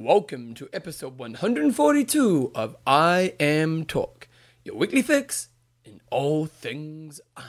Welcome 0.00 0.54
to 0.54 0.68
episode 0.72 1.18
142 1.18 2.52
of 2.54 2.76
IMTalk, 2.84 4.28
your 4.62 4.76
weekly 4.76 5.02
fix 5.02 5.48
in 5.84 6.00
all 6.08 6.46
things 6.46 7.20
Iron 7.36 7.48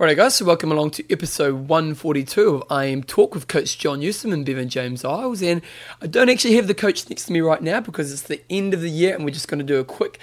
Alright, 0.00 0.16
guys, 0.16 0.36
so 0.36 0.46
welcome 0.46 0.72
along 0.72 0.92
to 0.92 1.12
episode 1.12 1.68
142 1.68 2.54
of 2.54 2.68
IMTalk 2.68 3.34
with 3.34 3.48
Coach 3.48 3.76
John 3.76 4.00
Newsom 4.00 4.32
and 4.32 4.46
Bevan 4.46 4.70
James 4.70 5.04
Eyles. 5.04 5.42
And 5.42 5.60
I 6.00 6.06
don't 6.06 6.30
actually 6.30 6.54
have 6.54 6.68
the 6.68 6.74
coach 6.74 7.10
next 7.10 7.26
to 7.26 7.32
me 7.32 7.42
right 7.42 7.62
now 7.62 7.80
because 7.80 8.10
it's 8.10 8.22
the 8.22 8.40
end 8.48 8.72
of 8.72 8.80
the 8.80 8.88
year 8.88 9.14
and 9.14 9.26
we're 9.26 9.30
just 9.32 9.48
going 9.48 9.58
to 9.58 9.64
do 9.64 9.78
a 9.78 9.84
quick 9.84 10.18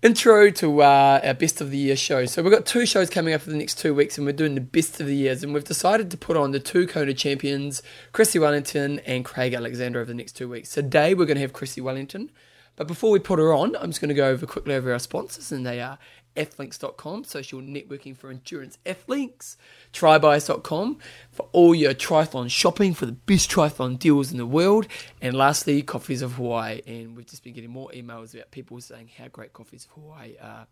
intro 0.00 0.48
to 0.52 0.82
uh, 0.82 1.20
our 1.24 1.34
best 1.34 1.60
of 1.60 1.72
the 1.72 1.76
year 1.76 1.96
show. 1.96 2.24
So 2.26 2.40
we've 2.40 2.52
got 2.52 2.66
two 2.66 2.86
shows 2.86 3.10
coming 3.10 3.34
up 3.34 3.40
for 3.40 3.50
the 3.50 3.56
next 3.56 3.80
two 3.80 3.92
weeks 3.92 4.16
and 4.16 4.28
we're 4.28 4.32
doing 4.32 4.54
the 4.54 4.60
best 4.60 5.00
of 5.00 5.08
the 5.08 5.16
years. 5.16 5.42
And 5.42 5.52
we've 5.52 5.64
decided 5.64 6.08
to 6.12 6.16
put 6.16 6.36
on 6.36 6.52
the 6.52 6.60
two 6.60 6.86
Kona 6.86 7.14
champions, 7.14 7.82
Chrissy 8.12 8.38
Wellington 8.38 9.00
and 9.00 9.24
Craig 9.24 9.54
Alexander 9.54 9.98
over 9.98 10.06
the 10.06 10.14
next 10.14 10.36
two 10.36 10.48
weeks. 10.48 10.70
Today 10.70 11.14
we're 11.14 11.26
going 11.26 11.34
to 11.34 11.40
have 11.40 11.52
Chrissy 11.52 11.80
Wellington. 11.80 12.30
But 12.76 12.86
before 12.86 13.10
we 13.10 13.18
put 13.18 13.38
her 13.38 13.52
on, 13.52 13.76
I'm 13.76 13.90
just 13.90 14.00
going 14.00 14.08
to 14.08 14.14
go 14.14 14.28
over 14.28 14.46
quickly 14.46 14.74
over 14.74 14.92
our 14.92 14.98
sponsors, 14.98 15.52
and 15.52 15.64
they 15.64 15.80
are 15.80 15.98
Athlinks.com, 16.36 17.24
social 17.24 17.60
networking 17.60 18.16
for 18.16 18.30
endurance 18.30 18.78
athletes, 18.84 19.56
Trybuys.com 19.92 20.98
for 21.30 21.48
all 21.52 21.74
your 21.74 21.94
triathlon 21.94 22.50
shopping 22.50 22.94
for 22.94 23.06
the 23.06 23.12
best 23.12 23.50
triathlon 23.50 23.98
deals 23.98 24.32
in 24.32 24.38
the 24.38 24.46
world, 24.46 24.86
and 25.20 25.36
lastly, 25.36 25.82
Coffees 25.82 26.22
of 26.22 26.32
Hawaii. 26.32 26.80
And 26.86 27.16
we've 27.16 27.26
just 27.26 27.44
been 27.44 27.54
getting 27.54 27.70
more 27.70 27.90
emails 27.94 28.34
about 28.34 28.50
people 28.50 28.80
saying 28.80 29.10
how 29.18 29.28
great 29.28 29.52
Coffees 29.52 29.84
of 29.86 29.92
Hawaii 29.92 30.34
are. 30.40 30.66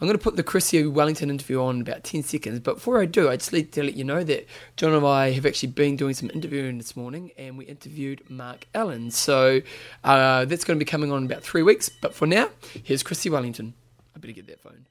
I'm 0.00 0.06
going 0.06 0.16
to 0.16 0.22
put 0.22 0.36
the 0.36 0.44
Chrissy 0.44 0.86
Wellington 0.86 1.28
interview 1.28 1.60
on 1.60 1.76
in 1.76 1.82
about 1.82 2.04
10 2.04 2.22
seconds, 2.22 2.60
but 2.60 2.76
before 2.76 3.02
I 3.02 3.04
do, 3.04 3.28
I 3.28 3.36
just 3.36 3.52
need 3.52 3.72
to 3.72 3.82
let 3.82 3.94
you 3.94 4.04
know 4.04 4.22
that 4.22 4.46
John 4.76 4.92
and 4.92 5.04
I 5.04 5.32
have 5.32 5.44
actually 5.44 5.70
been 5.70 5.96
doing 5.96 6.14
some 6.14 6.30
interviewing 6.32 6.78
this 6.78 6.96
morning 6.96 7.32
and 7.36 7.58
we 7.58 7.64
interviewed 7.64 8.22
Mark 8.30 8.68
Allen. 8.76 9.10
So 9.10 9.60
uh, 10.04 10.44
that's 10.44 10.62
going 10.62 10.78
to 10.78 10.84
be 10.84 10.88
coming 10.88 11.10
on 11.10 11.18
in 11.18 11.26
about 11.26 11.42
three 11.42 11.62
weeks, 11.62 11.88
but 11.88 12.14
for 12.14 12.26
now, 12.26 12.48
here's 12.84 13.02
Chrissy 13.02 13.28
Wellington. 13.28 13.74
I 14.18 14.20
better 14.20 14.32
get 14.32 14.48
that 14.48 14.60
phone. 14.60 14.84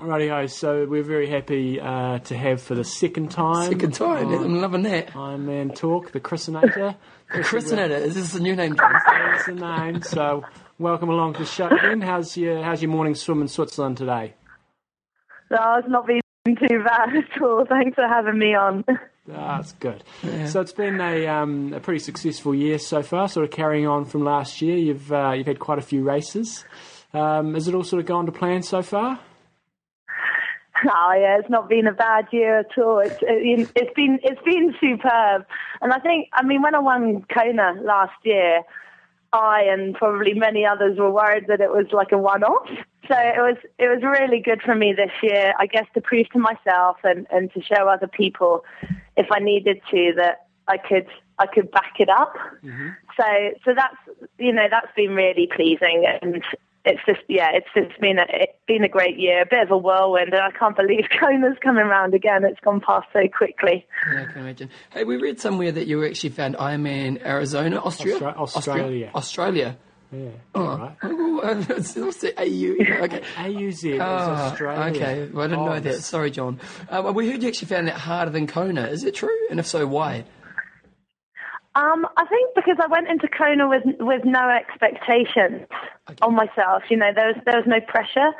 Alrighty, 0.00 0.28
ho, 0.28 0.46
so 0.46 0.86
we're 0.86 1.04
very 1.04 1.30
happy 1.30 1.80
uh, 1.80 2.18
to 2.18 2.36
have 2.36 2.60
for 2.60 2.74
the 2.74 2.82
second 2.82 3.30
time. 3.30 3.70
Second 3.70 3.94
time, 3.94 4.26
on 4.26 4.44
I'm 4.44 4.60
loving 4.60 4.82
that. 4.82 5.14
Iron 5.14 5.46
Man 5.46 5.70
Talk, 5.70 6.10
the 6.10 6.20
Christenator. 6.20 6.96
The 7.30 7.40
Christenator, 7.40 8.00
is 8.00 8.14
this 8.14 8.34
a 8.34 8.40
new 8.40 8.56
name, 8.56 8.74
John? 8.74 8.90
That's 9.06 9.44
the 9.44 9.52
name. 9.52 10.00
So 10.00 10.44
welcome 10.78 11.10
along 11.10 11.34
to 11.34 11.40
the 11.40 11.44
show 11.44 11.66
again. 11.66 12.00
How's 12.00 12.34
your 12.38 12.62
How's 12.62 12.80
your 12.80 12.90
morning 12.90 13.14
swim 13.14 13.42
in 13.42 13.48
Switzerland 13.48 13.98
today? 13.98 14.32
No, 15.50 15.74
it's 15.78 15.88
not 15.88 16.06
been 16.06 16.22
too 16.46 16.82
bad 16.82 17.14
at 17.14 17.42
all. 17.42 17.66
Thanks 17.68 17.96
for 17.96 18.08
having 18.08 18.38
me 18.38 18.54
on. 18.54 18.82
That's 19.26 19.72
good. 19.72 20.02
So 20.46 20.62
it's 20.62 20.72
been 20.72 20.98
a, 21.02 21.26
um, 21.26 21.74
a 21.74 21.80
pretty 21.80 21.98
successful 21.98 22.54
year 22.54 22.78
so 22.78 23.02
far, 23.02 23.28
sort 23.28 23.44
of 23.44 23.50
carrying 23.50 23.86
on 23.86 24.06
from 24.06 24.24
last 24.24 24.62
year. 24.62 24.78
You've 24.78 25.12
uh, 25.12 25.32
you've 25.36 25.46
had 25.46 25.58
quite 25.58 25.78
a 25.78 25.82
few 25.82 26.02
races. 26.02 26.64
Um, 27.14 27.54
has 27.54 27.68
it 27.68 27.74
all 27.74 27.84
sort 27.84 28.00
of 28.00 28.06
gone 28.06 28.26
to 28.26 28.32
plan 28.32 28.62
so 28.62 28.82
far? 28.82 29.20
Oh 30.84 31.12
yeah, 31.12 31.38
it's 31.38 31.50
not 31.50 31.68
been 31.68 31.86
a 31.86 31.92
bad 31.92 32.26
year 32.30 32.60
at 32.60 32.78
all. 32.78 33.00
It's 33.00 33.18
it, 33.22 33.70
it's 33.74 33.94
been 33.94 34.20
it's 34.22 34.40
been 34.42 34.74
superb, 34.80 35.44
and 35.80 35.92
I 35.92 35.98
think 35.98 36.28
I 36.32 36.44
mean 36.44 36.62
when 36.62 36.74
I 36.74 36.78
won 36.78 37.24
Kona 37.34 37.80
last 37.82 38.14
year, 38.22 38.62
I 39.32 39.62
and 39.62 39.94
probably 39.94 40.34
many 40.34 40.64
others 40.64 40.98
were 40.98 41.10
worried 41.10 41.46
that 41.48 41.60
it 41.60 41.70
was 41.70 41.86
like 41.92 42.12
a 42.12 42.18
one-off. 42.18 42.68
So 43.08 43.16
it 43.16 43.38
was 43.38 43.56
it 43.78 43.88
was 43.88 44.02
really 44.02 44.40
good 44.40 44.62
for 44.62 44.74
me 44.74 44.92
this 44.92 45.10
year, 45.22 45.52
I 45.58 45.66
guess, 45.66 45.86
to 45.94 46.00
prove 46.00 46.28
to 46.30 46.38
myself 46.38 46.98
and 47.02 47.26
and 47.30 47.52
to 47.54 47.62
show 47.62 47.88
other 47.88 48.08
people, 48.08 48.64
if 49.16 49.26
I 49.32 49.40
needed 49.40 49.80
to, 49.90 50.12
that 50.16 50.46
I 50.68 50.76
could 50.76 51.08
I 51.38 51.46
could 51.46 51.70
back 51.70 51.94
it 51.98 52.08
up. 52.08 52.34
Mm-hmm. 52.62 52.88
So 53.16 53.24
so 53.64 53.74
that's 53.74 53.96
you 54.38 54.52
know 54.52 54.66
that's 54.70 54.94
been 54.94 55.14
really 55.14 55.48
pleasing 55.54 56.06
and 56.22 56.44
it's 56.88 57.00
just 57.06 57.20
yeah, 57.28 57.48
it's 57.52 57.66
just 57.74 58.00
been 58.00 58.18
a 58.18 58.24
it's 58.28 58.52
been 58.66 58.82
a 58.84 58.88
great 58.88 59.18
year, 59.18 59.42
a 59.42 59.46
bit 59.46 59.62
of 59.62 59.70
a 59.70 59.78
whirlwind, 59.78 60.32
and 60.32 60.42
I 60.42 60.50
can't 60.50 60.76
believe 60.76 61.04
Kona's 61.20 61.56
coming 61.62 61.84
around 61.84 62.14
again. 62.14 62.44
It's 62.44 62.60
gone 62.60 62.80
past 62.80 63.06
so 63.12 63.20
quickly. 63.28 63.86
Yeah, 64.12 64.22
I 64.22 64.32
can 64.32 64.42
imagine. 64.42 64.70
Hey, 64.90 65.04
we 65.04 65.16
read 65.16 65.38
somewhere 65.40 65.70
that 65.72 65.86
you 65.86 66.04
actually 66.04 66.30
found 66.30 66.56
Ironman 66.56 67.24
Arizona, 67.24 67.78
Austria, 67.78 68.16
Austra- 68.18 68.36
Australia, 68.56 69.10
Australia. 69.14 69.76
Yeah. 70.10 70.30
Oh, 70.54 70.64
Right. 70.78 70.96
oh, 71.02 71.54
what's 71.68 71.92
the 71.92 72.32
AU? 72.38 73.02
Okay. 73.04 73.20
AUZ 73.36 73.84
is 73.94 74.00
Oh, 74.00 74.04
Australia. 74.04 74.96
okay. 74.96 75.28
Well, 75.30 75.44
I 75.44 75.48
didn't 75.48 75.58
Oh, 75.60 75.66
know 75.66 75.80
that. 75.80 75.96
Sorry, 76.00 76.30
John. 76.30 76.60
Uh, 76.88 77.02
well, 77.04 77.12
we 77.12 77.30
heard 77.30 77.42
you 77.42 77.48
actually 77.48 77.68
found 77.68 77.88
that 77.88 77.96
harder 77.96 78.30
than 78.30 78.46
Kona. 78.46 78.86
Is 78.86 79.04
it 79.04 79.14
true? 79.14 79.36
And 79.50 79.60
if 79.60 79.66
so, 79.66 79.86
why? 79.86 80.24
Um, 81.78 82.06
I 82.16 82.26
think 82.26 82.54
because 82.56 82.76
I 82.82 82.88
went 82.88 83.06
into 83.08 83.28
Kona 83.28 83.68
with 83.68 83.84
with 84.00 84.24
no 84.24 84.48
expectations 84.48 85.66
on 86.22 86.34
myself. 86.34 86.82
You 86.90 86.96
know, 86.96 87.12
there 87.14 87.28
was 87.28 87.36
there 87.46 87.56
was 87.56 87.66
no 87.66 87.80
pressure, 87.80 88.30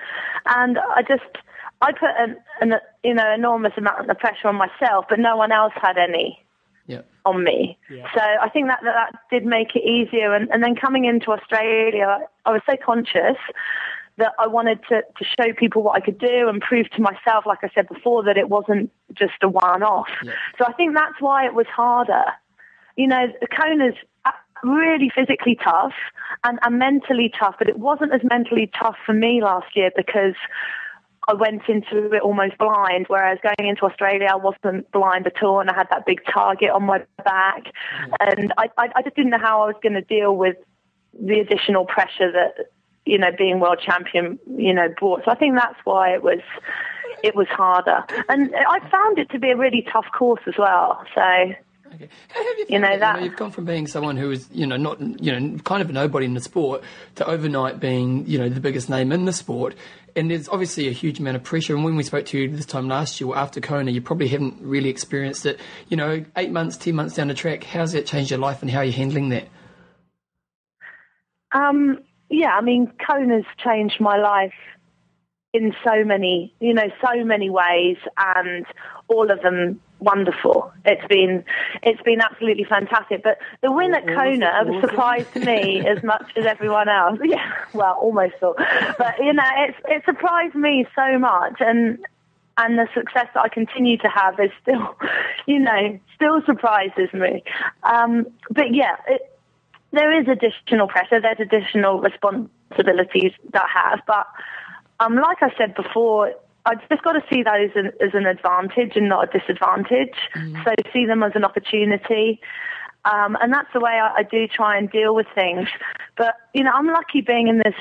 and 0.47 0.77
I 0.79 1.03
just 1.03 1.23
I 1.81 1.93
put 1.93 2.11
an, 2.19 2.37
an 2.61 2.81
you 3.05 3.15
know 3.15 3.33
enormous 3.33 3.75
amount 3.77 4.11
of 4.11 4.19
pressure 4.19 4.49
on 4.49 4.57
myself, 4.57 5.05
but 5.09 5.21
no 5.21 5.37
one 5.37 5.53
else 5.53 5.73
had 5.81 5.97
any 5.99 6.45
Yeah. 6.89 7.03
on 7.25 7.45
me. 7.45 7.79
Yeah. 7.89 8.07
So 8.13 8.21
I 8.21 8.49
think 8.49 8.67
that, 8.67 8.81
that 8.83 9.13
that 9.13 9.21
did 9.31 9.47
make 9.47 9.77
it 9.77 9.85
easier. 9.85 10.35
And, 10.35 10.51
and 10.51 10.61
then 10.65 10.75
coming 10.75 11.05
into 11.05 11.31
Australia, 11.31 12.19
I 12.45 12.51
was 12.51 12.63
so 12.69 12.77
conscious 12.85 13.39
that 14.17 14.33
I 14.41 14.49
wanted 14.49 14.81
to, 14.89 15.03
to 15.03 15.25
show 15.39 15.53
people 15.57 15.85
what 15.85 15.95
I 15.95 16.01
could 16.01 16.19
do 16.19 16.49
and 16.49 16.61
prove 16.61 16.91
to 16.97 17.01
myself, 17.01 17.47
like 17.47 17.63
I 17.63 17.71
said 17.73 17.87
before, 17.87 18.25
that 18.25 18.37
it 18.37 18.49
wasn't 18.49 18.91
just 19.15 19.35
a 19.43 19.49
one-off. 19.49 20.09
Yeah. 20.25 20.33
So 20.59 20.65
I 20.67 20.73
think 20.73 20.97
that's 20.97 21.21
why 21.21 21.47
it 21.47 21.55
was 21.55 21.67
harder. 21.69 22.25
You 22.99 23.07
know, 23.07 23.27
the 23.41 23.47
Kona's 23.47 23.95
uh, 24.27 24.33
really 24.65 25.11
physically 25.15 25.57
tough 25.63 25.95
and, 26.43 26.59
and 26.63 26.79
mentally 26.79 27.33
tough, 27.39 27.55
but 27.59 27.69
it 27.69 27.79
wasn't 27.79 28.13
as 28.13 28.21
mentally 28.25 28.71
tough 28.79 28.97
for 29.07 29.13
me 29.13 29.41
last 29.41 29.77
year 29.77 29.91
because 29.97 30.35
I 31.29 31.35
went 31.35 31.63
into 31.69 32.11
it 32.13 32.23
almost 32.23 32.57
blind, 32.57 33.05
whereas 33.09 33.39
going 33.43 33.69
into 33.69 33.85
Australia, 33.85 34.29
I 34.33 34.37
wasn't 34.37 34.91
blind 34.93 35.27
at 35.27 35.43
all, 35.43 35.61
and 35.61 35.69
I 35.69 35.75
had 35.75 35.87
that 35.91 36.07
big 36.07 36.21
target 36.25 36.71
on 36.71 36.85
my 36.85 37.05
back, 37.23 37.65
mm. 37.67 38.15
and 38.21 38.53
I, 38.57 38.71
I, 38.79 38.89
I 38.97 39.03
just 39.03 39.15
didn't 39.15 39.31
know 39.31 39.39
how 39.39 39.63
I 39.63 39.67
was 39.67 39.77
going 39.83 39.93
to 39.93 40.01
deal 40.01 40.35
with 40.35 40.57
the 41.21 41.39
additional 41.39 41.85
pressure 41.85 42.33
that 42.33 42.71
you 43.05 43.19
know 43.19 43.31
being 43.37 43.61
world 43.61 43.81
champion 43.85 44.39
you 44.57 44.73
know 44.73 44.89
brought. 44.99 45.25
So 45.27 45.31
I 45.31 45.35
think 45.35 45.55
that's 45.55 45.79
why 45.85 46.15
it 46.15 46.23
was 46.23 46.41
it 47.23 47.37
was 47.37 47.47
harder, 47.49 48.05
and 48.31 48.51
I 48.55 48.81
found 48.89 49.19
it 49.19 49.29
to 49.31 49.39
be 49.39 49.51
a 49.51 49.57
really 49.57 49.87
tough 49.93 50.07
course 50.17 50.43
as 50.47 50.55
well. 50.59 51.05
So 51.15 51.53
Okay. 51.95 52.09
How 52.29 52.45
have 52.47 52.59
you, 52.59 52.67
You 52.69 52.79
know, 52.79 52.87
found 52.89 52.95
it? 52.97 53.01
that- 53.01 53.23
you've 53.23 53.37
gone 53.37 53.51
from 53.51 53.65
being 53.65 53.87
someone 53.87 54.17
who 54.17 54.29
was, 54.29 54.49
you 54.53 54.67
know, 54.67 54.77
not, 54.77 55.01
you 55.01 55.33
know, 55.39 55.59
kind 55.59 55.83
of 55.83 55.91
a 55.91 55.93
nobody 55.93 56.27
in 56.27 56.35
the 56.35 56.41
sport 56.41 56.83
to 57.17 57.27
overnight 57.27 57.81
being, 57.81 58.27
you 58.27 58.39
know, 58.39 58.49
the 58.49 58.61
biggest 58.61 58.91
name 58.91 59.11
in 59.13 59.25
the 59.25 59.33
sport. 59.33 59.75
And 60.17 60.31
there's 60.31 60.49
obviously 60.49 60.89
a 60.89 60.93
huge 60.93 61.19
amount 61.21 61.37
of 61.37 61.45
pressure. 61.45 61.75
And 61.75 61.85
when 61.85 61.97
we 61.97 62.03
spoke 62.03 62.27
to 62.27 62.39
you 62.39 62.49
this 62.49 62.67
time 62.67 62.89
last 62.89 63.21
year, 63.21 63.35
after 63.35 63.61
Kona, 63.61 63.91
you 63.91 64.01
probably 64.01 64.29
haven't 64.29 64.57
really 64.61 64.89
experienced 64.91 65.47
it. 65.47 65.61
You 65.89 65.97
know, 65.97 66.25
eight 66.37 66.51
months, 66.51 66.77
ten 66.77 66.95
months 66.97 67.15
down 67.15 67.29
the 67.29 67.35
track, 67.35 67.65
how's 67.65 67.93
that 67.93 68.07
changed 68.07 68.31
your 68.31 68.41
life 68.41 68.61
and 68.63 68.71
how 68.71 68.79
are 68.79 68.85
you 68.85 68.93
handling 68.93 69.29
that? 69.31 69.49
Um, 71.53 72.01
yeah, 72.29 72.51
I 72.51 72.61
mean, 72.61 72.93
Kona's 73.07 73.45
changed 73.65 74.01
my 74.01 74.19
life 74.19 74.53
in 75.55 75.73
so 75.83 76.05
many, 76.05 76.55
you 76.61 76.75
know, 76.75 76.91
so 77.03 77.25
many 77.25 77.49
ways, 77.49 77.97
and 78.19 78.67
all 79.09 79.31
of 79.31 79.41
them 79.41 79.81
wonderful. 80.01 80.73
It's 80.85 81.07
been, 81.09 81.45
it's 81.83 82.01
been 82.03 82.21
absolutely 82.21 82.65
fantastic. 82.65 83.23
But 83.23 83.39
the 83.63 83.73
win 83.73 83.95
at 83.95 84.07
Kona 84.07 84.47
it, 84.47 84.55
all 84.55 84.79
of 84.79 84.85
it. 84.85 84.89
surprised 84.89 85.35
me 85.37 85.87
as 85.87 86.03
much 86.03 86.31
as 86.37 86.47
everyone 86.47 86.89
else. 86.89 87.19
Yeah, 87.29 87.53
well, 87.75 87.99
almost 88.01 88.35
all. 88.43 88.55
But 88.57 89.19
you 89.19 89.33
know, 89.35 89.43
it's 89.59 89.77
it 89.87 90.03
surprised 90.07 90.55
me 90.55 90.87
so 90.95 91.19
much, 91.19 91.57
and 91.61 91.99
and 92.57 92.79
the 92.79 92.89
success 92.95 93.27
that 93.35 93.41
I 93.41 93.49
continue 93.49 93.99
to 93.99 94.09
have 94.09 94.41
is 94.41 94.51
still, 94.63 94.97
you 95.47 95.59
know, 95.59 95.99
still 96.15 96.41
surprises 96.47 97.13
me. 97.13 97.43
Um, 97.83 98.27
but 98.51 98.75
yeah, 98.75 98.97
it, 99.07 99.39
there 99.93 100.19
is 100.19 100.27
additional 100.27 100.89
pressure. 100.89 101.21
There's 101.21 101.41
additional 101.41 102.01
responsibilities 102.01 103.33
that 103.53 103.63
I 103.63 103.91
have, 103.91 104.01
but 104.07 104.27
um, 105.01 105.17
like 105.17 105.43
I 105.43 105.55
said 105.57 105.75
before, 105.75 106.33
I've 106.69 106.87
just 106.91 107.03
got 107.03 107.13
to 107.13 107.23
see 107.33 107.43
those 107.43 107.71
as, 107.77 107.93
as 108.01 108.11
an 108.13 108.27
advantage 108.27 108.93
and 108.95 109.09
not 109.09 109.35
a 109.35 109.39
disadvantage. 109.39 110.15
So 110.65 110.75
see 110.93 111.07
them 111.07 111.23
as 111.23 111.33
an 111.35 111.45
opportunity. 111.45 112.41
Um, 113.07 113.39
and 113.41 113.53
that's 113.53 113.73
the 113.73 113.81
way 113.81 113.93
I, 113.93 114.19
I 114.19 114.23
do 114.23 114.47
try 114.47 114.77
and 114.77 114.91
deal 114.91 115.15
with 115.15 115.27
things. 115.35 115.69
But 116.17 116.35
you 116.53 116.63
know, 116.63 116.73
I'm 116.75 116.87
lucky 116.87 117.23
being 117.23 117.49
in 117.49 117.59
this 117.59 117.75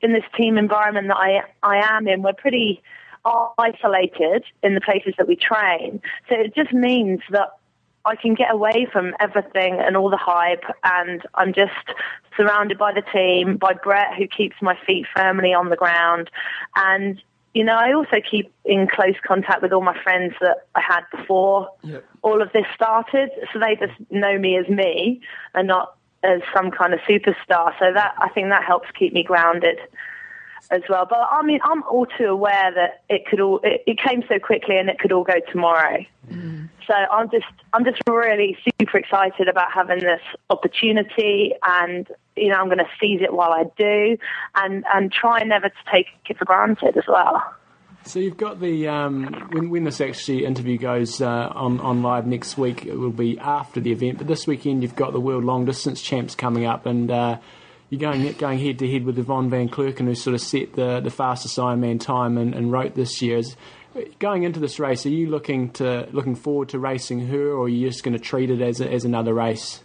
in 0.00 0.14
this 0.14 0.24
team 0.36 0.56
environment 0.56 1.08
that 1.08 1.18
I 1.18 1.42
I 1.62 1.96
am 1.96 2.08
in. 2.08 2.22
We're 2.22 2.32
pretty 2.32 2.82
isolated 3.58 4.44
in 4.62 4.74
the 4.74 4.80
places 4.80 5.12
that 5.18 5.28
we 5.28 5.36
train, 5.36 6.00
so 6.28 6.36
it 6.36 6.54
just 6.54 6.72
means 6.72 7.20
that 7.30 7.50
I 8.06 8.16
can 8.16 8.32
get 8.34 8.50
away 8.50 8.86
from 8.90 9.14
everything 9.20 9.78
and 9.78 9.96
all 9.96 10.08
the 10.08 10.16
hype, 10.16 10.64
and 10.84 11.20
I'm 11.34 11.52
just 11.52 11.72
surrounded 12.34 12.78
by 12.78 12.92
the 12.94 13.02
team, 13.02 13.58
by 13.58 13.74
Brett, 13.74 14.14
who 14.16 14.26
keeps 14.26 14.56
my 14.62 14.78
feet 14.86 15.04
firmly 15.14 15.52
on 15.52 15.68
the 15.68 15.76
ground, 15.76 16.30
and 16.76 17.20
you 17.54 17.64
know, 17.64 17.74
I 17.74 17.92
also 17.92 18.20
keep 18.28 18.52
in 18.64 18.86
close 18.86 19.16
contact 19.26 19.62
with 19.62 19.72
all 19.72 19.82
my 19.82 20.00
friends 20.02 20.34
that 20.40 20.66
I 20.74 20.80
had 20.80 21.02
before 21.10 21.68
Yep. 21.82 22.04
all 22.22 22.42
of 22.42 22.52
this 22.52 22.66
started, 22.74 23.30
so 23.52 23.58
they 23.58 23.76
just 23.76 23.98
know 24.10 24.38
me 24.38 24.56
as 24.56 24.68
me 24.68 25.20
and 25.54 25.66
not 25.66 25.96
as 26.22 26.42
some 26.54 26.70
kind 26.70 26.94
of 26.94 27.00
superstar. 27.00 27.76
So 27.78 27.92
that 27.92 28.14
I 28.18 28.28
think 28.28 28.50
that 28.50 28.62
helps 28.64 28.88
keep 28.92 29.12
me 29.12 29.24
grounded 29.24 29.78
as 30.70 30.82
well. 30.88 31.06
But 31.08 31.20
I 31.30 31.42
mean, 31.42 31.60
I'm 31.64 31.82
all 31.84 32.06
too 32.06 32.26
aware 32.26 32.72
that 32.74 33.02
it 33.08 33.26
could 33.26 33.40
all 33.40 33.60
it, 33.62 33.82
it 33.86 33.98
came 33.98 34.22
so 34.28 34.38
quickly 34.38 34.78
and 34.78 34.88
it 34.88 34.98
could 34.98 35.12
all 35.12 35.24
go 35.24 35.40
tomorrow. 35.52 36.04
So 36.86 36.94
I'm 36.94 37.30
just 37.30 37.46
I'm 37.72 37.84
just 37.84 38.00
really 38.08 38.56
super 38.64 38.98
excited 38.98 39.48
about 39.48 39.72
having 39.72 40.00
this 40.00 40.20
opportunity, 40.48 41.52
and 41.64 42.08
you 42.36 42.48
know 42.48 42.56
I'm 42.56 42.66
going 42.66 42.78
to 42.78 42.88
seize 43.00 43.20
it 43.20 43.32
while 43.32 43.52
I 43.52 43.64
do, 43.78 44.16
and 44.56 44.84
and 44.92 45.12
try 45.12 45.42
never 45.44 45.68
to 45.68 45.74
take 45.92 46.06
it 46.28 46.38
for 46.38 46.44
granted 46.44 46.96
as 46.96 47.04
well. 47.06 47.42
So 48.04 48.18
you've 48.18 48.36
got 48.36 48.60
the 48.60 48.88
um, 48.88 49.50
when 49.52 49.70
when 49.70 49.84
this 49.84 50.00
actually 50.00 50.44
interview 50.44 50.78
goes 50.78 51.20
uh, 51.20 51.52
on 51.54 51.80
on 51.80 52.02
live 52.02 52.26
next 52.26 52.58
week, 52.58 52.86
it 52.86 52.96
will 52.96 53.10
be 53.10 53.38
after 53.38 53.78
the 53.78 53.92
event. 53.92 54.18
But 54.18 54.26
this 54.26 54.46
weekend 54.46 54.82
you've 54.82 54.96
got 54.96 55.12
the 55.12 55.20
world 55.20 55.44
long 55.44 55.66
distance 55.66 56.00
champs 56.00 56.34
coming 56.34 56.64
up, 56.64 56.86
and 56.86 57.10
uh, 57.10 57.38
you're 57.90 58.00
going 58.00 58.32
going 58.34 58.58
head 58.58 58.78
to 58.78 58.90
head 58.90 59.04
with 59.04 59.18
Yvonne 59.18 59.50
Van 59.50 59.68
Vlerken, 59.68 60.06
who 60.06 60.14
sort 60.14 60.34
of 60.34 60.40
set 60.40 60.74
the 60.74 61.00
the 61.00 61.10
fastest 61.10 61.58
Ironman 61.58 62.00
time 62.00 62.38
and, 62.38 62.54
and 62.54 62.72
Roth 62.72 62.94
this 62.94 63.20
year. 63.20 63.38
Is, 63.38 63.56
going 64.20 64.44
into 64.44 64.60
this 64.60 64.78
race, 64.78 65.04
are 65.04 65.10
you 65.10 65.28
looking 65.28 65.70
to 65.72 66.08
looking 66.12 66.36
forward 66.36 66.68
to 66.70 66.78
racing 66.78 67.26
her, 67.26 67.50
or 67.50 67.64
are 67.64 67.68
you 67.68 67.88
just 67.88 68.04
going 68.04 68.16
to 68.16 68.20
treat 68.20 68.48
it 68.48 68.62
as 68.62 68.80
a, 68.80 68.88
as 68.88 69.04
another 69.04 69.34
race? 69.34 69.82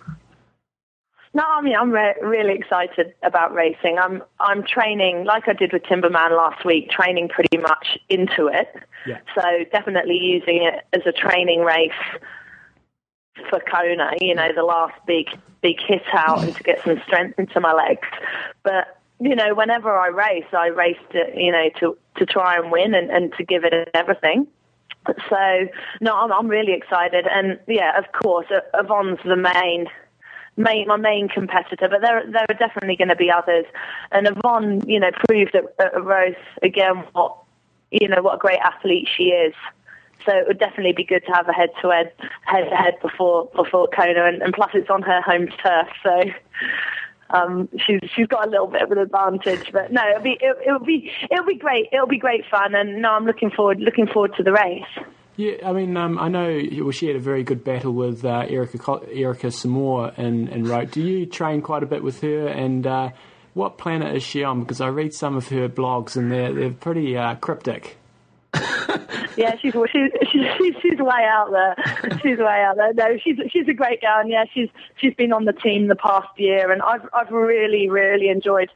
No, 1.34 1.44
I 1.44 1.62
mean 1.62 1.76
I'm 1.76 1.92
re- 1.92 2.16
really 2.22 2.54
excited 2.54 3.16
about 3.24 3.54
racing. 3.54 3.98
I'm 4.00 4.22
I'm 4.40 4.64
training 4.64 5.26
like 5.26 5.48
I 5.48 5.54
did 5.54 5.74
with 5.74 5.84
Timberman 5.84 6.32
last 6.38 6.64
week, 6.64 6.92
training 6.92 7.30
pretty 7.30 7.58
much 7.58 7.98
into 8.08 8.48
it. 8.48 8.68
Yeah. 9.08 9.20
So 9.34 9.42
definitely 9.72 10.18
using 10.18 10.64
it 10.64 10.86
as 10.94 11.02
a 11.08 11.12
training 11.12 11.62
race 11.62 11.92
for 13.50 13.60
Kona. 13.60 14.12
You 14.20 14.36
know, 14.36 14.50
the 14.54 14.64
last 14.64 14.94
big 15.06 15.28
big 15.62 15.80
hit 15.80 16.04
out 16.14 16.44
and 16.44 16.56
to 16.56 16.64
get 16.64 16.84
some 16.84 17.02
strength 17.06 17.40
into 17.40 17.60
my 17.60 17.74
legs. 17.74 18.08
But 18.64 19.00
you 19.20 19.36
know, 19.36 19.56
whenever 19.56 19.96
I 19.96 20.08
race, 20.08 20.46
I 20.54 20.68
race 20.68 21.00
to 21.12 21.26
you 21.36 21.52
know 21.52 21.70
to 21.80 21.98
to 22.18 22.26
try 22.26 22.58
and 22.58 22.72
win 22.72 22.94
and, 22.94 23.10
and 23.10 23.34
to 23.38 23.44
give 23.44 23.64
it 23.64 23.90
everything. 23.94 24.48
So 25.30 25.68
no, 26.02 26.16
I'm 26.16 26.32
I'm 26.32 26.48
really 26.48 26.74
excited, 26.74 27.28
and 27.28 27.60
yeah, 27.68 27.98
of 27.98 28.06
course, 28.12 28.48
uh, 28.50 28.62
Yvonne's 28.74 29.20
the 29.24 29.36
main 29.36 29.88
main, 30.58 30.88
my 30.88 30.98
main 30.98 31.28
competitor, 31.28 31.88
but 31.90 32.02
there 32.02 32.24
there 32.32 32.46
are 32.50 32.56
definitely 32.56 32.96
going 32.96 33.10
to 33.10 33.16
be 33.16 33.32
others. 33.32 33.66
And 34.12 34.28
Yvonne, 34.28 34.88
you 34.88 35.00
know, 35.00 35.12
proved 35.28 35.56
at, 35.56 35.64
at 35.80 36.04
Roth 36.04 36.36
again 36.62 37.04
what 37.14 37.38
you 37.92 38.08
know 38.08 38.22
what 38.22 38.36
a 38.36 38.40
great 38.40 38.60
athlete 38.60 39.08
she 39.16 39.26
is. 39.26 39.54
So 40.26 40.36
it 40.36 40.48
would 40.48 40.60
definitely 40.60 40.94
be 40.94 41.04
good 41.04 41.24
to 41.28 41.32
have 41.34 41.48
a 41.48 41.54
head 41.54 41.70
to 41.82 41.90
head 41.90 42.12
head 42.46 42.70
to 42.70 42.76
head 42.76 42.96
before 43.02 43.50
before 43.56 43.88
Kona, 43.88 44.26
and, 44.26 44.42
and 44.42 44.54
plus 44.54 44.72
it's 44.74 44.90
on 44.90 45.02
her 45.04 45.22
home 45.22 45.48
turf, 45.64 45.88
so. 46.04 46.22
Um, 47.28 47.70
she's 47.76 48.00
she's 48.16 48.28
got 48.28 48.48
a 48.48 48.50
little 48.52 48.68
bit 48.68 48.84
of 48.84 48.92
an 48.92 49.00
advantage, 49.00 49.72
but 49.72 49.92
no, 49.92 50.08
it'll 50.08 50.22
be 50.22 50.38
it, 50.40 50.58
it'll 50.66 50.80
be 50.80 51.12
it'll 51.32 51.46
be 51.46 51.56
great. 51.58 51.88
It'll 51.92 52.06
be 52.06 52.20
great 52.20 52.44
fun, 52.52 52.76
and 52.76 53.02
no, 53.02 53.10
I'm 53.10 53.26
looking 53.26 53.50
forward 53.50 53.80
looking 53.80 54.06
forward 54.06 54.36
to 54.38 54.44
the 54.44 54.52
race. 54.52 54.84
Yeah, 55.38 55.56
I 55.66 55.74
mean, 55.74 55.98
um, 55.98 56.18
I 56.18 56.30
know 56.30 56.62
well, 56.82 56.92
she 56.92 57.08
had 57.08 57.16
a 57.16 57.20
very 57.20 57.44
good 57.44 57.64
battle 57.64 57.92
with 57.92 58.24
uh, 58.24 58.46
Erica 58.48 59.02
Erica 59.12 59.48
Csomor 59.48 60.18
in, 60.18 60.48
in 60.48 60.64
Roth. 60.66 60.92
Do 60.92 61.02
you 61.02 61.26
train 61.26 61.62
quite 61.62 61.84
a 61.84 61.88
bit 61.88 62.04
with 62.04 62.22
her? 62.22 62.48
And 62.48 62.88
uh, 62.88 63.10
what 63.54 63.78
planet 63.78 64.16
is 64.16 64.24
she 64.24 64.44
on? 64.44 64.62
Because 64.62 64.80
I 64.80 64.88
read 64.88 65.14
some 65.14 65.36
of 65.36 65.50
her 65.50 65.68
blogs 65.68 66.16
and 66.16 66.32
they're 66.32 66.54
they're 66.54 66.72
pretty 66.72 67.18
uh, 67.18 67.36
cryptic. 67.36 67.98
Yeah, 69.38 69.56
she's 69.58 69.74
she's 69.92 70.12
she's 70.32 70.76
she's 70.82 71.00
way 71.00 71.26
out 71.30 71.52
there. 71.52 71.76
She's 72.22 72.38
way 72.38 72.64
out 72.64 72.78
there. 72.78 72.94
No, 72.94 73.18
she's 73.18 73.38
she's 73.52 73.68
a 73.68 73.74
great 73.74 74.02
girl, 74.02 74.20
and 74.20 74.30
yeah, 74.30 74.46
she's 74.54 74.70
she's 74.98 75.14
been 75.14 75.34
on 75.34 75.46
the 75.46 75.54
team 75.54 75.88
the 75.88 75.96
past 75.96 76.28
year, 76.38 76.72
and 76.72 76.82
I've 76.82 77.08
I've 77.14 77.32
really 77.32 77.90
really 77.90 78.30
enjoyed 78.30 78.72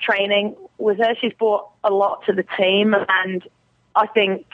training 0.00 0.56
with 0.78 0.98
her. 0.98 1.14
She's 1.20 1.32
brought 1.32 1.68
a 1.84 1.90
lot 1.90 2.24
to 2.26 2.32
the 2.32 2.44
team, 2.56 2.94
and 3.08 3.46
I 3.94 4.06
think 4.06 4.46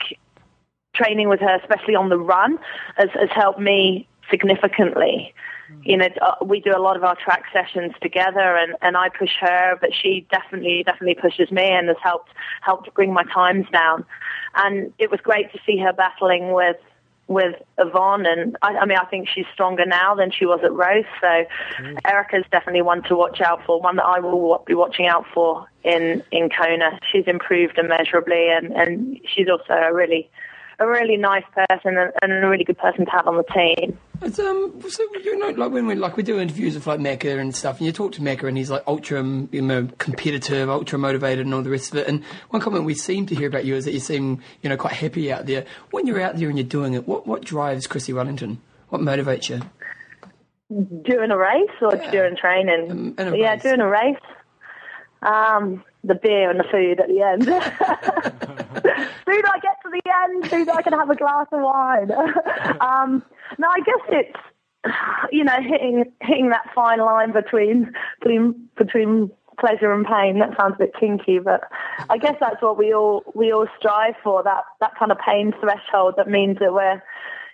training 0.93 1.29
with 1.29 1.39
her, 1.39 1.55
especially 1.61 1.95
on 1.95 2.09
the 2.09 2.17
run, 2.17 2.57
has 2.97 3.09
has 3.13 3.29
helped 3.31 3.59
me 3.59 4.07
significantly. 4.29 5.33
You 5.83 5.97
know, 5.97 6.07
uh, 6.21 6.43
we 6.43 6.59
do 6.59 6.71
a 6.75 6.79
lot 6.79 6.95
of 6.95 7.03
our 7.03 7.15
track 7.15 7.43
sessions 7.51 7.93
together, 8.01 8.55
and, 8.55 8.75
and 8.81 8.95
I 8.97 9.09
push 9.09 9.31
her, 9.39 9.77
but 9.79 9.91
she 9.93 10.25
definitely 10.31 10.83
definitely 10.83 11.15
pushes 11.15 11.51
me, 11.51 11.63
and 11.63 11.87
has 11.87 11.97
helped 12.01 12.31
helped 12.61 12.93
bring 12.93 13.13
my 13.13 13.23
times 13.23 13.65
down. 13.71 14.05
And 14.55 14.93
it 14.99 15.11
was 15.11 15.19
great 15.21 15.51
to 15.53 15.59
see 15.65 15.77
her 15.79 15.93
battling 15.93 16.53
with 16.53 16.77
with 17.27 17.55
Yvonne, 17.79 18.25
and 18.25 18.55
I, 18.61 18.77
I 18.77 18.85
mean, 18.85 18.99
I 18.99 19.05
think 19.05 19.27
she's 19.27 19.45
stronger 19.51 19.85
now 19.85 20.13
than 20.13 20.29
she 20.31 20.45
was 20.45 20.59
at 20.63 20.71
Roth. 20.71 21.05
So 21.21 21.45
Erica's 22.05 22.45
definitely 22.51 22.83
one 22.83 23.01
to 23.03 23.15
watch 23.15 23.41
out 23.41 23.65
for, 23.65 23.81
one 23.81 23.95
that 23.95 24.05
I 24.05 24.19
will 24.19 24.63
be 24.67 24.75
watching 24.75 25.07
out 25.07 25.25
for 25.33 25.67
in 25.83 26.23
in 26.31 26.49
Kona. 26.49 26.99
She's 27.11 27.25
improved 27.25 27.77
immeasurably, 27.77 28.49
and 28.49 28.71
and 28.73 29.19
she's 29.27 29.49
also 29.49 29.73
a 29.73 29.93
really 29.93 30.29
a 30.79 30.87
really 30.87 31.17
nice 31.17 31.43
person 31.53 31.97
and, 31.97 32.11
and 32.21 32.31
a 32.43 32.47
really 32.47 32.63
good 32.63 32.77
person 32.77 33.05
to 33.05 33.11
have 33.11 33.27
on 33.27 33.37
the 33.37 33.43
team. 33.53 33.97
It's, 34.21 34.39
um, 34.39 34.81
so 34.89 35.03
you 35.23 35.37
know, 35.37 35.49
like 35.49 35.71
when 35.71 35.87
we 35.87 35.95
like 35.95 36.15
we 36.17 36.23
do 36.23 36.39
interviews 36.39 36.73
with 36.75 36.87
like 36.87 36.99
Macca 36.99 37.37
and 37.39 37.53
stuff, 37.55 37.77
and 37.79 37.85
you 37.85 37.91
talk 37.91 38.13
to 38.13 38.21
Macca, 38.21 38.47
and 38.47 38.57
he's 38.57 38.71
like 38.71 38.83
ultra, 38.87 39.21
you 39.51 39.61
know, 39.61 39.87
competitive, 39.97 40.69
ultra 40.69 40.97
motivated, 40.97 41.45
and 41.45 41.53
all 41.53 41.61
the 41.61 41.69
rest 41.69 41.91
of 41.91 41.97
it. 41.97 42.07
And 42.07 42.23
one 42.49 42.61
comment 42.61 42.85
we 42.85 42.93
seem 42.93 43.25
to 43.27 43.35
hear 43.35 43.47
about 43.47 43.65
you 43.65 43.75
is 43.75 43.85
that 43.85 43.91
you 43.91 43.99
seem, 43.99 44.41
you 44.61 44.69
know, 44.69 44.77
quite 44.77 44.93
happy 44.93 45.31
out 45.31 45.45
there. 45.45 45.65
When 45.91 46.07
you're 46.07 46.21
out 46.21 46.37
there 46.37 46.47
and 46.49 46.57
you're 46.57 46.67
doing 46.67 46.93
it, 46.93 47.07
what 47.07 47.27
what 47.27 47.43
drives 47.43 47.87
Chrissy 47.87 48.13
Wellington? 48.13 48.61
What 48.89 49.01
motivates 49.01 49.49
you? 49.49 49.61
Doing 50.69 51.31
a 51.31 51.37
race 51.37 51.69
or 51.81 51.95
Yeah. 51.95 52.11
during 52.11 52.37
training? 52.37 53.15
Um, 53.17 53.35
yeah, 53.35 53.55
doing 53.57 53.81
a 53.81 53.87
race. 53.87 54.15
Um, 55.21 55.83
the 56.03 56.15
beer 56.15 56.49
and 56.49 56.59
the 56.59 56.63
food 56.71 56.99
at 56.99 57.07
the 57.07 57.21
end. 57.21 58.64
soon 59.27 59.43
I 59.45 59.59
get 59.61 59.77
to 59.83 59.89
the 59.91 60.01
end, 60.23 60.49
soon 60.49 60.69
I 60.69 60.81
can 60.81 60.93
have 60.93 61.09
a 61.09 61.15
glass 61.15 61.47
of 61.51 61.61
wine. 61.61 62.11
um, 62.81 63.23
no, 63.57 63.67
I 63.69 63.79
guess 63.79 64.01
it's 64.09 64.39
you 65.31 65.43
know 65.43 65.57
hitting 65.61 66.11
hitting 66.21 66.49
that 66.49 66.69
fine 66.73 66.99
line 66.99 67.31
between 67.31 67.91
between 68.19 68.69
between 68.77 69.31
pleasure 69.59 69.93
and 69.93 70.05
pain. 70.05 70.39
That 70.39 70.55
sounds 70.57 70.75
a 70.75 70.85
bit 70.85 70.93
kinky, 70.99 71.39
but 71.39 71.63
I 72.09 72.17
guess 72.17 72.35
that's 72.39 72.61
what 72.61 72.77
we 72.77 72.93
all 72.93 73.23
we 73.33 73.51
all 73.51 73.67
strive 73.77 74.15
for. 74.23 74.43
That 74.43 74.63
that 74.81 74.93
kind 74.97 75.11
of 75.11 75.17
pain 75.19 75.53
threshold 75.59 76.15
that 76.17 76.29
means 76.29 76.59
that 76.59 76.73
we're 76.73 77.01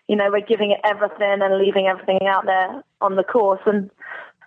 you 0.08 0.16
know 0.16 0.30
we're 0.32 0.42
giving 0.42 0.72
it 0.72 0.80
everything 0.84 1.42
and 1.42 1.58
leaving 1.58 1.88
everything 1.88 2.28
out 2.28 2.46
there 2.46 2.84
on 3.00 3.16
the 3.16 3.24
course 3.24 3.62
and 3.66 3.90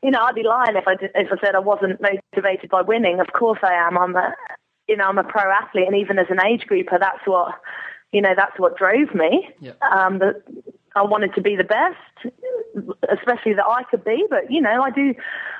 you 0.05 0.11
know, 0.11 0.21
I'd 0.21 0.35
be 0.35 0.43
lying 0.43 0.77
if 0.77 0.87
I 0.87 0.97
did, 0.97 1.13
if 1.15 1.33
I 1.33 1.37
said 1.43 1.55
I 1.55 1.61
wasn't 1.61 1.99
motivated 1.99 2.69
by 2.69 2.83
winning. 2.83 3.21
Of 3.21 3.29
course 3.33 3.59
I 3.63 3.73
am. 3.73 3.97
I'm 3.97 4.15
a, 4.15 4.35
you 4.89 4.97
know, 4.97 5.05
I'm 5.05 5.19
a 5.19 5.25
pro 5.25 5.51
athlete, 5.51 5.87
and 5.87 5.97
even 5.97 6.19
as 6.19 6.27
an 6.31 6.45
age 6.45 6.67
grouper, 6.67 6.99
that's 6.99 7.27
what, 7.27 7.55
you 8.13 8.21
know, 8.21 8.35
that's 8.37 8.59
what 8.59 8.77
drove 8.77 9.15
me. 9.15 9.49
Yeah. 9.61 9.73
Um, 9.91 10.19
that 10.19 10.43
I 10.97 11.03
wanted 11.03 11.35
to 11.35 11.41
be 11.41 11.57
the 11.57 11.65
best, 11.65 12.33
especially 13.11 13.55
that 13.55 13.67
I 13.67 13.83
could 13.85 14.05
be. 14.05 14.25
But 14.31 14.51
you 14.51 14.61
know, 14.61 14.83
I 14.83 14.91
do, 14.91 15.15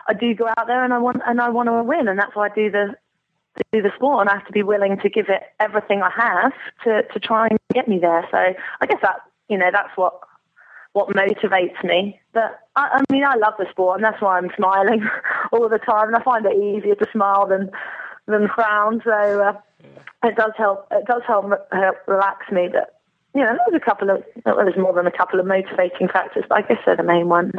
I 0.09 0.15
do 0.15 0.35
go 0.35 0.49
out 0.57 0.67
there 0.67 0.85
and 0.85 0.93
I 0.93 0.99
want 0.99 1.23
and 1.27 1.41
I 1.41 1.49
want 1.51 1.69
to 1.69 1.83
win, 1.83 2.09
and 2.09 2.19
that's 2.19 2.35
why 2.37 2.47
I 2.47 2.55
do 2.55 2.71
the 2.71 2.95
do 3.73 3.83
the 3.83 3.93
sport, 3.97 4.21
and 4.21 4.31
I 4.31 4.35
have 4.35 4.47
to 4.47 4.53
be 4.53 4.63
willing 4.63 4.99
to 4.99 5.09
give 5.09 5.27
it 5.29 5.43
everything 5.61 6.03
I 6.03 6.11
have 6.11 6.53
to 6.85 7.03
to 7.13 7.21
try 7.21 7.49
and 7.49 7.59
get 7.73 7.89
me 7.89 7.99
there. 7.99 8.27
So 8.31 8.39
I 8.39 8.87
guess 8.87 9.01
that 9.03 9.21
you 9.49 9.59
know 9.59 9.71
that's 9.73 9.97
what 9.97 10.21
what 10.93 11.09
motivates 11.09 11.83
me. 11.85 12.21
But 12.33 12.61
I, 12.77 13.01
I 13.01 13.13
mean, 13.13 13.25
I 13.25 13.35
love 13.35 13.55
the 13.59 13.67
sport, 13.71 13.99
and 13.99 14.05
that's 14.05 14.23
why 14.23 14.39
I'm 14.39 14.51
smiling 14.57 15.07
all 15.53 15.69
the 15.69 15.79
time. 15.79 16.09
And 16.09 16.17
I 16.17 16.23
find 16.23 16.47
it 16.47 16.57
easier 16.57 16.95
to 16.95 17.07
smile 17.13 17.47
than 17.49 17.71
than 18.27 18.49
frown. 18.55 19.03
So 19.05 19.11
uh, 19.11 19.61
it 20.23 20.37
does 20.37 20.53
help. 20.57 20.87
It 20.91 21.07
does 21.07 21.23
help, 21.27 21.47
help 21.73 21.97
relax 22.07 22.51
me. 22.51 22.69
But 22.73 22.99
you 23.35 23.43
know, 23.43 23.57
there's 23.69 23.81
a 23.81 23.85
couple 23.85 24.11
of 24.11 24.25
well, 24.45 24.57
there's 24.57 24.77
more 24.77 24.93
than 24.93 25.07
a 25.07 25.13
couple 25.13 25.41
of 25.41 25.47
motivating 25.47 26.09
factors, 26.09 26.45
but 26.49 26.59
I 26.59 26.63
guess 26.63 26.79
they're 26.87 26.97
the 26.97 27.03
main 27.03 27.29
ones. 27.29 27.53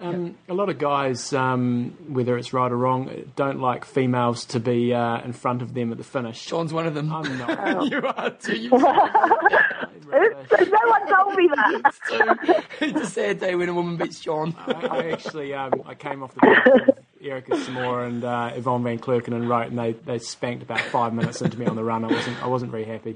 Um, 0.00 0.36
a 0.48 0.54
lot 0.54 0.68
of 0.68 0.78
guys, 0.78 1.32
um, 1.32 1.96
whether 2.08 2.38
it's 2.38 2.52
right 2.52 2.70
or 2.70 2.76
wrong, 2.76 3.10
don't 3.34 3.60
like 3.60 3.84
females 3.84 4.44
to 4.46 4.60
be 4.60 4.94
uh, 4.94 5.20
in 5.22 5.32
front 5.32 5.60
of 5.60 5.74
them 5.74 5.90
at 5.90 5.98
the 5.98 6.04
finish. 6.04 6.40
Sean's 6.40 6.72
one 6.72 6.86
of 6.86 6.94
them. 6.94 7.12
I'm 7.12 7.38
not. 7.38 7.82
you 7.90 8.00
are 8.06 8.30
too. 8.30 8.56
You 8.56 8.70
no 8.78 8.78
one 8.78 11.08
told 11.08 11.34
me 11.34 11.48
that. 11.54 11.94
too. 12.08 12.54
It's 12.80 13.00
a 13.00 13.06
sad 13.06 13.40
day 13.40 13.56
when 13.56 13.68
a 13.68 13.74
woman 13.74 13.96
beats 13.96 14.20
John. 14.20 14.54
I, 14.66 14.86
I 14.86 15.10
actually 15.10 15.52
um, 15.52 15.72
I 15.84 15.94
came 15.94 16.22
off 16.22 16.32
the 16.34 16.40
back 16.40 16.66
of 16.66 16.98
Erica 17.20 17.52
Csomor 17.52 18.06
and 18.06 18.24
uh, 18.24 18.52
Yvonne 18.54 18.82
Van 18.82 18.98
Vlerken 18.98 19.48
Roth, 19.48 19.68
and 19.68 19.78
they, 19.78 19.92
they 19.92 20.18
spanked 20.18 20.62
about 20.62 20.80
five 20.80 21.12
minutes 21.12 21.40
into 21.42 21.58
me 21.58 21.66
on 21.66 21.76
the 21.76 21.84
run. 21.84 22.04
I 22.04 22.08
wasn't 22.08 22.42
I 22.42 22.46
wasn't 22.46 22.70
very 22.70 22.84
happy. 22.84 23.14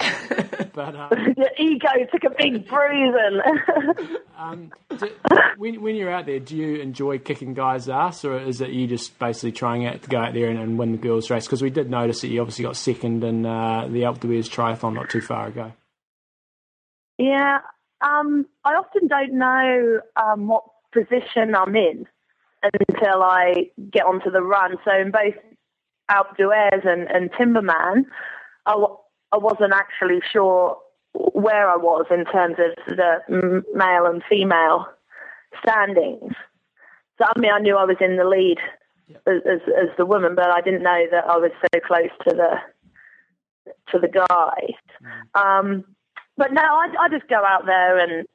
But 0.74 0.96
uh, 0.96 1.08
Your 1.36 1.50
ego 1.58 1.88
took 2.10 2.24
a 2.24 2.34
big 2.36 2.66
bruising. 2.66 3.40
um, 4.38 4.72
do, 4.88 5.08
when 5.56 5.82
when 5.82 5.96
you're 5.96 6.10
out 6.10 6.26
there, 6.26 6.40
do 6.40 6.56
you 6.56 6.76
enjoy 6.76 7.18
kicking 7.18 7.54
guys' 7.54 7.88
ass, 7.88 8.24
or 8.24 8.38
is 8.38 8.60
it 8.60 8.70
you 8.70 8.86
just 8.86 9.18
basically 9.18 9.52
trying 9.52 9.86
out 9.86 10.02
to 10.02 10.08
go 10.08 10.18
out 10.18 10.34
there 10.34 10.48
and, 10.48 10.58
and 10.58 10.78
win 10.78 10.92
the 10.92 10.98
girls' 10.98 11.30
race? 11.30 11.46
Because 11.46 11.62
we 11.62 11.70
did 11.70 11.90
notice 11.90 12.22
that 12.22 12.28
you 12.28 12.40
obviously 12.40 12.64
got 12.64 12.76
second 12.76 13.22
in 13.22 13.46
uh, 13.46 13.86
the 13.88 14.02
Alpe 14.02 14.20
d'Huez 14.20 14.48
triathlon 14.48 14.94
not 14.94 15.10
too 15.10 15.20
far 15.20 15.48
ago. 15.48 15.72
yeah, 17.18 17.58
um, 18.00 18.46
I 18.64 18.74
often 18.74 19.08
don't 19.08 19.34
know 19.34 20.00
um, 20.16 20.48
what 20.48 20.64
position 20.92 21.54
I'm 21.54 21.76
in 21.76 22.06
until 22.62 23.22
I 23.22 23.70
get 23.90 24.04
onto 24.04 24.30
the 24.30 24.42
run. 24.42 24.76
So 24.84 24.94
in 24.94 25.10
both 25.10 25.34
Alpe 26.10 26.36
d'Huez 26.36 26.86
and, 26.86 27.10
and 27.10 27.30
Timberman, 27.32 28.04
I, 28.66 28.72
w- 28.72 28.96
I 29.32 29.38
wasn't 29.38 29.72
actually 29.72 30.20
sure 30.32 30.78
where 31.14 31.68
I 31.68 31.76
was 31.76 32.06
in 32.10 32.24
terms 32.26 32.56
of 32.58 32.96
the 32.96 33.62
male 33.74 34.06
and 34.06 34.22
female 34.28 34.86
standings. 35.62 36.32
So 37.18 37.24
I 37.24 37.38
mean, 37.38 37.52
I 37.52 37.58
knew 37.58 37.76
I 37.76 37.84
was 37.84 37.98
in 38.00 38.16
the 38.16 38.24
lead 38.24 38.58
as, 39.26 39.42
as, 39.46 39.60
as 39.68 39.88
the 39.98 40.06
woman, 40.06 40.34
but 40.34 40.50
I 40.50 40.60
didn't 40.60 40.82
know 40.82 41.04
that 41.10 41.24
I 41.24 41.36
was 41.36 41.50
so 41.60 41.80
close 41.80 42.10
to 42.28 42.34
the 42.34 43.72
to 43.90 43.98
the 43.98 44.08
guys. 44.08 44.74
Um, 45.34 45.84
but 46.36 46.52
no, 46.52 46.62
I, 46.62 46.88
I 46.98 47.08
just 47.10 47.28
go 47.28 47.44
out 47.44 47.66
there 47.66 47.98
and 47.98 48.26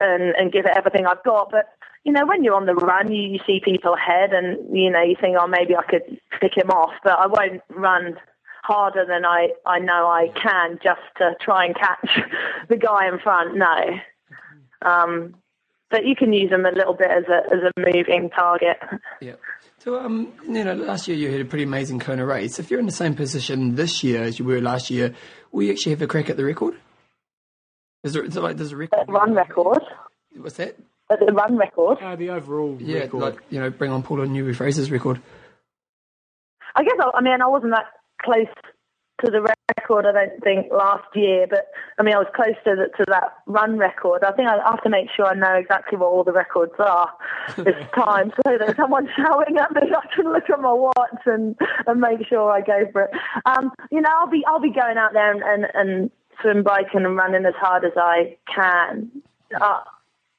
and 0.00 0.34
and 0.36 0.52
give 0.52 0.66
it 0.66 0.76
everything 0.76 1.06
I've 1.06 1.22
got. 1.22 1.50
But 1.50 1.66
you 2.04 2.12
know, 2.12 2.26
when 2.26 2.42
you're 2.42 2.54
on 2.54 2.66
the 2.66 2.74
run, 2.74 3.12
you, 3.12 3.22
you 3.22 3.38
see 3.46 3.60
people 3.64 3.94
ahead, 3.94 4.32
and 4.32 4.76
you 4.76 4.90
know, 4.90 5.02
you 5.02 5.16
think, 5.20 5.36
oh, 5.38 5.46
maybe 5.46 5.76
I 5.76 5.82
could 5.82 6.20
pick 6.40 6.56
him 6.56 6.70
off, 6.70 6.92
but 7.04 7.18
I 7.18 7.26
won't 7.26 7.62
run 7.70 8.16
harder 8.64 9.04
than 9.06 9.24
I 9.24 9.50
I 9.66 9.78
know 9.78 10.06
I 10.06 10.28
can 10.40 10.78
just 10.82 11.00
to 11.18 11.34
try 11.40 11.66
and 11.66 11.74
catch 11.74 12.08
the 12.68 12.76
guy 12.76 13.08
in 13.08 13.18
front. 13.18 13.56
No. 13.56 14.88
Um, 14.88 15.34
but 15.90 16.06
you 16.06 16.16
can 16.16 16.32
use 16.32 16.50
them 16.50 16.64
a 16.64 16.70
little 16.70 16.94
bit 16.94 17.10
as 17.10 17.24
a 17.28 17.54
as 17.54 17.60
a 17.62 17.80
moving 17.80 18.30
target. 18.30 18.78
Yeah. 19.20 19.34
So, 19.78 19.98
um, 19.98 20.32
you 20.46 20.62
know, 20.62 20.74
last 20.74 21.08
year 21.08 21.16
you 21.16 21.30
had 21.30 21.40
a 21.40 21.44
pretty 21.44 21.64
amazing 21.64 21.98
Kona 21.98 22.24
race. 22.24 22.60
If 22.60 22.70
you're 22.70 22.78
in 22.78 22.86
the 22.86 22.92
same 22.92 23.16
position 23.16 23.74
this 23.74 24.04
year 24.04 24.22
as 24.22 24.38
you 24.38 24.44
were 24.44 24.60
last 24.60 24.90
year, 24.90 25.12
will 25.50 25.64
you 25.64 25.72
actually 25.72 25.90
have 25.90 26.02
a 26.02 26.06
crack 26.06 26.30
at 26.30 26.36
the 26.36 26.44
record? 26.44 26.74
Is 28.04 28.12
there, 28.12 28.22
is 28.22 28.34
there 28.34 28.44
like 28.44 28.56
there's 28.56 28.70
a 28.70 28.76
record? 28.76 29.06
Run 29.08 29.34
record. 29.34 29.82
What's 30.36 30.56
that? 30.56 30.76
At 31.12 31.18
the 31.26 31.32
run 31.32 31.56
record. 31.58 31.98
Uh, 32.00 32.16
the 32.16 32.30
overall 32.30 32.76
Yeah, 32.80 33.00
record. 33.00 33.20
like 33.20 33.38
you 33.50 33.60
know, 33.60 33.68
bring 33.70 33.90
on 33.92 34.02
Paula 34.02 34.26
Newby 34.26 34.54
Fraser's 34.54 34.90
record. 34.90 35.20
I 36.74 36.82
guess 36.84 36.94
I, 37.00 37.10
I 37.18 37.20
mean 37.20 37.40
I 37.42 37.46
wasn't 37.48 37.72
that 37.72 37.86
close 38.22 38.46
to 39.24 39.30
the 39.30 39.42
record. 39.42 40.06
I 40.06 40.12
don't 40.12 40.42
think 40.42 40.72
last 40.72 41.04
year, 41.14 41.46
but 41.48 41.66
I 41.98 42.02
mean 42.02 42.14
I 42.14 42.18
was 42.18 42.28
close 42.34 42.56
to 42.64 42.74
the, 42.76 42.86
to 42.96 43.04
that 43.10 43.34
run 43.46 43.76
record. 43.78 44.24
I 44.24 44.32
think 44.32 44.48
I 44.48 44.56
have 44.64 44.82
to 44.84 44.88
make 44.88 45.08
sure 45.14 45.26
I 45.26 45.34
know 45.34 45.54
exactly 45.54 45.98
what 45.98 46.06
all 46.06 46.24
the 46.24 46.32
records 46.32 46.72
are 46.78 47.10
this 47.56 47.76
time, 47.94 48.32
so 48.44 48.56
that 48.58 48.74
someone's 48.76 49.10
shouting 49.16 49.58
at 49.58 49.70
me, 49.72 49.82
I 49.94 50.14
can 50.16 50.32
look 50.32 50.48
at 50.48 50.60
my 50.60 50.72
watch 50.72 51.22
and 51.26 51.56
and 51.86 52.00
make 52.00 52.26
sure 52.26 52.50
I 52.50 52.62
go 52.62 52.86
for 52.90 53.02
it. 53.02 53.10
Um, 53.44 53.70
you 53.90 54.00
know, 54.00 54.10
I'll 54.18 54.30
be 54.30 54.42
I'll 54.46 54.60
be 54.60 54.72
going 54.72 54.96
out 54.96 55.12
there 55.12 55.30
and 55.30 55.42
and, 55.42 55.66
and 55.74 56.10
swim 56.40 56.62
biking 56.62 57.04
and 57.04 57.16
running 57.16 57.44
as 57.44 57.54
hard 57.60 57.84
as 57.84 57.92
I 57.96 58.38
can. 58.52 59.10
Uh, 59.60 59.80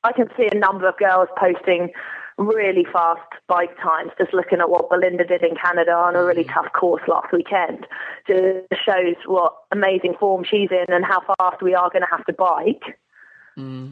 I 0.04 0.12
can 0.12 0.28
see 0.38 0.48
a 0.52 0.56
number 0.56 0.88
of 0.88 0.98
girls 0.98 1.30
posting 1.38 1.92
really 2.38 2.86
fast 2.92 3.22
bike 3.48 3.78
times, 3.82 4.12
just 4.18 4.34
looking 4.34 4.60
at 4.60 4.70
what 4.70 4.90
Belinda 4.90 5.26
did 5.26 5.44
in 5.44 5.56
Canada 5.56 5.92
on 5.92 6.16
a 6.16 6.24
really 6.24 6.44
tough 6.44 6.72
course 6.74 7.04
last 7.08 7.32
weekend. 7.32 7.86
Just 8.28 8.84
shows 8.84 9.16
what 9.26 9.56
amazing 9.72 10.16
form 10.20 10.44
she's 10.44 10.70
in 10.72 10.94
and 10.94 11.06
how 11.06 11.22
fast 11.38 11.62
we 11.62 11.76
are 11.76 11.90
going 11.90 12.02
to 12.02 12.08
have 12.10 12.26
to 12.26 12.34
bike. 12.34 12.98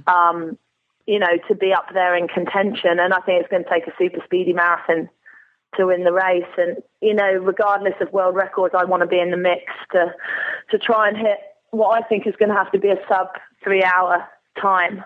Um, 0.08 0.58
you 1.06 1.20
know, 1.20 1.38
to 1.48 1.56
be 1.56 1.74
up 1.74 1.88
there 1.94 2.16
in 2.16 2.28
contention. 2.28 3.00
And 3.00 3.14
I 3.14 3.20
think 3.22 3.42
it's 3.42 3.50
going 3.50 3.64
to 3.64 3.70
take 3.70 3.88
a 3.88 3.94
super 3.98 4.22
speedy 4.26 4.54
marathon 4.54 5.10
to 5.76 5.88
win 5.88 6.04
the 6.04 6.12
race. 6.12 6.44
And, 6.58 6.78
you 7.02 7.14
know, 7.14 7.34
regardless 7.34 7.96
of 8.02 8.12
world 8.12 8.36
records, 8.36 8.76
I 8.78 8.86
want 8.86 9.02
to 9.02 9.08
be 9.08 9.20
in 9.20 9.32
the 9.32 9.38
mix 9.38 9.64
to, 9.92 10.14
to 10.72 10.78
try 10.78 11.08
and 11.08 11.18
hit 11.18 11.38
what 11.72 11.90
I 11.92 12.08
think 12.08 12.28
is 12.28 12.36
going 12.38 12.50
to 12.50 12.56
have 12.56 12.72
to 12.72 12.80
be 12.80 12.90
a 12.90 13.00
sub 13.08 13.30
three 13.64 13.84
hour 13.84 14.28
time 14.60 15.04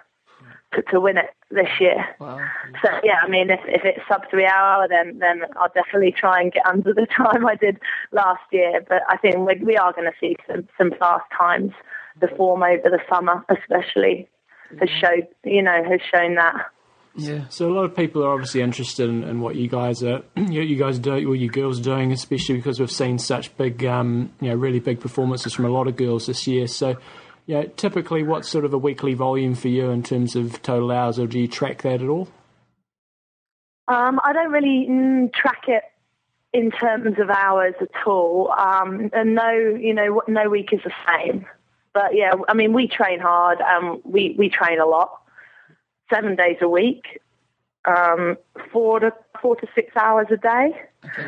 to, 0.74 0.82
to 0.92 1.00
win 1.00 1.18
it 1.18 1.30
this 1.52 1.70
year. 1.80 2.06
Wow. 2.20 2.40
So 2.84 2.90
yeah, 3.04 3.18
I 3.24 3.30
mean, 3.30 3.50
if, 3.50 3.60
if 3.66 3.84
it's 3.86 4.00
sub 4.08 4.30
three 4.30 4.46
hour, 4.46 4.88
then 4.90 5.20
then 5.20 5.42
I'll 5.58 5.72
definitely 5.74 6.12
try 6.12 6.42
and 6.42 6.52
get 6.52 6.66
under 6.66 6.94
the 6.94 7.08
time 7.18 7.46
I 7.46 7.56
did 7.56 7.80
last 8.12 8.44
year. 8.52 8.82
But 8.88 9.02
I 9.10 9.18
think 9.18 9.38
we, 9.38 9.56
we 9.64 9.78
are 9.78 9.94
going 9.94 10.10
to 10.12 10.18
see 10.20 10.36
some 10.48 10.68
some 10.78 10.92
fast 11.00 11.26
times. 11.38 11.72
The 12.22 12.30
form 12.38 12.64
over 12.64 12.90
the 12.90 13.02
summer, 13.10 13.44
especially, 13.50 14.30
has 14.80 14.90
showed 14.90 15.28
you 15.44 15.62
know 15.62 15.84
has 15.84 16.02
shown 16.14 16.36
that. 16.36 16.68
Yeah. 17.18 17.48
So 17.50 17.72
a 17.72 17.74
lot 17.74 17.86
of 17.86 17.96
people 17.96 18.24
are 18.26 18.34
obviously 18.34 18.62
interested 18.62 19.10
in, 19.10 19.24
in 19.24 19.40
what 19.40 19.56
you 19.56 19.70
guys 19.70 20.04
are, 20.04 20.22
you, 20.36 20.76
guys 20.76 21.00
do, 21.00 21.14
or 21.14 21.36
you 21.36 21.50
girls 21.50 21.80
are 21.80 21.84
doing, 21.84 22.12
especially 22.12 22.58
because 22.58 22.80
we've 22.80 22.92
seen 22.92 23.20
such 23.20 23.56
big, 23.56 23.86
um, 23.86 24.34
you 24.42 24.50
know, 24.50 24.56
really 24.56 24.80
big 24.80 25.00
performances 25.00 25.54
from 25.54 25.66
a 25.66 25.70
lot 25.70 25.88
of 25.88 25.96
girls 25.96 26.28
this 26.28 26.46
year. 26.46 26.68
So, 26.68 26.98
yeah, 27.46 27.64
typically, 27.75 28.24
what's 28.24 28.50
sort 28.50 28.66
of 28.66 28.74
a 28.74 28.78
weekly 28.78 29.14
volume 29.14 29.54
for 29.54 29.68
you 29.68 29.90
in 29.92 30.02
terms 30.02 30.36
of 30.36 30.62
total 30.62 30.92
hours, 30.92 31.20
or 31.20 31.28
do 31.28 31.40
you 31.40 31.48
track 31.48 31.84
that 31.84 32.02
at 32.02 32.08
all? 32.08 32.28
Um, 33.88 34.20
I 34.24 34.34
don't 34.34 34.52
really 34.52 34.88
mm, 34.90 35.34
track 35.34 35.64
it 35.68 35.84
in 36.54 36.72
terms 36.72 37.20
of 37.20 37.30
hours 37.30 37.75
at 37.80 38.08
all, 38.08 38.52
um, 38.52 39.12
and 39.14 39.36
no, 39.36 39.52
you 39.52 39.94
know, 39.94 40.24
no 40.28 40.50
week 40.50 40.70
is 40.74 40.80
the 40.84 40.94
same. 41.08 41.46
But 41.94 42.16
yeah, 42.16 42.34
I 42.50 42.56
mean, 42.56 42.74
we 42.74 42.88
train 42.88 43.20
hard, 43.20 43.60
and 43.64 44.02
we 44.04 44.36
we 44.38 44.50
train 44.50 44.80
a 44.80 44.86
lot, 44.88 45.22
seven 46.12 46.36
days 46.36 46.58
a 46.62 46.70
week, 46.70 47.22
um, 47.86 48.38
four 48.72 49.00
to 49.02 49.14
four 49.40 49.56
to 49.58 49.68
six 49.75 49.96
hours 49.96 50.28
a 50.32 50.38
day. 50.38 50.82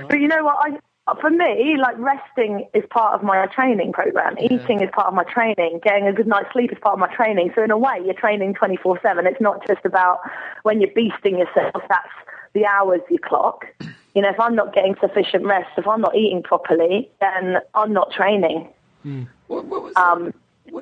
But 0.09 0.19
you 0.19 0.27
know 0.27 0.43
what? 0.43 0.57
I 0.59 0.79
for 1.15 1.29
me, 1.29 1.77
like 1.79 1.97
resting 1.97 2.67
is 2.73 2.83
part 2.89 3.13
of 3.13 3.23
my 3.23 3.45
training 3.47 3.93
program. 3.93 4.37
Eating 4.39 4.81
is 4.81 4.89
part 4.91 5.07
of 5.07 5.13
my 5.13 5.23
training. 5.23 5.79
Getting 5.83 6.07
a 6.07 6.13
good 6.13 6.27
night's 6.27 6.51
sleep 6.51 6.71
is 6.71 6.77
part 6.81 6.93
of 6.93 6.99
my 6.99 7.13
training. 7.13 7.51
So 7.55 7.63
in 7.63 7.71
a 7.71 7.77
way, 7.77 8.01
you're 8.03 8.13
training 8.13 8.55
24/7. 8.55 9.25
It's 9.25 9.41
not 9.41 9.65
just 9.65 9.85
about 9.85 10.19
when 10.63 10.81
you're 10.81 10.91
beasting 10.91 11.39
yourself. 11.39 11.81
That's 11.87 12.09
the 12.53 12.65
hours 12.65 13.01
you 13.09 13.19
clock. 13.19 13.65
You 14.15 14.23
know, 14.23 14.29
if 14.29 14.39
I'm 14.39 14.55
not 14.55 14.73
getting 14.73 14.95
sufficient 14.99 15.45
rest, 15.45 15.69
if 15.77 15.87
I'm 15.87 16.01
not 16.01 16.15
eating 16.15 16.41
properly, 16.41 17.07
then 17.21 17.57
I'm 17.75 17.93
not 17.93 18.11
training 18.11 18.67
What, 19.45 19.65
what 19.65 19.83
was 19.83 19.93
um, 19.95 20.33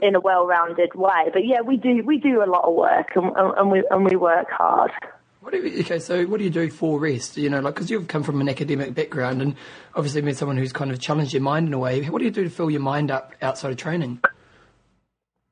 in 0.01 0.15
a 0.15 0.19
well-rounded 0.19 0.95
way. 0.95 1.29
But 1.33 1.45
yeah, 1.45 1.61
we 1.61 1.77
do 1.77 2.01
we 2.05 2.17
do 2.17 2.43
a 2.43 2.49
lot 2.49 2.63
of 2.63 2.73
work, 2.73 3.09
and, 3.15 3.31
and 3.35 3.71
we 3.71 3.83
and 3.91 4.05
we 4.05 4.15
work 4.15 4.49
hard. 4.49 4.91
What 5.45 5.53
do 5.53 5.59
you, 5.59 5.81
okay, 5.81 5.99
so 5.99 6.25
what 6.25 6.39
do 6.39 6.43
you 6.43 6.49
do 6.49 6.71
for 6.71 6.99
rest? 6.99 7.37
You 7.37 7.51
know, 7.51 7.59
like 7.59 7.75
because 7.75 7.91
you've 7.91 8.07
come 8.07 8.23
from 8.23 8.41
an 8.41 8.49
academic 8.49 8.95
background 8.95 9.43
and 9.43 9.55
obviously 9.93 10.21
been 10.21 10.33
someone 10.33 10.57
who's 10.57 10.73
kind 10.73 10.89
of 10.89 10.99
challenged 10.99 11.33
your 11.33 11.43
mind 11.43 11.67
in 11.67 11.73
a 11.75 11.77
way. 11.77 12.03
What 12.09 12.17
do 12.17 12.25
you 12.25 12.31
do 12.31 12.45
to 12.45 12.49
fill 12.49 12.71
your 12.71 12.81
mind 12.81 13.11
up 13.11 13.31
outside 13.43 13.69
of 13.69 13.77
training? 13.77 14.21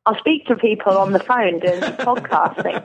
I 0.08 0.18
speak 0.18 0.48
to 0.48 0.56
people 0.56 0.98
on 0.98 1.12
the 1.12 1.20
phone 1.20 1.60
doing 1.60 1.80
podcasting. 1.82 2.82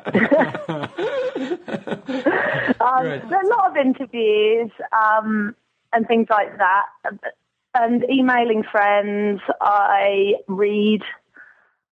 um, 2.82 3.06
Right. 3.06 3.26
There 3.26 3.38
are 3.38 3.42
a 3.42 3.48
lot 3.48 3.70
of 3.70 3.76
interviews 3.78 4.70
um, 4.92 5.56
and 5.94 6.06
things 6.06 6.26
like 6.28 6.58
that, 6.58 6.84
and 7.72 8.04
emailing 8.10 8.64
friends. 8.70 9.40
I 9.62 10.34
read 10.46 11.00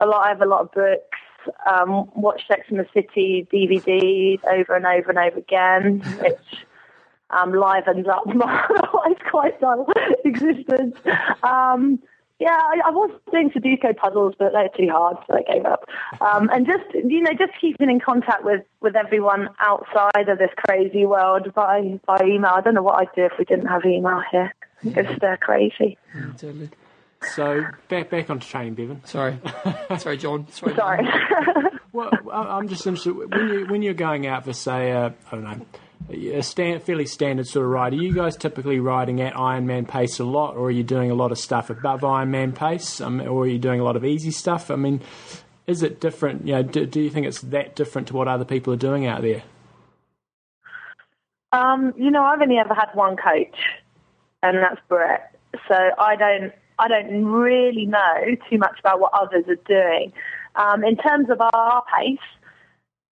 a 0.00 0.06
lot. 0.06 0.24
I 0.24 0.28
have 0.30 0.40
a 0.40 0.46
lot 0.46 0.62
of 0.62 0.72
books. 0.72 1.18
Um, 1.70 2.10
watch 2.14 2.42
Sex 2.48 2.62
and 2.68 2.78
the 2.78 2.86
City 2.94 3.46
DVDs 3.52 4.44
over 4.44 4.74
and 4.74 4.86
over 4.86 5.10
and 5.10 5.18
over 5.18 5.38
again, 5.38 6.00
which 6.20 6.64
um, 7.30 7.52
livens 7.52 8.06
up 8.08 8.26
my 8.34 9.14
quite 9.30 9.60
dull 9.60 9.86
existence. 10.24 10.96
Um, 11.42 12.00
yeah, 12.42 12.58
I, 12.58 12.80
I 12.86 12.90
was 12.90 13.10
doing 13.30 13.50
Sudoku 13.50 13.96
puzzles, 13.96 14.34
but 14.36 14.50
they're 14.52 14.68
too 14.76 14.90
hard, 14.90 15.16
so 15.28 15.34
I 15.36 15.42
gave 15.42 15.64
up. 15.64 15.84
Um, 16.20 16.50
and 16.52 16.66
just 16.66 16.92
you 16.92 17.20
know, 17.20 17.30
just 17.38 17.52
keeping 17.60 17.88
in 17.88 18.00
contact 18.00 18.44
with, 18.44 18.62
with 18.80 18.96
everyone 18.96 19.48
outside 19.60 20.28
of 20.28 20.38
this 20.38 20.50
crazy 20.66 21.06
world 21.06 21.54
by 21.54 22.00
by 22.04 22.20
email. 22.24 22.50
I 22.54 22.60
don't 22.60 22.74
know 22.74 22.82
what 22.82 23.00
I'd 23.00 23.14
do 23.14 23.26
if 23.26 23.32
we 23.38 23.44
didn't 23.44 23.66
have 23.66 23.84
email 23.84 24.22
here. 24.32 24.52
It's 24.82 25.22
uh, 25.22 25.36
crazy. 25.40 25.96
Totally. 26.36 26.70
So 27.34 27.62
back 27.88 28.10
back 28.10 28.30
onto 28.30 28.46
training, 28.46 28.74
Bevan. 28.74 29.04
Sorry, 29.04 29.38
sorry, 29.98 30.16
John. 30.18 30.46
Sorry, 30.50 30.74
Sorry. 30.74 31.06
Well, 31.94 32.10
I- 32.32 32.56
I'm 32.56 32.68
just 32.68 32.86
interested 32.86 33.12
when 33.14 33.48
you 33.48 33.66
when 33.66 33.82
you're 33.82 33.92
going 33.92 34.26
out 34.26 34.44
for 34.44 34.54
say 34.54 34.92
a, 34.92 35.14
I 35.30 35.30
don't 35.30 35.44
know 35.44 35.66
a 36.10 36.42
stand, 36.42 36.82
fairly 36.82 37.04
standard 37.06 37.46
sort 37.46 37.66
of 37.66 37.70
ride. 37.70 37.92
Are 37.92 37.96
you 37.96 38.14
guys 38.14 38.34
typically 38.36 38.80
riding 38.80 39.20
at 39.20 39.34
Ironman 39.34 39.86
pace 39.86 40.18
a 40.18 40.24
lot, 40.24 40.56
or 40.56 40.68
are 40.68 40.70
you 40.70 40.82
doing 40.82 41.10
a 41.10 41.14
lot 41.14 41.32
of 41.32 41.38
stuff 41.38 41.68
above 41.70 42.00
Ironman 42.00 42.54
pace, 42.54 43.00
um, 43.02 43.20
or 43.20 43.42
are 43.44 43.46
you 43.46 43.58
doing 43.58 43.78
a 43.78 43.84
lot 43.84 43.96
of 43.96 44.04
easy 44.06 44.30
stuff? 44.30 44.70
I 44.70 44.76
mean, 44.76 45.00
is 45.66 45.82
it 45.82 46.00
different? 46.00 46.46
You 46.46 46.54
know, 46.54 46.62
do, 46.62 46.86
do 46.86 47.00
you 47.00 47.10
think 47.10 47.26
it's 47.26 47.42
that 47.42 47.76
different 47.76 48.08
to 48.08 48.14
what 48.16 48.26
other 48.26 48.44
people 48.46 48.72
are 48.72 48.76
doing 48.78 49.06
out 49.06 49.20
there? 49.22 49.42
Um, 51.52 51.92
you 51.96 52.10
know, 52.10 52.22
I've 52.24 52.40
only 52.40 52.56
ever 52.58 52.74
had 52.74 52.88
one 52.94 53.16
coach, 53.16 53.56
and 54.42 54.56
that's 54.58 54.80
Brett. 54.88 55.36
So 55.68 55.74
I 55.98 56.16
don't, 56.16 56.52
I 56.78 56.88
don't 56.88 57.24
really 57.26 57.86
know 57.86 58.36
too 58.50 58.58
much 58.58 58.78
about 58.80 59.00
what 59.00 59.12
others 59.14 59.44
are 59.48 59.56
doing. 59.66 60.12
Um, 60.56 60.84
in 60.84 60.96
terms 60.96 61.30
of 61.30 61.40
our 61.40 61.84
pace, 61.98 62.18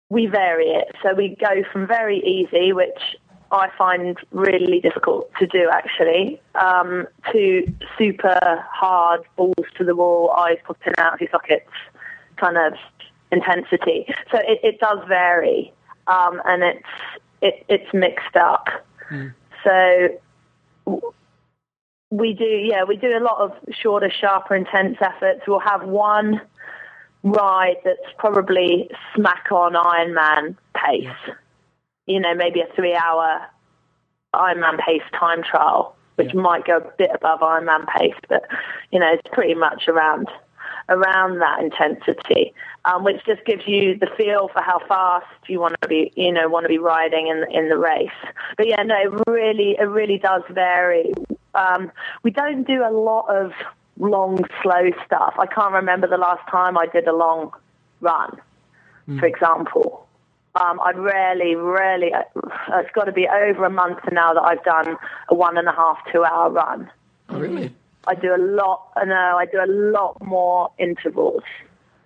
we 0.09 0.27
vary 0.27 0.69
it. 0.69 0.95
So 1.03 1.15
we 1.15 1.37
go 1.41 1.63
from 1.73 1.87
very 1.87 2.19
easy, 2.19 2.73
which 2.73 3.17
I 3.53 3.69
find 3.77 4.17
really 4.33 4.81
difficult 4.81 5.31
to 5.39 5.47
do 5.47 5.69
actually, 5.73 6.41
um, 6.55 7.07
to 7.33 7.73
super 7.97 8.65
hard 8.73 9.23
balls 9.37 9.67
to 9.79 9.85
the 9.85 9.95
wall, 9.95 10.31
eyes 10.31 10.59
popping 10.65 10.95
out 10.99 11.15
of 11.15 11.21
your 11.21 11.31
sockets 11.31 11.71
kind 12.37 12.57
of 12.57 12.75
intensity. 13.33 14.07
So 14.31 14.39
it, 14.39 14.61
it 14.63 14.81
does 14.81 14.99
vary, 15.09 15.73
um, 16.07 16.41
and 16.45 16.63
it's 16.63 16.89
it, 17.41 17.65
it's 17.69 17.93
mixed 17.95 18.37
up. 18.37 18.69
Mm. 19.11 19.35
So 19.65 21.01
we 22.17 22.33
do, 22.33 22.45
yeah, 22.45 22.85
we 22.85 22.97
do 22.97 23.17
a 23.17 23.21
lot 23.21 23.39
of 23.39 23.53
shorter, 23.71 24.11
sharper, 24.11 24.55
intense 24.55 24.97
efforts. 25.01 25.43
We'll 25.47 25.61
have 25.61 25.85
one 25.85 26.41
ride 27.23 27.77
that's 27.85 27.99
probably 28.19 28.91
smack 29.15 29.47
on 29.51 29.75
Ironman 29.75 30.57
pace. 30.75 31.35
You 32.07 32.21
know, 32.21 32.35
maybe 32.35 32.61
a 32.61 32.75
three-hour 32.75 33.47
Ironman 34.35 34.79
pace 34.79 35.03
time 35.19 35.43
trial, 35.43 35.97
which 36.15 36.33
yeah. 36.33 36.41
might 36.41 36.65
go 36.65 36.79
a 36.79 36.93
bit 36.97 37.11
above 37.15 37.41
Ironman 37.41 37.87
pace, 37.97 38.15
but 38.29 38.45
you 38.93 39.01
know, 39.01 39.13
it's 39.13 39.29
pretty 39.33 39.55
much 39.55 39.89
around 39.89 40.29
around 40.89 41.41
that 41.41 41.61
intensity, 41.61 42.55
um, 42.85 43.03
which 43.03 43.17
just 43.27 43.45
gives 43.45 43.67
you 43.67 43.99
the 43.99 44.07
feel 44.17 44.49
for 44.53 44.63
how 44.63 44.79
fast 44.87 45.27
you 45.49 45.59
want 45.59 45.75
to 45.83 45.89
be, 45.89 46.13
you 46.15 46.33
know, 46.33 46.49
want 46.49 46.63
to 46.65 46.69
be 46.69 46.79
riding 46.79 47.27
in 47.27 47.45
in 47.51 47.69
the 47.69 47.77
race. 47.77 48.09
But 48.57 48.69
yeah, 48.69 48.83
no, 48.83 48.95
it 48.97 49.31
really, 49.31 49.77
it 49.79 49.85
really 49.85 50.19
does 50.19 50.43
vary. 50.51 51.13
Um, 51.57 51.91
we 52.23 52.31
don't 52.31 52.67
do 52.67 52.83
a 52.85 52.93
lot 52.93 53.27
of 53.29 53.53
long, 53.99 54.39
slow 54.63 54.91
stuff. 55.05 55.35
I 55.39 55.47
can't 55.47 55.73
remember 55.73 56.07
the 56.07 56.19
last 56.19 56.49
time 56.51 56.77
I 56.77 56.87
did 56.87 57.07
a 57.09 57.15
long 57.15 57.53
run, 58.01 58.39
mm. 59.09 59.19
for 59.19 59.27
example. 59.27 60.07
Um, 60.55 60.81
I 60.81 60.93
rarely, 60.93 61.55
rarely, 61.55 62.15
uh, 62.15 62.23
it's 62.75 62.91
got 62.93 63.05
to 63.05 63.13
be 63.13 63.29
over 63.29 63.65
a 63.65 63.71
month 63.71 63.99
now 64.11 64.33
that 64.33 64.41
I've 64.41 64.65
done 64.65 64.97
a 65.29 65.35
one 65.35 65.59
and 65.59 65.69
a 65.69 65.73
half, 65.73 65.99
two 66.13 66.25
hour 66.25 66.51
run. 66.51 66.91
Oh, 67.29 67.39
really? 67.39 67.75
I 68.07 68.15
do 68.15 68.35
a 68.35 68.39
lot. 68.39 68.89
No, 69.05 69.37
I 69.37 69.47
do 69.47 69.59
a 69.59 69.67
lot 69.67 70.23
more 70.25 70.71
intervals 70.79 71.43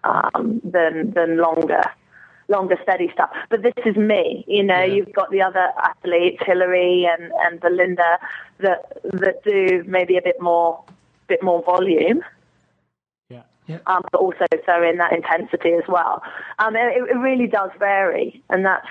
um, 0.03 0.61
than 0.65 1.13
than 1.13 1.37
longer, 1.37 1.83
longer 2.51 2.77
steady 2.83 3.09
stuff. 3.15 3.31
But 3.49 3.63
this 3.63 3.73
is 3.87 3.97
me. 3.97 4.45
You 4.47 4.63
know, 4.63 4.83
yeah. 4.83 4.95
you've 4.95 5.13
got 5.13 5.31
the 5.31 5.41
other 5.41 5.69
athletes, 5.83 6.43
Hillary 6.45 7.09
and 7.11 7.33
and 7.45 7.61
Belinda, 7.61 8.19
that 8.59 9.01
that 9.23 9.43
do 9.45 9.85
maybe 9.87 10.19
a 10.19 10.23
bit 10.23 10.41
more, 10.41 10.83
bit 11.29 11.43
more 11.43 11.63
volume. 11.63 12.23
Yeah. 13.31 13.43
Yeah. 13.67 13.79
Um, 13.87 14.03
but 14.13 14.21
also 14.21 14.47
so 14.67 14.83
in 14.83 14.99
that 14.99 15.13
intensity 15.13 15.73
as 15.73 15.85
well. 15.89 16.23
Um, 16.59 16.77
it, 16.77 17.11
it 17.11 17.19
really 17.19 17.47
does 17.47 17.71
vary, 17.79 18.43
and 18.51 18.67
that's, 18.67 18.89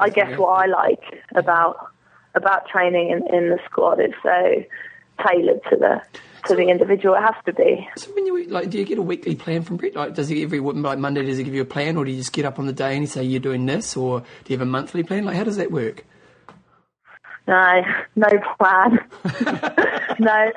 I 0.00 0.10
guess, 0.10 0.36
what 0.38 0.50
I 0.62 0.66
like 0.66 1.22
about 1.34 1.88
about 2.34 2.68
training 2.68 3.10
in, 3.10 3.34
in 3.34 3.50
the 3.50 3.58
squad. 3.64 4.00
It's 4.00 4.14
so 4.22 4.64
tailored 5.26 5.60
to 5.70 5.76
the 5.76 6.02
to 6.46 6.54
the 6.54 6.68
individual. 6.68 7.14
It 7.14 7.22
has 7.22 7.34
to 7.46 7.52
be. 7.52 7.88
So 7.96 8.10
when 8.14 8.26
you 8.26 8.46
like, 8.48 8.70
do 8.70 8.78
you 8.78 8.84
get 8.84 8.98
a 8.98 9.02
weekly 9.02 9.34
plan 9.34 9.62
from 9.62 9.76
Brett? 9.76 9.94
Like, 9.94 10.14
does 10.14 10.28
he 10.28 10.42
every 10.42 10.60
like 10.60 10.98
Monday 10.98 11.24
does 11.24 11.38
he 11.38 11.44
give 11.44 11.54
you 11.54 11.62
a 11.62 11.66
plan, 11.66 11.96
or 11.96 12.04
do 12.04 12.10
you 12.10 12.16
just 12.16 12.32
get 12.32 12.44
up 12.44 12.58
on 12.58 12.66
the 12.66 12.72
day 12.72 12.92
and 12.92 13.02
he 13.02 13.06
say 13.06 13.22
you're 13.22 13.40
doing 13.40 13.66
this, 13.66 13.96
or 13.96 14.20
do 14.20 14.52
you 14.52 14.58
have 14.58 14.66
a 14.66 14.70
monthly 14.70 15.02
plan? 15.02 15.24
Like, 15.24 15.36
how 15.36 15.44
does 15.44 15.56
that 15.56 15.70
work? 15.70 16.04
No, 17.46 17.82
no 18.14 18.28
plan. 18.58 18.98
no. 20.18 20.52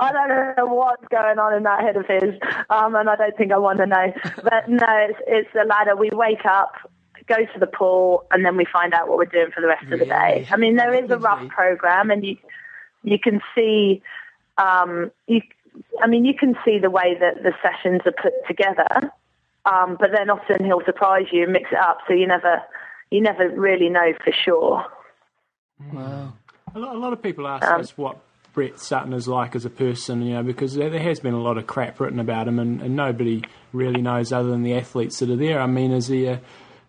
I 0.00 0.12
don't 0.12 0.56
know 0.56 0.72
what's 0.72 1.06
going 1.08 1.38
on 1.38 1.54
in 1.54 1.64
that 1.64 1.80
head 1.80 1.96
of 1.96 2.06
his, 2.06 2.34
um, 2.70 2.94
and 2.94 3.10
I 3.10 3.16
don't 3.16 3.36
think 3.36 3.52
I 3.52 3.58
want 3.58 3.78
to 3.80 3.86
know. 3.86 4.12
But 4.44 4.68
no, 4.68 4.86
it's, 4.86 5.18
it's 5.26 5.48
a 5.60 5.66
ladder. 5.66 5.96
We 5.96 6.10
wake 6.12 6.46
up, 6.46 6.74
go 7.26 7.36
to 7.36 7.58
the 7.58 7.66
pool, 7.66 8.24
and 8.30 8.44
then 8.44 8.56
we 8.56 8.66
find 8.72 8.94
out 8.94 9.08
what 9.08 9.18
we're 9.18 9.24
doing 9.24 9.50
for 9.52 9.60
the 9.60 9.66
rest 9.66 9.90
of 9.90 9.98
the 9.98 10.06
day. 10.06 10.46
I 10.50 10.56
mean, 10.56 10.76
there 10.76 10.94
is 10.94 11.10
a 11.10 11.18
rough 11.18 11.46
program, 11.48 12.10
and 12.10 12.24
you 12.24 12.36
you 13.02 13.18
can 13.18 13.40
see 13.54 14.02
um, 14.58 15.10
you, 15.26 15.40
I 16.02 16.06
mean, 16.06 16.24
you 16.24 16.34
can 16.34 16.56
see 16.64 16.78
the 16.78 16.90
way 16.90 17.16
that 17.18 17.42
the 17.42 17.52
sessions 17.62 18.00
are 18.04 18.12
put 18.12 18.32
together, 18.46 19.12
um, 19.64 19.96
but 19.98 20.10
then 20.12 20.30
often 20.30 20.64
he'll 20.64 20.84
surprise 20.84 21.26
you 21.32 21.44
and 21.44 21.52
mix 21.52 21.70
it 21.70 21.78
up, 21.78 21.98
so 22.06 22.14
you 22.14 22.26
never, 22.26 22.62
you 23.10 23.20
never 23.20 23.48
really 23.48 23.88
know 23.88 24.12
for 24.24 24.32
sure. 24.32 24.84
Wow. 25.92 26.32
A 26.74 26.78
lot, 26.78 26.96
a 26.96 26.98
lot 26.98 27.12
of 27.12 27.22
people 27.22 27.46
ask 27.46 27.66
um, 27.66 27.80
us 27.80 27.96
what 27.96 28.18
Brett 28.52 28.78
Sutton 28.78 29.12
is 29.12 29.28
like 29.28 29.54
as 29.54 29.64
a 29.64 29.70
person, 29.70 30.22
you 30.22 30.34
know, 30.34 30.42
because 30.42 30.74
there, 30.74 30.90
there 30.90 31.00
has 31.00 31.20
been 31.20 31.34
a 31.34 31.40
lot 31.40 31.56
of 31.56 31.66
crap 31.66 32.00
written 32.00 32.18
about 32.18 32.48
him, 32.48 32.58
and, 32.58 32.82
and, 32.82 32.96
nobody 32.96 33.42
really 33.72 34.02
knows 34.02 34.32
other 34.32 34.48
than 34.48 34.64
the 34.64 34.74
athletes 34.74 35.20
that 35.20 35.30
are 35.30 35.36
there. 35.36 35.60
I 35.60 35.66
mean, 35.66 35.92
is 35.92 36.08
he 36.08 36.26
a 36.26 36.40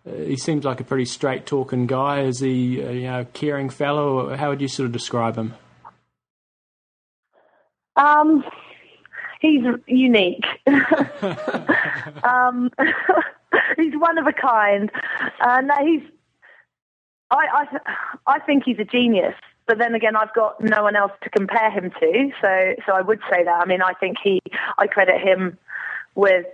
uh, 0.08 0.14
he 0.14 0.38
seems 0.38 0.64
like 0.64 0.80
a 0.80 0.84
pretty 0.84 1.06
straight 1.06 1.46
talking 1.46 1.86
guy. 1.86 2.22
Is 2.22 2.40
he, 2.40 2.80
a, 2.80 2.92
you 2.94 3.04
know, 3.04 3.26
caring 3.34 3.70
fellow? 3.70 4.36
How 4.36 4.50
would 4.50 4.62
you 4.62 4.70
sort 4.70 4.86
of 4.86 4.94
describe 4.94 5.36
him? 5.36 5.54
Um, 8.00 8.44
he's 9.42 9.64
unique. 9.88 10.46
um, 12.24 12.72
he's 13.78 13.94
one 13.96 14.18
of 14.18 14.26
a 14.26 14.34
kind. 14.34 14.90
Uh, 15.42 15.62
no, 15.62 15.76
he's. 15.86 16.02
I, 17.32 17.46
I 17.54 17.80
I 18.26 18.40
think 18.40 18.64
he's 18.64 18.80
a 18.80 18.86
genius. 18.86 19.36
But 19.68 19.78
then 19.78 19.94
again, 19.94 20.16
I've 20.16 20.34
got 20.34 20.60
no 20.62 20.82
one 20.82 20.96
else 20.96 21.12
to 21.24 21.30
compare 21.30 21.70
him 21.70 21.92
to. 22.00 22.32
So 22.42 22.76
so 22.86 22.94
I 22.94 23.02
would 23.02 23.20
say 23.32 23.44
that. 23.44 23.62
I 23.62 23.66
mean, 23.66 23.82
I 23.82 23.94
think 23.94 24.18
he. 24.24 24.42
I 24.78 24.88
credit 24.88 25.22
him 25.22 25.58
with 26.16 26.46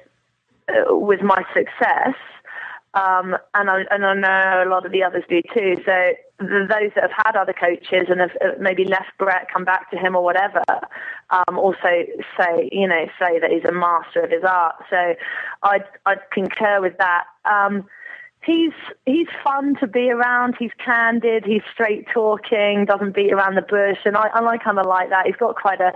uh, 0.67 0.95
with 0.95 1.21
my 1.21 1.43
success. 1.53 2.15
Um, 2.93 3.38
and 3.53 3.69
I 3.69 3.84
and 3.91 4.05
I 4.05 4.13
know 4.15 4.63
a 4.65 4.69
lot 4.69 4.86
of 4.86 4.91
the 4.91 5.03
others 5.03 5.23
do 5.29 5.41
too. 5.53 5.75
So 5.86 6.13
those 6.39 6.91
that 6.95 7.04
have 7.04 7.26
had 7.26 7.36
other 7.36 7.54
coaches 7.54 8.08
and 8.10 8.19
have 8.19 8.32
uh, 8.41 8.52
maybe 8.60 8.84
left 8.84 9.17
Brett, 9.17 9.48
come 9.52 9.63
back 9.63 9.89
to 9.91 9.98
him 9.98 10.15
or 10.15 10.24
whatever, 10.24 10.63
um, 11.30 11.58
also 11.58 12.06
say 12.38 12.69
you 12.71 12.88
know 12.88 13.06
say 13.19 13.39
that 13.39 13.52
he's 13.52 13.63
a 13.65 13.71
master 13.71 14.21
of 14.21 14.32
his 14.32 14.43
art. 14.43 14.76
So 14.89 15.15
I'd 15.63 15.86
I'd 16.06 16.30
concur 16.32 16.82
with 16.82 16.98
that. 16.98 17.26
Um, 17.45 17.86
he's 18.43 18.74
he's 19.06 19.28
fun 19.43 19.76
to 19.80 19.88
be 19.88 20.12
around. 20.12 20.56
He's 20.60 20.71
candid. 20.84 21.45
He's 21.45 21.63
straight 21.71 22.08
talking. 22.13 22.86
Doesn't 22.86 23.15
beat 23.15 23.32
around 23.32 23.56
the 23.56 23.62
bush, 23.62 24.00
and 24.06 24.17
I, 24.17 24.28
I 24.34 24.41
like 24.41 24.63
kind 24.63 24.80
of 24.80 24.86
like 24.86 25.10
that. 25.10 25.26
He's 25.26 25.38
got 25.38 25.56
quite 25.56 25.80
a 25.80 25.93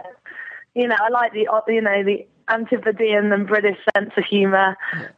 you 0.74 0.88
know 0.88 0.96
I 1.00 1.10
like 1.10 1.34
the 1.34 1.48
you 1.68 1.82
know 1.82 2.04
the 2.04 2.26
Antipodean 2.50 3.32
and 3.32 3.48
British 3.48 3.78
sense 3.96 4.12
of 4.18 4.24
humour. 4.26 4.76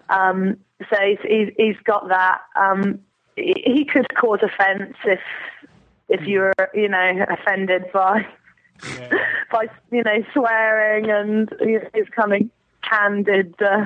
Um, 0.09 0.57
so 0.89 0.97
he's, 0.99 1.19
he's, 1.23 1.53
he's 1.57 1.77
got 1.85 2.09
that. 2.09 2.41
Um, 2.55 2.99
he 3.35 3.85
could 3.85 4.07
cause 4.15 4.39
offence 4.43 4.95
if 5.05 5.19
if 6.09 6.21
you're 6.21 6.53
you 6.73 6.87
know 6.87 7.25
offended 7.29 7.85
by 7.93 8.25
yeah. 8.87 9.09
by 9.51 9.67
you 9.91 10.03
know 10.03 10.23
swearing 10.33 11.09
and 11.09 11.53
you 11.61 11.79
know, 11.79 11.89
his 11.93 12.07
kind 12.09 12.33
of 12.33 12.41
candid 12.89 13.55
uh, 13.61 13.85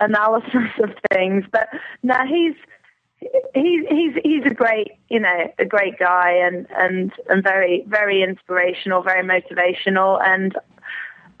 analysis 0.00 0.70
of 0.82 0.90
things. 1.12 1.44
But 1.50 1.68
no, 2.02 2.16
he's 2.26 2.54
he's 3.54 3.84
he's 3.88 4.14
he's 4.22 4.44
a 4.44 4.54
great 4.54 4.92
you 5.08 5.20
know 5.20 5.52
a 5.58 5.64
great 5.64 5.98
guy 5.98 6.32
and 6.32 6.66
and 6.76 7.12
and 7.28 7.42
very 7.42 7.84
very 7.86 8.22
inspirational, 8.22 9.02
very 9.02 9.24
motivational, 9.24 10.20
and 10.22 10.56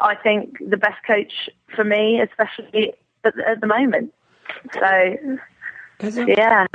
I 0.00 0.14
think 0.14 0.58
the 0.60 0.76
best 0.76 1.02
coach 1.06 1.48
for 1.74 1.84
me, 1.84 2.20
especially 2.20 2.94
at, 3.24 3.38
at 3.40 3.60
the 3.60 3.66
moment. 3.66 4.12
So, 4.72 5.38
Has, 6.00 6.18
um, 6.18 6.28
yeah. 6.28 6.66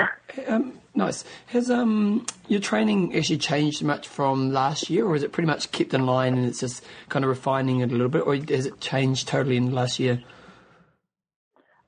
Um, 0.48 0.80
nice. 0.96 1.24
Has 1.48 1.70
um, 1.70 2.26
your 2.48 2.60
training 2.60 3.16
actually 3.16 3.38
changed 3.38 3.84
much 3.84 4.08
from 4.08 4.52
last 4.52 4.90
year, 4.90 5.06
or 5.06 5.16
is 5.16 5.24
it 5.24 5.32
pretty 5.32 5.48
much 5.48 5.72
kept 5.72 5.94
in 5.94 6.06
line 6.06 6.38
and 6.38 6.46
it's 6.46 6.60
just 6.60 6.84
kind 7.10 7.24
of 7.24 7.30
refining 7.30 7.82
it 7.82 7.90
a 7.90 7.92
little 7.92 8.10
bit, 8.10 8.26
or 8.26 8.36
has 8.36 8.66
it 8.66 8.80
changed 8.80 9.28
totally 9.28 9.58
in 9.58 9.68
the 9.68 9.72
last 9.72 10.00
year? 10.00 10.22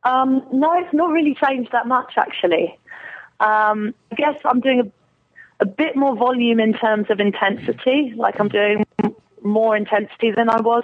Um, 0.04 0.46
no, 0.52 0.74
it's 0.80 0.93
not 0.93 1.10
really 1.12 1.36
changed 1.48 1.72
that 1.72 1.88
much 1.88 2.13
actually. 2.17 2.78
Um, 3.39 3.93
I 4.12 4.15
guess 4.15 4.36
I'm 4.46 4.60
doing 4.60 4.91
a, 5.60 5.63
a 5.63 5.65
bit 5.65 5.96
more 5.96 6.15
volume 6.15 6.60
in 6.60 6.74
terms 6.74 7.08
of 7.10 7.19
intensity, 7.19 8.13
like 8.15 8.39
I'm 8.39 8.50
doing 8.50 8.86
more 9.41 9.76
intensity 9.76 10.32
than 10.32 10.50
I 10.50 10.62
was 10.62 10.84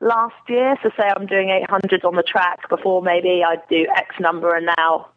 last 0.00 0.34
year. 0.48 0.76
So 0.82 0.90
say 0.98 1.08
I'm 1.14 1.26
doing 1.26 1.48
800s 1.68 2.04
on 2.04 2.16
the 2.16 2.22
track 2.22 2.68
before 2.68 3.02
maybe 3.02 3.42
I'd 3.46 3.66
do 3.68 3.86
X 3.96 4.16
number 4.18 4.54
and 4.54 4.68
now 4.78 5.11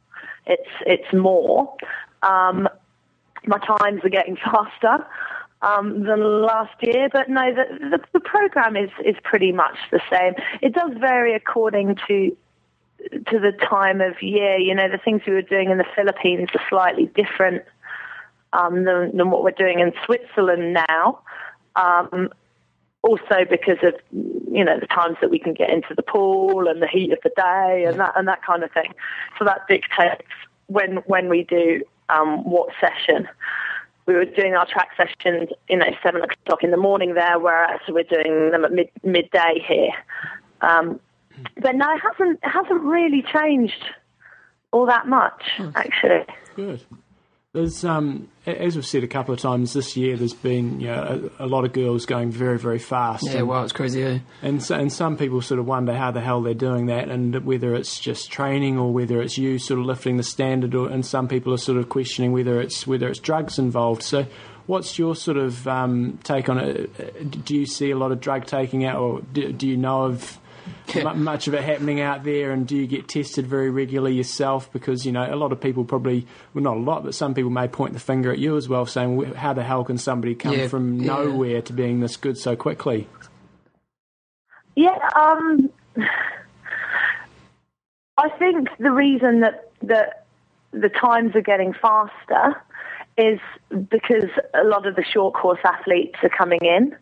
it's 0.45 0.69
it's 0.85 1.13
more. 1.13 1.75
Um, 2.23 2.67
my 3.45 3.59
times 3.59 4.01
are 4.03 4.09
getting 4.09 4.35
faster 4.43 5.05
um, 5.61 6.03
than 6.03 6.41
last 6.41 6.75
year, 6.81 7.09
but 7.11 7.29
no, 7.29 7.53
the, 7.53 7.97
the, 7.97 7.99
the 8.13 8.19
program 8.19 8.75
is 8.75 8.89
is 9.03 9.15
pretty 9.23 9.51
much 9.51 9.77
the 9.91 10.01
same. 10.11 10.33
It 10.61 10.73
does 10.73 10.91
vary 10.99 11.35
according 11.35 11.97
to 12.07 12.35
to 13.27 13.39
the 13.39 13.51
time 13.69 14.01
of 14.01 14.21
year. 14.21 14.57
You 14.57 14.75
know, 14.75 14.89
the 14.89 14.97
things 14.97 15.21
we 15.27 15.33
were 15.33 15.41
doing 15.41 15.69
in 15.69 15.77
the 15.77 15.85
Philippines 15.95 16.49
are 16.53 16.61
slightly 16.69 17.05
different 17.15 17.63
um, 18.53 18.85
than, 18.85 19.15
than 19.15 19.29
what 19.29 19.43
we're 19.43 19.51
doing 19.51 19.79
in 19.79 19.93
Switzerland 20.05 20.77
now. 20.89 21.19
Um, 21.75 22.29
also 23.05 23.45
because 23.49 23.77
of 23.83 23.93
you 24.51 24.63
know 24.63 24.79
the 24.79 24.87
times 24.87 25.17
that 25.21 25.29
we 25.29 25.39
can 25.39 25.53
get 25.53 25.69
into 25.69 25.93
the 25.95 26.01
pool 26.01 26.67
and 26.67 26.81
the 26.81 26.87
heat 26.87 27.11
of 27.11 27.19
the 27.23 27.31
day 27.35 27.85
and 27.87 27.99
that 27.99 28.13
and 28.15 28.27
that 28.27 28.43
kind 28.43 28.63
of 28.63 28.71
thing. 28.71 28.93
So 29.37 29.45
that 29.45 29.67
dictates 29.67 30.27
when 30.67 30.97
when 31.05 31.29
we 31.29 31.43
do 31.43 31.83
um, 32.09 32.43
what 32.43 32.69
session. 32.79 33.27
We 34.07 34.13
were 34.13 34.25
doing 34.25 34.53
our 34.53 34.67
track 34.67 34.89
sessions, 34.95 35.49
you 35.67 35.77
know, 35.77 35.89
seven 36.03 36.21
o'clock 36.21 36.63
in 36.63 36.69
the 36.69 36.77
morning 36.77 37.15
there, 37.15 37.39
whereas 37.39 37.79
we're 37.89 38.03
doing 38.03 38.51
them 38.51 38.63
at 38.63 38.71
mid 38.71 38.89
midday 39.03 39.63
here. 39.67 39.93
Um, 40.61 40.99
but 41.59 41.75
no, 41.75 41.91
it 41.93 42.01
hasn't 42.01 42.39
it 42.43 42.49
hasn't 42.49 42.81
really 42.81 43.23
changed 43.23 43.85
all 44.71 44.85
that 44.85 45.07
much 45.07 45.43
actually. 45.75 46.25
Good. 46.55 46.83
There's, 47.55 47.85
um, 47.85 48.27
as 48.45 48.75
we've 48.75 48.85
said 48.85 49.05
a 49.05 49.07
couple 49.07 49.33
of 49.33 49.39
times 49.39 49.71
this 49.71 49.95
year, 49.95 50.17
there's 50.17 50.33
been 50.33 50.81
you 50.81 50.87
know, 50.87 51.29
a, 51.39 51.45
a 51.45 51.47
lot 51.47 51.63
of 51.63 51.71
girls 51.71 52.05
going 52.05 52.29
very, 52.29 52.59
very 52.59 52.79
fast. 52.79 53.23
Yeah, 53.23 53.37
and, 53.37 53.47
wow, 53.47 53.63
it's 53.63 53.71
crazy. 53.71 54.03
Eh? 54.03 54.19
and 54.41 54.61
so, 54.61 54.75
and 54.75 54.91
some 54.91 55.15
people 55.15 55.41
sort 55.41 55.61
of 55.61 55.65
wonder 55.65 55.93
how 55.93 56.11
the 56.11 56.19
hell 56.19 56.41
they're 56.41 56.53
doing 56.53 56.87
that, 56.87 57.07
and 57.07 57.45
whether 57.45 57.73
it's 57.73 57.97
just 57.97 58.29
training 58.29 58.77
or 58.77 58.91
whether 58.91 59.21
it's 59.21 59.37
you 59.37 59.57
sort 59.57 59.79
of 59.79 59.85
lifting 59.85 60.17
the 60.17 60.23
standard, 60.23 60.75
or, 60.75 60.89
and 60.89 61.05
some 61.05 61.29
people 61.29 61.53
are 61.53 61.57
sort 61.57 61.77
of 61.77 61.87
questioning 61.87 62.33
whether 62.33 62.59
it's 62.59 62.85
whether 62.85 63.07
it's 63.07 63.19
drugs 63.19 63.57
involved. 63.57 64.03
So, 64.03 64.25
what's 64.65 64.99
your 64.99 65.15
sort 65.15 65.37
of 65.37 65.65
um, 65.65 66.19
take 66.23 66.49
on 66.49 66.59
it? 66.59 67.45
Do 67.45 67.55
you 67.55 67.65
see 67.65 67.89
a 67.89 67.97
lot 67.97 68.11
of 68.11 68.19
drug 68.19 68.47
taking 68.47 68.83
out, 68.83 68.97
or 68.97 69.21
do, 69.21 69.53
do 69.53 69.65
you 69.65 69.77
know 69.77 70.03
of 70.03 70.39
much 71.15 71.47
of 71.47 71.53
it 71.53 71.63
happening 71.63 71.99
out 72.01 72.23
there, 72.23 72.51
and 72.51 72.67
do 72.67 72.75
you 72.75 72.87
get 72.87 73.07
tested 73.07 73.45
very 73.47 73.69
regularly 73.69 74.15
yourself? 74.15 74.71
Because 74.71 75.05
you 75.05 75.11
know 75.11 75.25
a 75.31 75.35
lot 75.35 75.51
of 75.51 75.59
people 75.59 75.83
probably, 75.83 76.25
well, 76.53 76.63
not 76.63 76.77
a 76.77 76.79
lot, 76.79 77.03
but 77.03 77.13
some 77.15 77.33
people 77.33 77.51
may 77.51 77.67
point 77.67 77.93
the 77.93 77.99
finger 77.99 78.31
at 78.31 78.39
you 78.39 78.57
as 78.57 78.69
well, 78.69 78.85
saying, 78.85 79.19
"Wh- 79.21 79.35
"How 79.35 79.53
the 79.53 79.63
hell 79.63 79.83
can 79.83 79.97
somebody 79.97 80.35
come 80.35 80.53
Yeah, 80.53 80.67
from 80.67 80.99
yeah. 80.99 81.07
nowhere 81.07 81.61
to 81.63 81.73
being 81.73 81.99
this 81.99 82.17
good 82.17 82.37
so 82.37 82.55
quickly?" 82.55 83.07
Yeah, 84.75 84.97
um, 85.15 85.69
I 88.17 88.29
think 88.39 88.69
the 88.79 88.91
reason 88.91 89.41
that 89.41 89.71
that 89.83 90.25
the 90.71 90.89
times 90.89 91.35
are 91.35 91.41
getting 91.41 91.73
faster 91.73 92.61
is 93.17 93.39
because 93.89 94.29
a 94.53 94.63
lot 94.65 94.85
of 94.85 94.95
the 94.95 95.03
short 95.03 95.33
course 95.33 95.59
athletes 95.63 96.15
are 96.21 96.29
coming 96.29 96.59
in. 96.63 96.95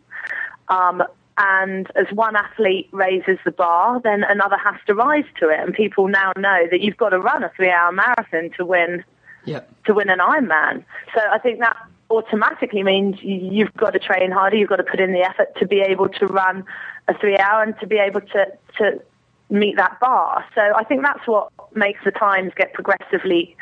Um, 0.68 1.02
and 1.36 1.90
as 1.96 2.06
one 2.12 2.36
athlete 2.36 2.88
raises 2.92 3.38
the 3.44 3.50
bar, 3.50 4.00
then 4.00 4.24
another 4.24 4.56
has 4.56 4.76
to 4.86 4.94
rise 4.94 5.24
to 5.40 5.48
it. 5.48 5.60
And 5.60 5.74
people 5.74 6.08
now 6.08 6.32
know 6.36 6.66
that 6.70 6.80
you've 6.80 6.96
got 6.96 7.10
to 7.10 7.18
run 7.18 7.42
a 7.42 7.50
three-hour 7.56 7.92
marathon 7.92 8.50
to 8.56 8.64
win 8.64 9.04
Yep. 9.46 9.84
to 9.84 9.92
win 9.92 10.08
an 10.08 10.20
Ironman. 10.20 10.84
So 11.14 11.20
I 11.30 11.38
think 11.38 11.60
that 11.60 11.76
automatically 12.10 12.82
means 12.82 13.16
you've 13.20 13.74
got 13.74 13.90
to 13.90 13.98
train 13.98 14.30
harder. 14.30 14.56
You've 14.56 14.70
got 14.70 14.76
to 14.76 14.84
put 14.84 15.00
in 15.00 15.12
the 15.12 15.20
effort 15.20 15.54
to 15.58 15.66
be 15.66 15.80
able 15.80 16.08
to 16.08 16.26
run 16.26 16.64
a 17.08 17.18
three 17.18 17.36
hour 17.36 17.62
and 17.62 17.78
to 17.80 17.86
be 17.86 17.96
able 17.96 18.22
to, 18.22 18.46
to 18.78 19.02
meet 19.50 19.76
that 19.76 20.00
bar. 20.00 20.44
So 20.54 20.62
I 20.74 20.84
think 20.84 21.02
that's 21.02 21.26
what 21.26 21.50
makes 21.74 22.00
the 22.04 22.10
times 22.10 22.52
get 22.56 22.72
progressively 22.72 23.56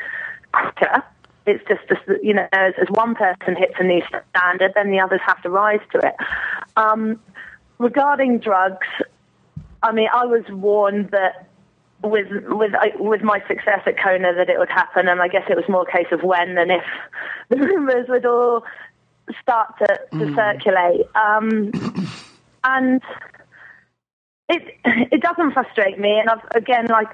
quicker. 0.53 1.03
It's 1.45 1.63
just, 1.67 1.81
just 1.89 2.05
that, 2.07 2.23
you 2.23 2.33
know, 2.33 2.47
as, 2.53 2.73
as 2.81 2.87
one 2.89 3.15
person 3.15 3.57
hits 3.57 3.73
a 3.77 3.83
new 3.83 4.01
standard, 4.29 4.71
then 4.75 4.91
the 4.91 5.01
others 5.01 5.19
have 5.25 5.41
to 5.41 5.49
rise 5.49 5.81
to 5.91 5.99
it. 5.99 6.15
Um, 6.77 7.19
regarding 7.83 8.39
drugs, 8.39 8.87
I 9.83 9.91
mean, 9.91 10.07
I 10.13 10.25
was 10.25 10.43
warned 10.49 11.11
that 11.11 11.47
with 12.01 12.27
with 12.47 12.73
I- 12.73 12.95
with 12.97 13.21
my 13.21 13.39
success 13.47 13.81
at 13.85 13.97
Kona 14.01 14.33
that 14.33 14.49
it 14.49 14.57
would 14.57 14.69
happen, 14.69 15.07
and 15.07 15.21
I 15.21 15.27
guess 15.27 15.43
it 15.49 15.55
was 15.55 15.67
more 15.69 15.85
a 15.87 15.91
case 15.91 16.11
of 16.11 16.23
when 16.23 16.55
than 16.55 16.71
if 16.71 16.83
the 17.49 17.57
rumours 17.57 18.07
would 18.09 18.25
all 18.25 18.63
start 19.41 19.77
to, 19.79 19.99
to 20.19 20.35
circulate. 20.35 21.05
Um, 21.15 21.71
and 22.63 23.01
it 24.49 24.63
it 24.85 25.21
doesn't 25.21 25.51
frustrate 25.51 25.99
me, 25.99 26.19
and 26.19 26.29
I've, 26.29 26.45
again, 26.55 26.87
like 26.87 27.13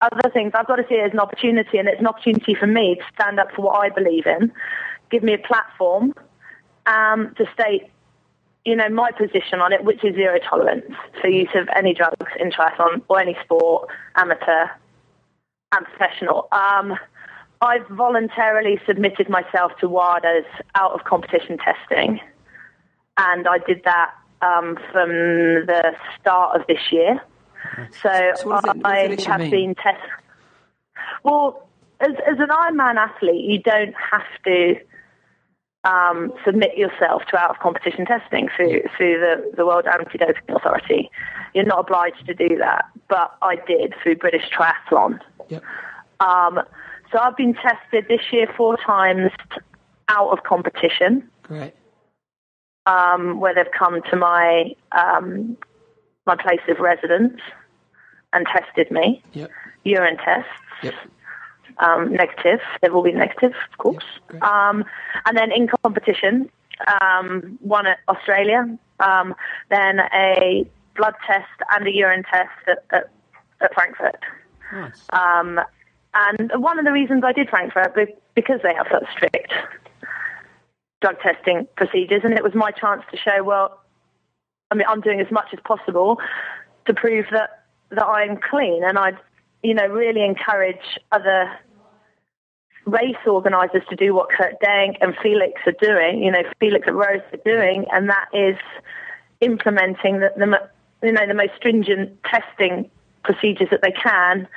other 0.00 0.30
things, 0.32 0.52
I've 0.54 0.66
got 0.66 0.76
to 0.76 0.86
see 0.88 0.94
it 0.96 1.06
as 1.06 1.12
an 1.12 1.20
opportunity, 1.20 1.78
and 1.78 1.88
it's 1.88 2.00
an 2.00 2.06
opportunity 2.06 2.54
for 2.54 2.66
me 2.66 2.96
to 2.96 3.04
stand 3.14 3.40
up 3.40 3.52
for 3.52 3.62
what 3.62 3.78
I 3.80 3.88
believe 3.88 4.26
in, 4.26 4.52
give 5.10 5.22
me 5.22 5.34
a 5.34 5.38
platform 5.38 6.14
um, 6.86 7.34
to 7.36 7.44
state 7.52 7.90
you 8.68 8.76
know, 8.76 8.88
my 8.90 9.10
position 9.12 9.60
on 9.60 9.72
it, 9.72 9.82
which 9.82 10.04
is 10.04 10.14
zero 10.14 10.38
tolerance 10.38 10.84
for 11.20 11.28
use 11.28 11.48
of 11.54 11.68
any 11.74 11.94
drugs 11.94 12.30
in 12.38 12.50
triathlon 12.50 13.00
or 13.08 13.18
any 13.18 13.34
sport, 13.42 13.88
amateur 14.14 14.66
and 15.72 15.86
professional. 15.86 16.48
Um, 16.52 16.94
I've 17.62 17.86
voluntarily 17.88 18.78
submitted 18.86 19.30
myself 19.30 19.72
to 19.80 19.88
WADA's 19.88 20.44
out 20.74 20.92
of 20.92 21.04
competition 21.04 21.56
testing, 21.56 22.20
and 23.16 23.48
I 23.48 23.56
did 23.66 23.80
that 23.84 24.10
um, 24.42 24.76
from 24.92 25.08
the 25.66 25.94
start 26.20 26.60
of 26.60 26.66
this 26.66 26.92
year. 26.92 27.20
So, 28.02 28.10
So 28.36 28.56
it- 28.58 28.80
I 28.84 29.16
have 29.26 29.40
mean? 29.40 29.50
been 29.50 29.74
tested. 29.74 30.10
Well, 31.24 31.66
as, 32.00 32.12
as 32.30 32.38
an 32.38 32.48
Ironman 32.48 32.96
athlete, 32.96 33.44
you 33.44 33.60
don't 33.62 33.94
have 34.12 34.26
to 34.44 34.76
um, 35.84 36.32
submit 36.44 36.76
yourself 36.76 37.22
to 37.30 37.38
out 37.38 37.50
of 37.50 37.58
competition 37.60 38.04
testing 38.04 38.48
through 38.56 38.82
through 38.96 39.20
the, 39.20 39.52
the 39.56 39.66
World 39.66 39.86
Anti 39.86 40.18
Doping 40.18 40.54
Authority. 40.54 41.10
You're 41.54 41.64
not 41.64 41.80
obliged 41.80 42.26
to 42.26 42.34
do 42.34 42.56
that, 42.58 42.84
but 43.08 43.36
I 43.42 43.56
did 43.56 43.94
through 44.02 44.16
British 44.16 44.50
Triathlon. 44.50 45.20
Yep. 45.48 45.62
Um, 46.20 46.60
so 47.10 47.18
I've 47.18 47.36
been 47.36 47.54
tested 47.54 48.06
this 48.08 48.20
year 48.32 48.46
four 48.56 48.76
times 48.76 49.30
out 50.08 50.30
of 50.30 50.44
competition, 50.44 51.28
Great. 51.42 51.74
um, 52.86 53.40
where 53.40 53.54
they've 53.54 53.72
come 53.76 54.02
to 54.10 54.16
my 54.16 54.74
um, 54.92 55.56
my 56.26 56.36
place 56.36 56.60
of 56.68 56.78
residence 56.78 57.40
and 58.32 58.46
tested 58.46 58.90
me. 58.90 59.22
Yep. 59.32 59.50
Urine 59.84 60.18
tests. 60.18 60.50
Yep. 60.82 60.94
Um, 61.80 62.12
negative. 62.12 62.60
They've 62.80 62.94
all 62.94 63.02
been 63.02 63.18
negative, 63.18 63.52
of 63.70 63.78
course. 63.78 64.04
great. 64.28 64.42
um, 64.42 64.84
and 65.26 65.36
then 65.36 65.52
in 65.52 65.68
competition, 65.82 66.50
um, 67.00 67.58
one 67.60 67.86
at 67.86 67.98
Australia, 68.08 68.78
um, 69.00 69.34
then 69.70 70.00
a 70.12 70.66
blood 70.96 71.14
test 71.26 71.46
and 71.72 71.86
a 71.86 71.94
urine 71.94 72.24
test 72.24 72.50
at, 72.66 72.84
at, 72.90 73.10
at 73.60 73.74
Frankfurt. 73.74 74.22
Nice. 74.72 75.06
Um, 75.12 75.60
and 76.14 76.52
one 76.56 76.78
of 76.78 76.84
the 76.84 76.92
reasons 76.92 77.22
I 77.24 77.32
did 77.32 77.48
Frankfurt 77.48 77.94
because 78.34 78.60
they 78.62 78.74
have 78.74 78.86
such 78.90 79.04
strict 79.12 79.52
drug 81.00 81.16
testing 81.20 81.66
procedures, 81.76 82.22
and 82.24 82.34
it 82.34 82.42
was 82.42 82.54
my 82.54 82.70
chance 82.72 83.02
to 83.10 83.16
show, 83.16 83.44
well, 83.44 83.80
I 84.70 84.74
mean, 84.74 84.86
I'm 84.88 85.00
doing 85.00 85.20
as 85.20 85.30
much 85.30 85.48
as 85.52 85.60
possible 85.64 86.18
to 86.86 86.94
prove 86.94 87.26
that 87.30 87.64
that 87.90 88.04
I'm 88.04 88.36
clean, 88.36 88.82
and 88.84 88.98
I'd, 88.98 89.16
you 89.62 89.72
know, 89.72 89.86
really 89.86 90.22
encourage 90.22 90.98
other 91.12 91.50
race 92.88 93.16
organisers 93.26 93.82
to 93.90 93.96
do 93.96 94.14
what 94.14 94.28
Kurt 94.30 94.60
Denk 94.60 94.96
and 95.00 95.14
Felix 95.22 95.60
are 95.66 95.72
doing. 95.80 96.22
You 96.22 96.32
know, 96.32 96.42
Felix 96.60 96.86
and 96.86 96.96
Roth 96.96 97.22
are 97.32 97.40
doing, 97.44 97.86
and 97.92 98.08
that 98.08 98.28
is 98.32 98.56
implementing 99.40 100.20
the, 100.20 100.32
the 100.36 101.06
you 101.06 101.12
know 101.12 101.26
the 101.26 101.34
most 101.34 101.52
stringent 101.56 102.18
testing 102.24 102.90
procedures 103.22 103.68
that 103.70 103.82
they 103.82 103.92
can 103.92 104.48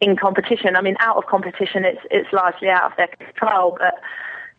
in 0.00 0.16
competition. 0.16 0.76
I 0.76 0.82
mean, 0.82 0.96
out 1.00 1.16
of 1.16 1.26
competition, 1.26 1.84
it's 1.84 2.00
it's 2.10 2.32
largely 2.32 2.68
out 2.68 2.90
of 2.90 2.96
their 2.96 3.08
control, 3.08 3.76
but 3.78 3.94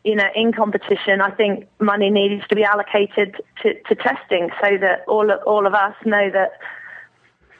you 0.05 0.15
know, 0.15 0.27
in 0.35 0.53
competition, 0.53 1.19
I 1.19 1.31
think 1.31 1.67
money 1.79 2.11
needs 2.11 2.47
to 2.49 2.55
be 2.55 2.63
allocated 2.63 3.41
to, 3.63 3.73
to 3.73 3.95
testing 3.95 4.51
so 4.61 4.77
that 4.77 5.03
all 5.07 5.31
of, 5.31 5.41
all 5.47 5.65
of 5.65 5.73
us 5.73 5.95
know 6.05 6.29
that 6.29 6.59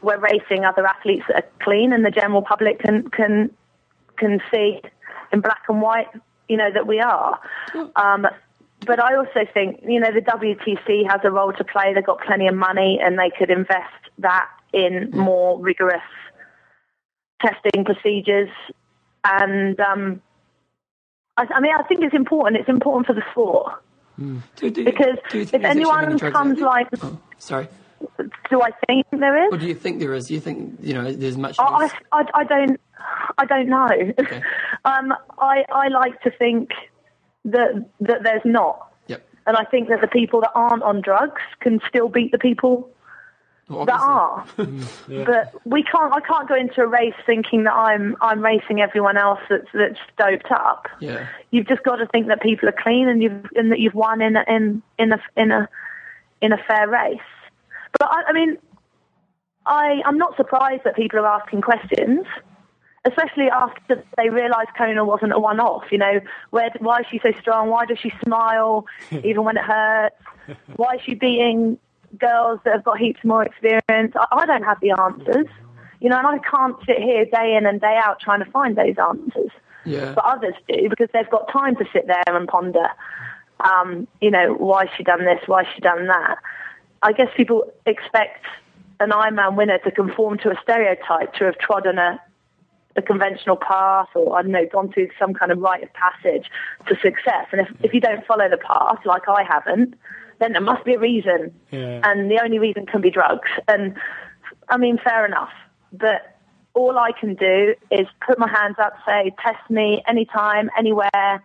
we're 0.03 0.19
racing 0.19 0.63
other 0.63 0.85
athletes 0.85 1.23
that 1.27 1.37
are 1.37 1.49
clean, 1.63 1.91
and 1.91 2.05
the 2.05 2.11
general 2.11 2.43
public 2.43 2.79
can 2.79 3.09
can 3.09 3.49
can 4.17 4.39
see 4.53 4.79
in 5.35 5.41
black 5.41 5.63
and 5.69 5.81
white, 5.81 6.07
you 6.49 6.57
know, 6.57 6.71
that 6.73 6.87
we 6.87 6.99
are. 6.99 7.39
Um, 7.95 8.25
but 8.85 8.99
I 8.99 9.15
also 9.15 9.41
think, 9.53 9.81
you 9.87 9.99
know, 9.99 10.11
the 10.11 10.21
WTC 10.21 11.09
has 11.09 11.21
a 11.23 11.31
role 11.31 11.53
to 11.53 11.63
play. 11.63 11.93
They've 11.93 12.05
got 12.05 12.21
plenty 12.25 12.47
of 12.47 12.55
money, 12.55 12.99
and 13.01 13.19
they 13.19 13.31
could 13.37 13.51
invest 13.51 14.01
that 14.19 14.49
in 14.73 15.11
more 15.11 15.59
rigorous 15.59 16.01
testing 17.41 17.83
procedures. 17.85 18.49
And 19.23 19.79
um, 19.79 20.21
I, 21.37 21.45
I 21.53 21.59
mean, 21.61 21.73
I 21.77 21.83
think 21.83 22.01
it's 22.01 22.15
important. 22.15 22.57
It's 22.57 22.69
important 22.69 23.07
for 23.07 23.13
the 23.13 23.23
sport 23.31 23.73
Do, 24.55 24.69
do, 24.69 24.85
because 24.85 25.17
do 25.29 25.41
if 25.41 25.49
think 25.49 25.63
there's 25.63 25.77
actually 25.77 25.81
anyone 25.81 26.19
comes 26.19 26.59
like, 26.59 26.87
Oh, 27.01 27.19
sorry. 27.37 27.67
do 28.49 28.61
I 28.61 28.71
think 28.87 29.05
there 29.11 29.45
is? 29.45 29.53
Or 29.53 29.57
do 29.57 29.67
you 29.67 29.75
think 29.75 29.99
there 29.99 30.13
is? 30.13 30.27
Do 30.27 30.33
you 30.35 30.39
think 30.39 30.79
you 30.81 30.93
know 30.93 31.11
there's 31.11 31.37
much? 31.37 31.57
I. 31.59 31.89
I, 32.11 32.23
I 32.33 32.43
don't 32.43 32.79
I 33.37 33.45
don't 33.45 33.67
know. 33.67 34.13
Okay. 34.19 34.41
um, 34.85 35.13
I 35.37 35.65
I 35.71 35.87
like 35.89 36.21
to 36.21 36.31
think 36.31 36.71
that 37.45 37.85
that 37.99 38.23
there's 38.23 38.45
not, 38.45 38.91
Yep. 39.07 39.21
and 39.47 39.57
I 39.57 39.63
think 39.65 39.89
that 39.89 40.01
the 40.01 40.07
people 40.07 40.41
that 40.41 40.51
aren't 40.55 40.83
on 40.83 41.01
drugs 41.01 41.41
can 41.59 41.79
still 41.89 42.07
beat 42.09 42.31
the 42.31 42.39
people 42.39 42.89
Well, 43.69 43.85
that 43.85 43.99
obviously. 43.99 45.17
are. 45.19 45.25
But 45.25 45.53
we 45.65 45.83
can't. 45.83 46.13
I 46.13 46.19
can't 46.21 46.47
go 46.47 46.55
into 46.55 46.81
a 46.81 46.87
race 46.87 47.15
thinking 47.25 47.63
that 47.65 47.73
I'm 47.73 48.15
I'm 48.21 48.41
racing 48.43 48.79
everyone 48.81 49.17
else 49.17 49.39
that's 49.49 49.67
that's 49.73 49.99
doped 50.17 50.51
up. 50.51 50.87
Yeah. 50.99 51.27
You've 51.51 51.67
just 51.67 51.83
got 51.83 51.97
to 51.97 52.05
think 52.07 52.27
that 52.27 52.41
people 52.41 52.69
are 52.69 52.77
clean 52.83 53.07
and 53.09 53.21
you've 53.23 53.45
and 53.55 53.71
that 53.71 53.79
you've 53.79 53.95
won 53.95 54.21
in 54.21 54.35
a, 54.35 54.43
in 54.47 54.81
in 54.99 55.11
a 55.13 55.19
in 55.35 55.51
a 55.51 55.67
in 56.41 56.51
a 56.53 56.57
fair 56.67 56.87
race. 56.87 57.19
But 57.97 58.09
I, 58.11 58.23
I 58.29 58.33
mean, 58.33 58.57
I 59.65 60.01
I'm 60.05 60.17
not 60.17 60.35
surprised 60.35 60.83
that 60.83 60.95
people 60.95 61.19
are 61.19 61.27
asking 61.41 61.61
questions. 61.61 62.25
Especially 63.05 63.49
after 63.49 64.03
they 64.17 64.29
realise 64.29 64.67
Kona 64.77 65.05
wasn't 65.05 65.33
a 65.33 65.39
one-off, 65.39 65.85
you 65.91 65.97
know, 65.97 66.19
where 66.49 66.71
why 66.79 67.01
is 67.01 67.05
she 67.09 67.19
so 67.19 67.31
strong? 67.39 67.69
Why 67.69 67.85
does 67.85 67.99
she 67.99 68.11
smile 68.23 68.85
even 69.23 69.43
when 69.43 69.57
it 69.57 69.63
hurts? 69.63 70.15
Why 70.75 70.95
is 70.95 71.01
she 71.01 71.13
beating 71.13 71.77
girls 72.19 72.59
that 72.65 72.73
have 72.73 72.83
got 72.83 72.97
heaps 72.97 73.19
more 73.23 73.43
experience? 73.43 74.15
I, 74.15 74.25
I 74.31 74.45
don't 74.45 74.63
have 74.63 74.79
the 74.79 74.91
answers, 74.91 75.47
you 75.99 76.09
know, 76.09 76.17
and 76.17 76.27
I 76.27 76.39
can't 76.39 76.75
sit 76.85 76.97
here 76.97 77.25
day 77.25 77.55
in 77.55 77.65
and 77.65 77.79
day 77.79 77.99
out 78.03 78.19
trying 78.19 78.43
to 78.43 78.49
find 78.51 78.75
those 78.75 78.95
answers. 78.97 79.51
Yeah. 79.85 80.13
But 80.13 80.25
others 80.25 80.55
do 80.67 80.89
because 80.89 81.09
they've 81.13 81.29
got 81.29 81.51
time 81.51 81.75
to 81.75 81.85
sit 81.93 82.07
there 82.07 82.23
and 82.35 82.47
ponder. 82.47 82.89
Um, 83.59 84.07
you 84.19 84.31
know, 84.31 84.53
why 84.53 84.85
she 84.97 85.03
done 85.03 85.25
this? 85.25 85.39
Why 85.45 85.63
she 85.73 85.79
done 85.79 86.07
that? 86.07 86.37
I 87.03 87.13
guess 87.13 87.27
people 87.37 87.71
expect 87.85 88.43
an 88.99 89.11
Ironman 89.11 89.55
winner 89.55 89.77
to 89.79 89.91
conform 89.91 90.37
to 90.39 90.49
a 90.49 90.55
stereotype, 90.63 91.33
to 91.35 91.45
have 91.45 91.57
trodden 91.59 91.97
a 91.97 92.19
a 92.95 93.01
conventional 93.01 93.57
path 93.57 94.07
or 94.15 94.37
I 94.37 94.41
don't 94.41 94.51
know, 94.51 94.65
gone 94.71 94.91
through 94.91 95.09
some 95.19 95.33
kind 95.33 95.51
of 95.51 95.59
rite 95.59 95.83
of 95.83 95.89
passage 95.93 96.49
to 96.87 96.95
success. 97.01 97.47
And 97.51 97.61
if, 97.61 97.67
if 97.83 97.93
you 97.93 97.99
don't 97.99 98.25
follow 98.25 98.49
the 98.49 98.57
path, 98.57 98.99
like 99.05 99.27
I 99.27 99.43
haven't, 99.43 99.95
then 100.39 100.53
there 100.53 100.61
must 100.61 100.85
be 100.85 100.93
a 100.93 100.99
reason. 100.99 101.53
Yeah. 101.71 102.01
And 102.03 102.31
the 102.31 102.39
only 102.43 102.59
reason 102.59 102.85
can 102.85 103.01
be 103.01 103.09
drugs. 103.09 103.49
And 103.67 103.95
I 104.69 104.77
mean, 104.77 104.97
fair 104.97 105.25
enough. 105.25 105.51
But 105.91 106.37
all 106.73 106.97
I 106.97 107.11
can 107.17 107.35
do 107.35 107.75
is 107.91 108.07
put 108.25 108.37
my 108.37 108.49
hands 108.49 108.75
up, 108.79 108.93
say, 109.05 109.33
test 109.43 109.69
me 109.69 110.03
anytime, 110.07 110.69
anywhere. 110.77 111.43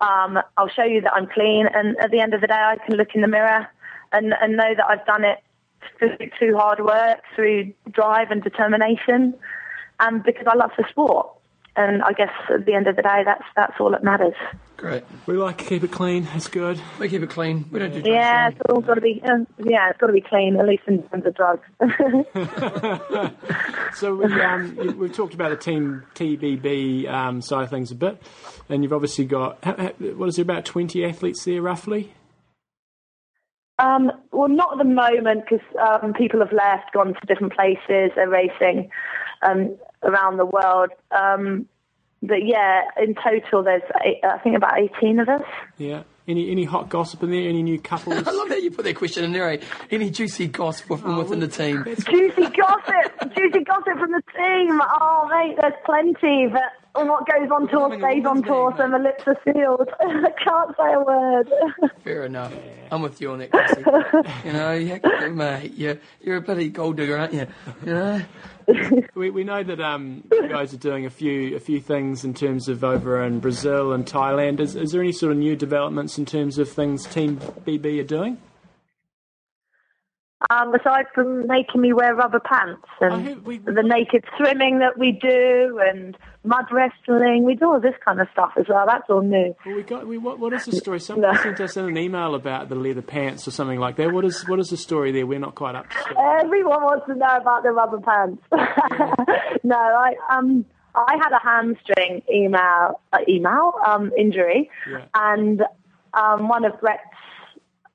Um, 0.00 0.38
I'll 0.56 0.68
show 0.68 0.84
you 0.84 1.00
that 1.02 1.12
I'm 1.12 1.28
clean. 1.28 1.66
And 1.72 1.96
at 1.98 2.10
the 2.10 2.20
end 2.20 2.34
of 2.34 2.40
the 2.40 2.48
day, 2.48 2.54
I 2.54 2.76
can 2.84 2.96
look 2.96 3.14
in 3.14 3.20
the 3.20 3.28
mirror 3.28 3.68
and, 4.12 4.34
and 4.40 4.56
know 4.56 4.74
that 4.76 4.84
I've 4.88 5.06
done 5.06 5.24
it 5.24 5.38
through, 5.98 6.16
through 6.38 6.56
hard 6.56 6.84
work, 6.84 7.20
through 7.34 7.72
drive 7.90 8.30
and 8.30 8.42
determination 8.42 9.34
and 10.00 10.22
because 10.22 10.46
I 10.50 10.56
love 10.56 10.70
the 10.76 10.84
sport. 10.90 11.28
And 11.76 12.04
I 12.04 12.12
guess 12.12 12.30
at 12.50 12.66
the 12.66 12.74
end 12.74 12.86
of 12.86 12.94
the 12.94 13.02
day, 13.02 13.22
that's 13.24 13.42
that's 13.56 13.72
all 13.80 13.90
that 13.90 14.04
matters. 14.04 14.34
Great. 14.76 15.02
We 15.26 15.36
like 15.36 15.58
to 15.58 15.64
keep 15.64 15.82
it 15.82 15.90
clean. 15.90 16.28
It's 16.32 16.46
good. 16.46 16.80
We 17.00 17.08
keep 17.08 17.22
it 17.22 17.30
clean. 17.30 17.64
We 17.72 17.80
don't 17.80 17.90
do 17.92 18.00
drugs. 18.00 18.14
Yeah, 18.14 18.48
it's 18.50 18.60
all 18.68 18.80
got 18.80 18.94
to 18.94 19.00
be. 19.00 19.20
Uh, 19.24 19.38
yeah, 19.58 19.90
it's 19.90 19.98
got 19.98 20.06
to 20.06 20.12
be 20.12 20.20
clean, 20.20 20.56
at 20.56 20.68
least 20.68 20.84
in 20.86 21.02
terms 21.08 21.26
of 21.26 21.34
drugs. 21.34 21.66
So 23.94 24.14
we 24.16 24.24
um, 24.40 24.96
we've 24.98 25.12
talked 25.12 25.34
about 25.34 25.50
the 25.50 25.56
team 25.56 26.02
TBB 26.16 27.08
um, 27.08 27.40
side 27.40 27.62
of 27.62 27.70
things 27.70 27.92
a 27.92 27.94
bit, 27.94 28.20
and 28.68 28.82
you've 28.82 28.92
obviously 28.92 29.24
got 29.24 29.62
ha- 29.64 29.76
ha- 29.78 29.92
what 30.16 30.28
is 30.28 30.36
there 30.36 30.42
about 30.42 30.64
twenty 30.64 31.04
athletes 31.04 31.44
there 31.44 31.62
roughly? 31.62 32.12
um, 33.78 34.10
well, 34.32 34.48
not 34.48 34.72
at 34.72 34.78
the 34.78 34.84
moment 34.84 35.44
because 35.48 35.64
um, 35.80 36.12
people 36.14 36.40
have 36.40 36.52
left, 36.52 36.92
gone 36.92 37.14
to 37.14 37.26
different 37.26 37.52
places. 37.52 38.12
They're 38.14 38.28
racing 38.28 38.90
um, 39.44 39.76
around 40.02 40.36
the 40.38 40.46
world. 40.46 40.90
Um, 41.10 41.66
but 42.22 42.38
yeah, 42.44 42.82
in 43.02 43.14
total, 43.14 43.62
there's 43.62 43.82
eight, 44.04 44.20
I 44.24 44.38
think 44.38 44.56
about 44.56 44.78
eighteen 44.78 45.18
of 45.20 45.28
us. 45.28 45.42
Yeah. 45.76 46.04
Any 46.26 46.50
any 46.50 46.64
hot 46.64 46.88
gossip 46.88 47.22
in 47.22 47.30
there? 47.30 47.46
Any 47.46 47.62
new 47.62 47.78
couples? 47.78 48.16
I 48.26 48.30
love 48.30 48.48
how 48.48 48.54
you 48.54 48.70
put 48.70 48.86
that 48.86 48.96
question 48.96 49.24
in 49.24 49.32
there. 49.32 49.50
eh? 49.50 49.58
Any 49.90 50.08
juicy 50.08 50.48
gossip 50.48 50.86
from 50.86 51.18
within 51.18 51.40
the 51.40 51.48
team? 51.48 51.84
Juicy 51.84 52.48
gossip, 52.48 53.34
juicy 53.36 53.62
gossip 53.64 53.98
from 53.98 54.12
the 54.12 54.22
team. 54.34 54.80
Oh, 55.00 55.28
mate, 55.30 55.58
there's 55.60 55.74
plenty. 55.84 56.46
But 56.50 56.62
what 57.02 57.26
goes 57.26 57.50
on 57.50 57.68
tour 57.68 57.96
stays 57.98 58.24
on 58.24 58.42
tour, 58.42 58.72
so 58.76 58.86
my 58.86 58.98
lips 58.98 59.24
are 59.26 59.36
sealed. 59.44 59.88
I 60.00 60.30
can't 60.42 60.76
say 60.76 60.92
a 60.92 61.00
word. 61.00 61.50
Fair 62.04 62.24
enough. 62.24 62.52
I'm 62.90 63.02
with 63.02 63.20
you 63.20 63.32
on 63.32 63.38
that, 63.40 63.50
Chrissy. 63.50 63.82
you 64.44 64.52
know, 64.52 64.72
you, 64.72 65.00
mate, 65.30 65.72
you're, 65.74 65.98
you're 66.20 66.36
a 66.36 66.40
bloody 66.40 66.68
gold 66.68 66.96
digger, 66.96 67.18
aren't 67.18 67.34
you? 67.34 67.46
You 67.84 67.94
know? 67.94 68.22
We, 69.14 69.28
we 69.28 69.44
know 69.44 69.62
that 69.62 69.78
um, 69.78 70.24
you 70.32 70.48
guys 70.48 70.72
are 70.72 70.78
doing 70.78 71.04
a 71.04 71.10
few 71.10 71.54
a 71.54 71.60
few 71.60 71.80
things 71.80 72.24
in 72.24 72.32
terms 72.32 72.66
of 72.66 72.82
over 72.82 73.22
in 73.22 73.38
Brazil 73.38 73.92
and 73.92 74.06
Thailand. 74.06 74.58
Is, 74.58 74.74
is 74.74 74.92
there 74.92 75.02
any 75.02 75.12
sort 75.12 75.32
of 75.32 75.38
new 75.38 75.54
developments 75.54 76.16
in 76.16 76.24
terms 76.24 76.58
of 76.58 76.70
things 76.70 77.04
Team 77.04 77.36
BB 77.36 78.00
are 78.00 78.04
doing? 78.04 78.38
Um, 80.50 80.74
aside 80.74 81.06
from 81.14 81.46
making 81.46 81.80
me 81.80 81.92
wear 81.92 82.14
rubber 82.14 82.40
pants 82.40 82.82
and 83.00 83.44
we- 83.46 83.58
the 83.58 83.82
naked 83.82 84.24
swimming 84.36 84.78
that 84.80 84.98
we 84.98 85.12
do 85.12 85.80
and 85.82 86.16
mud 86.44 86.66
wrestling, 86.70 87.44
we 87.44 87.54
do 87.54 87.66
all 87.66 87.80
this 87.80 87.94
kind 88.04 88.20
of 88.20 88.28
stuff 88.32 88.52
as 88.58 88.66
well. 88.68 88.84
That's 88.86 89.08
all 89.08 89.22
new. 89.22 89.54
Well, 89.64 89.74
we 89.76 89.82
got. 89.82 90.06
We, 90.06 90.18
what, 90.18 90.38
what 90.38 90.52
is 90.52 90.66
the 90.66 90.72
story? 90.72 91.00
Someone 91.00 91.32
No. 91.34 91.40
sent 91.42 91.60
us 91.60 91.76
in 91.76 91.86
an 91.86 91.96
email 91.96 92.34
about 92.34 92.68
the 92.68 92.74
leather 92.74 93.00
pants 93.02 93.48
or 93.48 93.52
something 93.52 93.78
like 93.80 93.96
that. 93.96 94.12
What 94.12 94.24
is 94.24 94.46
what 94.48 94.58
is 94.60 94.68
the 94.70 94.76
story 94.76 95.12
there? 95.12 95.26
We're 95.26 95.38
not 95.38 95.54
quite 95.54 95.76
up 95.76 95.88
to. 95.88 96.20
Everyone 96.44 96.82
wants 96.82 97.06
to 97.06 97.14
know 97.14 97.36
about 97.36 97.62
the 97.62 97.70
rubber 97.70 98.00
pants. 98.00 98.42
no, 99.64 99.76
I 99.76 100.14
um 100.30 100.64
I 100.94 101.16
had 101.22 101.32
a 101.34 101.40
hamstring 101.42 102.22
email 102.32 103.00
uh, 103.12 103.18
email 103.28 103.72
um 103.86 104.12
injury, 104.18 104.70
Yeah. 104.90 105.04
and 105.14 105.62
um 106.12 106.48
one 106.48 106.64
of 106.64 106.78
Brett's 106.80 107.02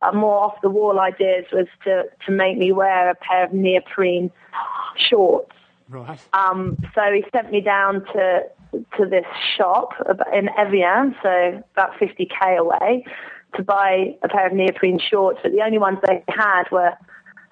uh, 0.02 0.12
more 0.12 0.38
off 0.38 0.62
the 0.62 0.70
wall 0.70 1.00
ideas 1.00 1.46
was 1.52 1.68
to 1.84 2.04
to 2.26 2.32
make 2.32 2.58
me 2.58 2.72
wear 2.72 3.10
a 3.10 3.16
pair 3.16 3.46
of 3.46 3.54
neoprene 3.54 4.32
shorts. 5.10 5.52
Right. 5.90 6.20
Um, 6.34 6.78
so 6.94 7.02
he 7.14 7.24
sent 7.32 7.52
me 7.52 7.62
down 7.62 8.06
to 8.14 8.44
to 8.98 9.06
this 9.06 9.26
shop 9.58 9.94
in 10.34 10.50
Evian, 10.58 11.16
so 11.24 11.64
about 11.74 11.94
50k 12.00 12.58
away, 12.58 13.04
to 13.56 13.64
buy 13.64 14.16
a 14.22 14.30
pair 14.30 14.48
of 14.48 14.54
neoprene 14.54 15.00
shorts. 15.00 15.40
But 15.42 15.52
the 15.52 15.62
only 15.62 15.80
ones 15.80 15.98
they 16.06 16.24
had 16.28 16.66
were 16.72 16.94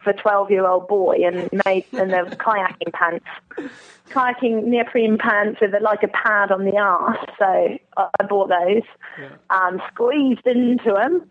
for 0.03 0.11
a 0.11 0.13
12 0.13 0.51
year 0.51 0.67
old 0.67 0.87
boy, 0.87 1.17
and 1.25 1.49
made 1.65 1.85
and 1.93 2.11
they 2.11 2.21
were 2.21 2.29
kayaking 2.29 2.93
pants, 2.93 3.25
kayaking 4.09 4.65
neoprene 4.65 5.17
pants 5.17 5.59
with 5.59 5.73
a, 5.73 5.79
like 5.79 6.03
a 6.03 6.07
pad 6.07 6.51
on 6.51 6.65
the 6.65 6.77
arse. 6.77 7.17
So 7.39 7.45
I, 7.45 7.79
I 8.19 8.23
bought 8.23 8.49
those, 8.49 8.83
um, 9.49 9.81
squeezed 9.91 10.45
into 10.45 10.93
them. 10.93 11.27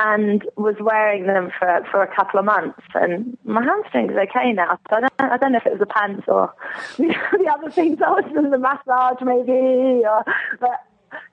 And 0.00 0.44
was 0.56 0.76
wearing 0.78 1.26
them 1.26 1.50
for 1.58 1.84
for 1.90 2.02
a 2.02 2.14
couple 2.14 2.38
of 2.38 2.46
months, 2.46 2.80
and 2.94 3.36
my 3.44 3.64
hamstring's 3.64 4.12
okay 4.12 4.52
now. 4.52 4.78
So 4.88 4.96
I 4.96 5.00
don't 5.00 5.12
I 5.18 5.36
don't 5.38 5.50
know 5.52 5.58
if 5.58 5.66
it 5.66 5.72
was 5.72 5.80
the 5.80 5.86
pants 5.86 6.24
or 6.28 6.54
the 6.98 7.52
other 7.52 7.68
things 7.68 7.98
I 8.00 8.10
was 8.10 8.24
in 8.36 8.50
the 8.50 8.58
massage 8.58 9.20
maybe, 9.22 10.04
or, 10.06 10.22
but 10.60 10.84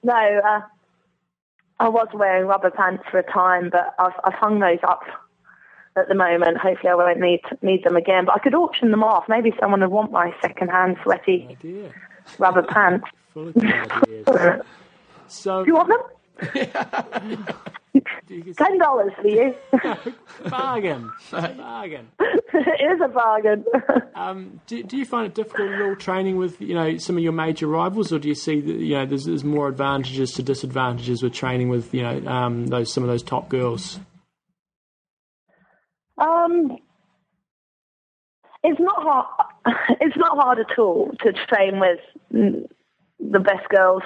no, 0.01 0.13
uh, 0.13 0.61
I 1.79 1.89
was 1.89 2.07
wearing 2.15 2.47
rubber 2.47 2.71
pants 2.71 3.03
for 3.11 3.19
a 3.19 3.31
time, 3.31 3.69
but 3.69 3.93
I've 3.99 4.19
I've 4.23 4.33
hung 4.33 4.59
those 4.59 4.79
up 4.81 5.03
at 5.95 6.07
the 6.07 6.15
moment. 6.15 6.57
Hopefully, 6.57 6.89
I 6.89 6.95
won't 6.95 7.19
need 7.19 7.41
need 7.61 7.83
them 7.83 7.95
again. 7.95 8.25
But 8.25 8.35
I 8.35 8.39
could 8.39 8.55
auction 8.55 8.89
them 8.89 9.03
off. 9.03 9.25
Maybe 9.29 9.53
someone 9.59 9.81
would 9.81 9.91
want 9.91 10.11
my 10.11 10.33
second-hand 10.41 10.97
sweaty 11.03 11.47
Idea. 11.51 11.93
rubber 12.39 12.63
pants. 12.63 13.05
Full 13.33 13.49
of 13.49 13.57
ideas. 13.57 14.61
So 15.27 15.65
Do 15.65 15.71
you 15.71 15.75
want 15.75 15.89
them? 15.89 17.47
Ten 18.57 18.77
dollars 18.77 19.13
for 19.21 19.27
you. 19.27 19.55
bargain. 20.49 21.11
bargain. 21.31 22.07
it 22.19 22.93
is 22.93 23.01
a 23.03 23.07
bargain. 23.07 23.63
Um, 24.15 24.59
do, 24.67 24.83
do 24.83 24.97
you 24.97 25.05
find 25.05 25.27
it 25.27 25.33
difficult 25.33 25.71
at 25.71 25.81
all 25.81 25.95
training 25.95 26.37
with 26.37 26.59
you 26.61 26.73
know 26.73 26.97
some 26.97 27.17
of 27.17 27.23
your 27.23 27.31
major 27.31 27.67
rivals, 27.67 28.11
or 28.11 28.19
do 28.19 28.27
you 28.27 28.35
see 28.35 28.59
that 28.59 28.75
you 28.79 28.95
know 28.95 29.05
there's, 29.05 29.25
there's 29.25 29.43
more 29.43 29.67
advantages 29.67 30.31
to 30.33 30.43
disadvantages 30.43 31.23
with 31.23 31.33
training 31.33 31.69
with 31.69 31.93
you 31.93 32.01
know 32.01 32.25
um, 32.27 32.67
those 32.67 32.91
some 32.91 33.03
of 33.03 33.09
those 33.09 33.23
top 33.23 33.49
girls? 33.49 33.99
Um, 36.17 36.77
it's 38.63 38.79
not 38.79 38.95
hard. 38.97 39.25
It's 40.01 40.17
not 40.17 40.37
hard 40.37 40.59
at 40.59 40.77
all 40.77 41.11
to 41.21 41.33
train 41.47 41.79
with 41.79 42.67
the 43.19 43.39
best 43.39 43.69
girls 43.69 44.03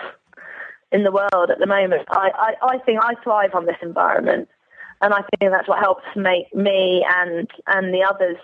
in 0.91 1.03
the 1.03 1.11
world 1.11 1.49
at 1.49 1.59
the 1.59 1.67
moment. 1.67 2.03
I, 2.09 2.29
I, 2.61 2.67
I 2.67 2.77
think 2.79 2.99
I 3.01 3.13
thrive 3.23 3.53
on 3.53 3.65
this 3.65 3.77
environment, 3.81 4.49
and 5.01 5.13
I 5.13 5.21
think 5.21 5.51
that's 5.51 5.67
what 5.67 5.79
helps 5.79 6.03
make 6.15 6.53
me 6.53 7.05
and 7.07 7.47
and 7.67 7.93
the 7.93 8.03
others 8.03 8.37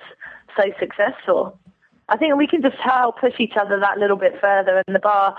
so 0.58 0.64
successful. 0.80 1.60
I 2.08 2.18
think 2.18 2.36
we 2.36 2.48
can 2.48 2.62
just 2.62 2.78
help 2.78 3.20
push 3.20 3.34
each 3.40 3.54
other 3.60 3.80
that 3.80 3.98
little 3.98 4.18
bit 4.18 4.34
further, 4.40 4.82
and 4.86 4.96
the 4.96 5.00
bar. 5.00 5.36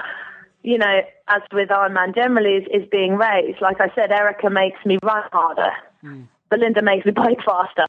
You 0.62 0.78
know, 0.78 1.00
as 1.28 1.42
with 1.52 1.68
Ironman 1.68 2.12
generally, 2.12 2.54
is, 2.56 2.64
is 2.82 2.88
being 2.90 3.14
raised. 3.14 3.60
Like 3.60 3.80
I 3.80 3.88
said, 3.94 4.10
Erica 4.10 4.50
makes 4.50 4.84
me 4.84 4.98
run 5.00 5.22
harder. 5.30 5.70
Hmm. 6.00 6.22
Belinda 6.50 6.82
makes 6.82 7.06
me 7.06 7.12
bike 7.16 7.38
faster. 7.44 7.86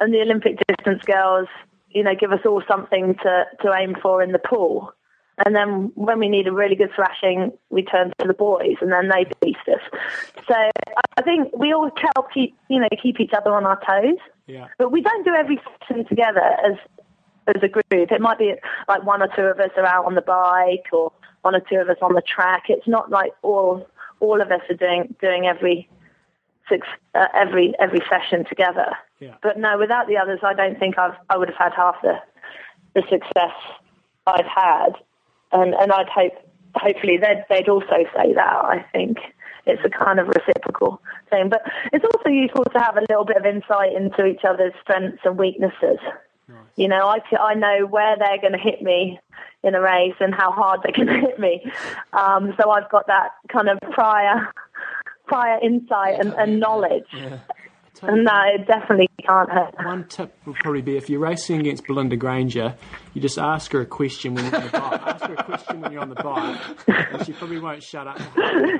And 0.00 0.12
the 0.12 0.20
Olympic 0.20 0.58
distance 0.68 1.02
girls, 1.04 1.48
you 1.90 2.02
know, 2.02 2.14
give 2.14 2.32
us 2.32 2.40
all 2.44 2.62
something 2.68 3.14
to, 3.22 3.44
to 3.62 3.72
aim 3.72 3.96
for 4.02 4.22
in 4.22 4.32
the 4.32 4.38
pool. 4.38 4.92
And 5.44 5.54
then 5.54 5.92
when 5.94 6.18
we 6.18 6.28
need 6.28 6.46
a 6.46 6.52
really 6.52 6.76
good 6.76 6.90
thrashing, 6.94 7.52
we 7.70 7.82
turn 7.82 8.12
to 8.20 8.26
the 8.26 8.34
boys, 8.34 8.76
and 8.80 8.92
then 8.92 9.08
they 9.08 9.24
beast 9.40 9.66
us. 9.68 9.80
So 10.46 10.54
I 11.16 11.22
think 11.22 11.56
we 11.56 11.72
all 11.72 11.90
help 12.14 12.32
keep 12.32 12.56
you 12.68 12.80
know 12.80 12.88
keep 13.02 13.20
each 13.20 13.32
other 13.36 13.52
on 13.52 13.64
our 13.64 13.80
toes. 13.86 14.18
Yeah. 14.46 14.68
But 14.78 14.92
we 14.92 15.00
don't 15.00 15.24
do 15.24 15.34
every 15.34 15.60
session 15.80 16.06
together 16.06 16.44
as 16.64 16.76
as 17.46 17.62
a 17.62 17.68
group. 17.68 17.86
It 17.90 18.20
might 18.20 18.38
be 18.38 18.54
like 18.88 19.04
one 19.04 19.22
or 19.22 19.28
two 19.34 19.42
of 19.42 19.58
us 19.60 19.70
are 19.76 19.86
out 19.86 20.04
on 20.04 20.14
the 20.14 20.22
bike, 20.22 20.86
or 20.92 21.12
one 21.42 21.54
or 21.54 21.60
two 21.60 21.76
of 21.76 21.88
us 21.88 21.98
on 22.02 22.14
the 22.14 22.22
track. 22.22 22.64
It's 22.68 22.86
not 22.86 23.10
like 23.10 23.32
all 23.42 23.86
all 24.20 24.40
of 24.40 24.50
us 24.50 24.60
are 24.68 24.74
doing 24.74 25.14
doing 25.20 25.46
every 25.46 25.88
six 26.68 26.86
uh, 27.14 27.26
every 27.34 27.74
every 27.78 28.00
session 28.08 28.44
together. 28.44 28.92
Yeah. 29.20 29.36
But 29.42 29.58
no, 29.58 29.78
without 29.78 30.06
the 30.06 30.16
others, 30.16 30.40
I 30.42 30.54
don't 30.54 30.78
think 30.78 30.98
I've 30.98 31.14
I 31.28 31.36
would 31.36 31.48
have 31.48 31.58
had 31.58 31.72
half 31.74 31.96
the 32.02 32.16
the 32.94 33.02
success 33.02 33.54
I've 34.26 34.46
had, 34.46 34.92
and 35.52 35.74
and 35.74 35.92
I'd 35.92 36.08
hope 36.08 36.32
hopefully 36.74 37.18
they'd 37.18 37.44
they'd 37.48 37.68
also 37.68 38.04
say 38.16 38.32
that. 38.34 38.54
I 38.64 38.84
think 38.92 39.18
it's 39.66 39.82
a 39.84 39.90
kind 39.90 40.18
of 40.18 40.28
reciprocal 40.28 41.00
thing, 41.28 41.48
but 41.48 41.62
it's 41.92 42.04
also 42.04 42.28
useful 42.28 42.64
to 42.64 42.78
have 42.78 42.96
a 42.96 43.02
little 43.08 43.24
bit 43.24 43.36
of 43.36 43.46
insight 43.46 43.94
into 43.94 44.26
each 44.26 44.44
other's 44.48 44.72
strengths 44.82 45.20
and 45.24 45.38
weaknesses. 45.38 45.98
You 46.76 46.88
know, 46.88 47.06
I, 47.06 47.18
I 47.38 47.54
know 47.54 47.86
where 47.86 48.16
they're 48.18 48.40
going 48.40 48.54
to 48.54 48.58
hit 48.58 48.82
me 48.82 49.20
in 49.62 49.74
a 49.74 49.80
race 49.80 50.14
and 50.18 50.34
how 50.34 50.50
hard 50.50 50.80
they're 50.82 50.92
going 51.04 51.08
to 51.08 51.26
hit 51.26 51.38
me. 51.38 51.70
Um, 52.12 52.54
so 52.60 52.70
I've 52.70 52.90
got 52.90 53.06
that 53.06 53.32
kind 53.48 53.68
of 53.68 53.78
prior 53.92 54.50
prior 55.26 55.60
insight 55.62 56.18
and, 56.18 56.32
and 56.34 56.58
knowledge. 56.58 57.06
Yeah. 57.12 57.38
And 58.02 58.24
no, 58.24 58.42
it 58.54 58.66
definitely 58.66 59.08
can't 59.26 59.50
hurt. 59.50 59.74
One 59.84 60.06
tip 60.08 60.34
would 60.46 60.56
probably 60.56 60.82
be 60.82 60.96
if 60.96 61.10
you're 61.10 61.20
racing 61.20 61.60
against 61.60 61.86
Belinda 61.86 62.16
Granger, 62.16 62.74
you 63.14 63.20
just 63.20 63.38
ask 63.38 63.72
her 63.72 63.80
a 63.80 63.86
question 63.86 64.34
when 64.34 64.44
you're 64.44 64.54
on 64.56 64.62
the 64.62 64.70
bike. 64.70 65.02
ask 65.06 65.24
her 65.24 65.34
a 65.34 65.44
question 65.44 65.80
when 65.80 65.92
you're 65.92 66.02
on 66.02 66.08
the 66.08 66.14
bike, 66.14 66.60
and 67.12 67.26
she 67.26 67.32
probably 67.32 67.58
won't 67.58 67.82
shut 67.82 68.06
up. 68.06 68.18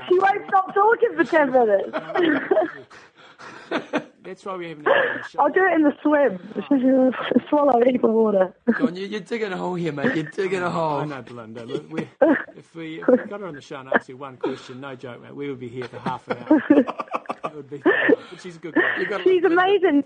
She 0.09 0.19
won't 0.19 0.47
stop 0.47 0.73
talking 0.73 1.15
for 1.15 1.23
10 1.23 1.51
minutes. 1.51 1.97
That's 4.23 4.45
why 4.45 4.55
we 4.55 4.69
haven't 4.69 4.85
had 4.85 5.19
a 5.19 5.27
show. 5.27 5.39
I'll 5.41 5.51
do 5.51 5.65
it 5.65 5.73
in 5.73 5.83
the 5.83 5.93
swim. 6.03 6.39
Swallow 7.49 7.81
a 7.81 7.85
heap 7.85 8.03
of 8.03 8.11
water. 8.11 8.53
John, 8.77 8.95
you, 8.95 9.07
you're 9.07 9.19
digging 9.19 9.51
a 9.51 9.57
hole 9.57 9.73
here, 9.73 9.91
mate. 9.91 10.15
You're 10.15 10.29
digging 10.31 10.61
a 10.61 10.69
hole. 10.69 11.03
know, 11.05 11.21
Belinda. 11.23 11.65
Look, 11.65 11.91
we, 11.91 12.07
if, 12.55 12.75
we, 12.75 13.01
if 13.01 13.07
we 13.07 13.17
got 13.17 13.39
her 13.39 13.47
on 13.47 13.55
the 13.55 13.61
show 13.61 13.79
and 13.79 13.89
asked 13.93 14.09
her 14.09 14.15
one 14.15 14.37
question, 14.37 14.79
no 14.79 14.95
joke, 14.95 15.23
mate, 15.23 15.35
we 15.35 15.49
would 15.49 15.59
be 15.59 15.67
here 15.67 15.87
for 15.87 15.97
half 15.99 16.27
an 16.27 16.37
hour. 16.37 16.85
It 17.43 17.55
would 17.55 17.69
be, 17.69 17.79
but 17.79 18.39
she's 18.41 18.55
a 18.55 18.59
good 18.59 18.75
girl. 18.75 19.19
She's 19.23 19.43
amazing. 19.43 20.03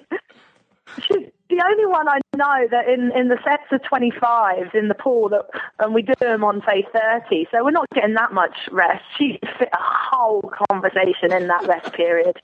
She's 1.02 1.30
the 1.50 1.64
only 1.64 1.86
one 1.86 2.08
I 2.08 2.20
know 2.36 2.68
that 2.72 2.88
in, 2.88 3.12
in 3.16 3.28
the 3.28 3.38
sets 3.44 3.64
of 3.72 3.82
25s 3.82 4.74
in 4.74 4.88
the 4.88 4.96
pool 4.96 5.30
that, 5.30 5.46
and 5.80 5.94
we 5.94 6.02
do 6.02 6.14
them 6.20 6.44
on 6.44 6.64
say 6.66 6.88
30, 6.92 7.48
so 7.52 7.64
we're 7.64 7.72
not 7.72 7.88
getting 7.94 8.16
that 8.16 8.34
much 8.34 8.56
rest. 8.72 9.04
She 9.18 9.38
fit 9.60 9.70
a 9.74 9.78
whole 9.80 10.52
conversation 10.72 11.34
in 11.34 11.48
that 11.48 11.68
rest 11.68 11.94
period. 11.94 12.40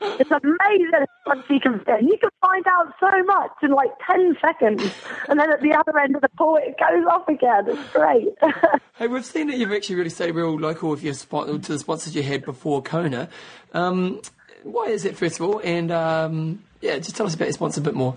It's 0.00 0.30
amazing 0.30 1.06
what 1.24 1.38
she 1.48 1.58
can 1.60 1.78
fit. 1.80 2.02
You 2.02 2.16
can 2.20 2.30
find 2.40 2.64
out 2.66 2.92
so 3.00 3.08
much 3.24 3.50
in 3.62 3.70
like 3.70 3.90
10 4.10 4.36
seconds, 4.40 4.92
and 5.28 5.38
then 5.40 5.50
at 5.50 5.60
the 5.60 5.72
other 5.74 5.98
end 5.98 6.14
of 6.16 6.22
the 6.22 6.28
pool 6.36 6.56
it 6.60 6.76
goes 6.78 7.04
off 7.10 7.26
again. 7.28 7.64
It's 7.68 7.92
great. 7.92 8.28
Hey, 8.96 9.08
we've 9.08 9.24
seen 9.26 9.48
that 9.48 9.56
you've 9.58 9.72
actually 9.72 9.96
really 9.96 10.08
stayed 10.10 10.30
real 10.36 10.54
local 10.56 10.88
with 10.90 11.02
your 11.02 11.14
spon- 11.14 11.60
to 11.62 11.72
the 11.72 11.78
sponsors 11.80 12.14
you 12.14 12.22
had 12.22 12.44
before 12.44 12.80
Kona. 12.80 13.28
Um, 13.72 14.20
why 14.62 14.84
is 14.86 15.04
it, 15.04 15.16
first 15.16 15.40
of 15.40 15.46
all? 15.46 15.60
And 15.64 15.90
um, 15.90 16.62
yeah, 16.80 16.98
just 16.98 17.16
tell 17.16 17.26
us 17.26 17.34
about 17.34 17.46
your 17.46 17.54
sponsor 17.54 17.80
a 17.80 17.82
bit 17.84 17.94
more. 17.94 18.16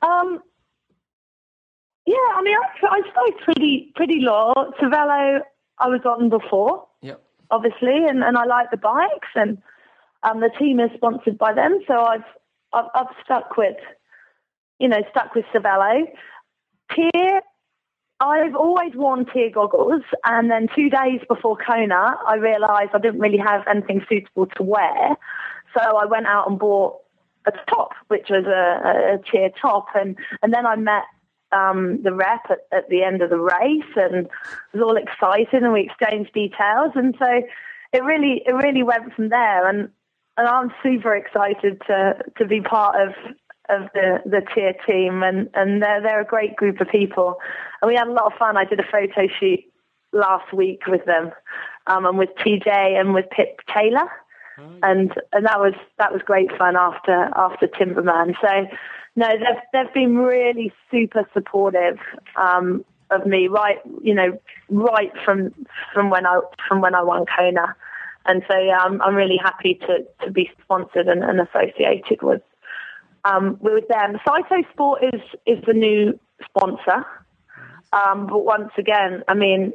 Um, 0.00 0.40
yeah, 2.06 2.14
I 2.36 2.42
mean, 2.42 2.54
I, 2.54 2.86
I 2.86 3.00
stayed 3.00 3.38
pretty 3.44 3.92
pretty 3.96 4.20
low. 4.20 4.52
Cervelo, 4.80 5.40
I 5.78 5.88
was 5.88 6.02
on 6.04 6.28
before, 6.28 6.86
Yep. 7.02 7.20
obviously, 7.50 8.04
and, 8.08 8.22
and 8.22 8.36
I 8.36 8.44
like 8.44 8.70
the 8.70 8.76
bikes, 8.76 9.28
and 9.34 9.58
um, 10.24 10.40
the 10.40 10.50
team 10.58 10.80
is 10.80 10.90
sponsored 10.96 11.38
by 11.38 11.52
them, 11.52 11.78
so 11.86 12.02
I've 12.02 12.24
I've, 12.72 12.86
I've 12.94 13.14
stuck 13.24 13.56
with, 13.56 13.76
you 14.78 14.88
know, 14.88 15.02
stuck 15.10 15.34
with 15.34 15.44
Cervelo. 15.54 16.06
TYR, 16.90 17.40
I've 18.20 18.56
always 18.56 18.94
worn 18.94 19.26
TYR 19.26 19.50
goggles, 19.50 20.02
and 20.24 20.50
then 20.50 20.68
two 20.74 20.90
days 20.90 21.20
before 21.28 21.56
Kona, 21.56 22.16
I 22.26 22.36
realised 22.36 22.90
I 22.94 22.98
didn't 22.98 23.20
really 23.20 23.38
have 23.38 23.62
anything 23.68 24.04
suitable 24.08 24.46
to 24.56 24.62
wear, 24.62 25.16
so 25.76 25.96
I 25.96 26.06
went 26.06 26.26
out 26.26 26.48
and 26.48 26.58
bought 26.58 26.98
a 27.46 27.52
top, 27.68 27.92
which 28.08 28.28
was 28.30 28.46
a, 28.46 29.14
a, 29.14 29.18
TYR 29.30 29.50
top, 29.60 29.86
and 29.94 30.16
and 30.42 30.52
then 30.52 30.66
I 30.66 30.76
met 30.76 31.04
um, 31.52 32.02
the 32.02 32.12
rep 32.12 32.50
at, 32.50 32.60
at 32.72 32.88
the 32.88 33.02
end 33.02 33.22
of 33.22 33.30
the 33.30 33.38
race 33.38 33.92
and 33.96 34.28
was 34.72 34.82
all 34.82 34.96
excited 34.96 35.62
and 35.62 35.72
we 35.72 35.82
exchanged 35.82 36.32
details 36.32 36.90
and 36.96 37.14
so 37.16 37.42
it 37.92 38.02
really 38.02 38.42
it 38.44 38.52
really 38.52 38.82
went 38.82 39.14
from 39.14 39.28
there. 39.28 39.68
And 39.68 39.88
and 40.36 40.48
I'm 40.48 40.72
super 40.82 41.14
excited 41.14 41.80
to 41.86 42.16
to 42.38 42.46
be 42.46 42.60
part 42.60 42.96
of 43.00 43.14
of 43.68 43.88
the 43.94 44.18
the 44.24 44.42
TYR 44.54 44.74
team. 44.86 45.22
And 45.22 45.48
and 45.54 45.82
they're 45.82 46.02
they're 46.02 46.20
a 46.20 46.26
great 46.26 46.56
group 46.56 46.80
of 46.80 46.88
people. 46.88 47.36
And 47.80 47.88
we 47.88 47.96
had 47.96 48.08
a 48.08 48.12
lot 48.12 48.32
of 48.32 48.38
fun. 48.38 48.56
I 48.56 48.64
did 48.64 48.80
a 48.80 48.84
photo 48.90 49.28
shoot 49.38 49.60
last 50.12 50.52
week 50.52 50.86
with 50.86 51.04
them 51.04 51.32
um, 51.86 52.06
and 52.06 52.18
with 52.18 52.30
TJ 52.38 52.68
and 52.68 53.14
with 53.14 53.28
Pip 53.30 53.60
Taylor. 53.72 54.10
And 54.82 55.12
and 55.32 55.46
that 55.46 55.58
was 55.58 55.74
that 55.98 56.12
was 56.12 56.22
great 56.24 56.50
fun 56.56 56.76
after 56.76 57.28
after 57.36 57.66
Timberman. 57.66 58.34
So 58.40 58.76
no, 59.16 59.28
they've 59.28 59.62
they've 59.72 59.94
been 59.94 60.16
really 60.16 60.72
super 60.90 61.28
supportive 61.32 61.98
um, 62.36 62.84
of 63.10 63.26
me 63.26 63.48
right 63.48 63.78
you 64.02 64.14
know 64.14 64.40
right 64.70 65.12
from 65.24 65.52
from 65.92 66.10
when 66.10 66.26
I 66.26 66.40
from 66.68 66.80
when 66.80 66.94
I 66.94 67.02
won 67.02 67.24
Kona, 67.36 67.74
and 68.26 68.42
so 68.48 68.58
yeah, 68.58 68.78
I'm 68.78 69.00
I'm 69.02 69.14
really 69.14 69.38
happy 69.42 69.74
to 69.86 70.04
to 70.24 70.30
be 70.30 70.50
sponsored 70.62 71.08
and, 71.08 71.22
and 71.22 71.40
associated 71.40 72.22
with 72.22 72.42
um, 73.24 73.58
with 73.60 73.86
them. 73.88 74.18
Saito 74.26 74.68
Sport 74.72 75.02
is 75.12 75.20
is 75.46 75.62
the 75.66 75.74
new 75.74 76.18
sponsor, 76.44 77.04
um, 77.92 78.26
but 78.26 78.44
once 78.44 78.72
again, 78.78 79.22
I 79.28 79.34
mean 79.34 79.72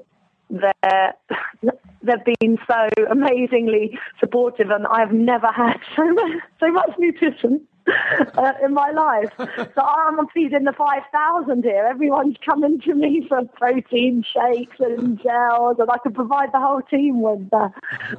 they're 0.49 1.13
they've 2.03 2.37
been 2.39 2.57
so 2.67 3.05
amazingly 3.09 3.97
supportive, 4.19 4.69
and 4.69 4.87
I've 4.87 5.11
never 5.11 5.47
had 5.47 5.79
so 5.95 6.05
much, 6.11 6.31
so 6.59 6.71
much 6.71 6.91
nutrition 6.97 7.67
uh, 8.37 8.53
in 8.63 8.73
my 8.73 8.91
life. 8.91 9.31
So 9.37 9.81
I'm 9.81 10.27
feeding 10.33 10.63
the 10.63 10.73
five 10.73 11.03
thousand 11.11 11.63
here. 11.63 11.85
Everyone's 11.89 12.37
coming 12.45 12.79
to 12.81 12.93
me 12.93 13.25
for 13.27 13.43
protein 13.55 14.23
shakes 14.23 14.77
and 14.79 15.21
gels, 15.21 15.77
and 15.79 15.89
I 15.89 15.97
can 16.03 16.13
provide 16.13 16.51
the 16.51 16.59
whole 16.59 16.81
team 16.81 17.21
with 17.21 17.47
uh, 17.53 17.69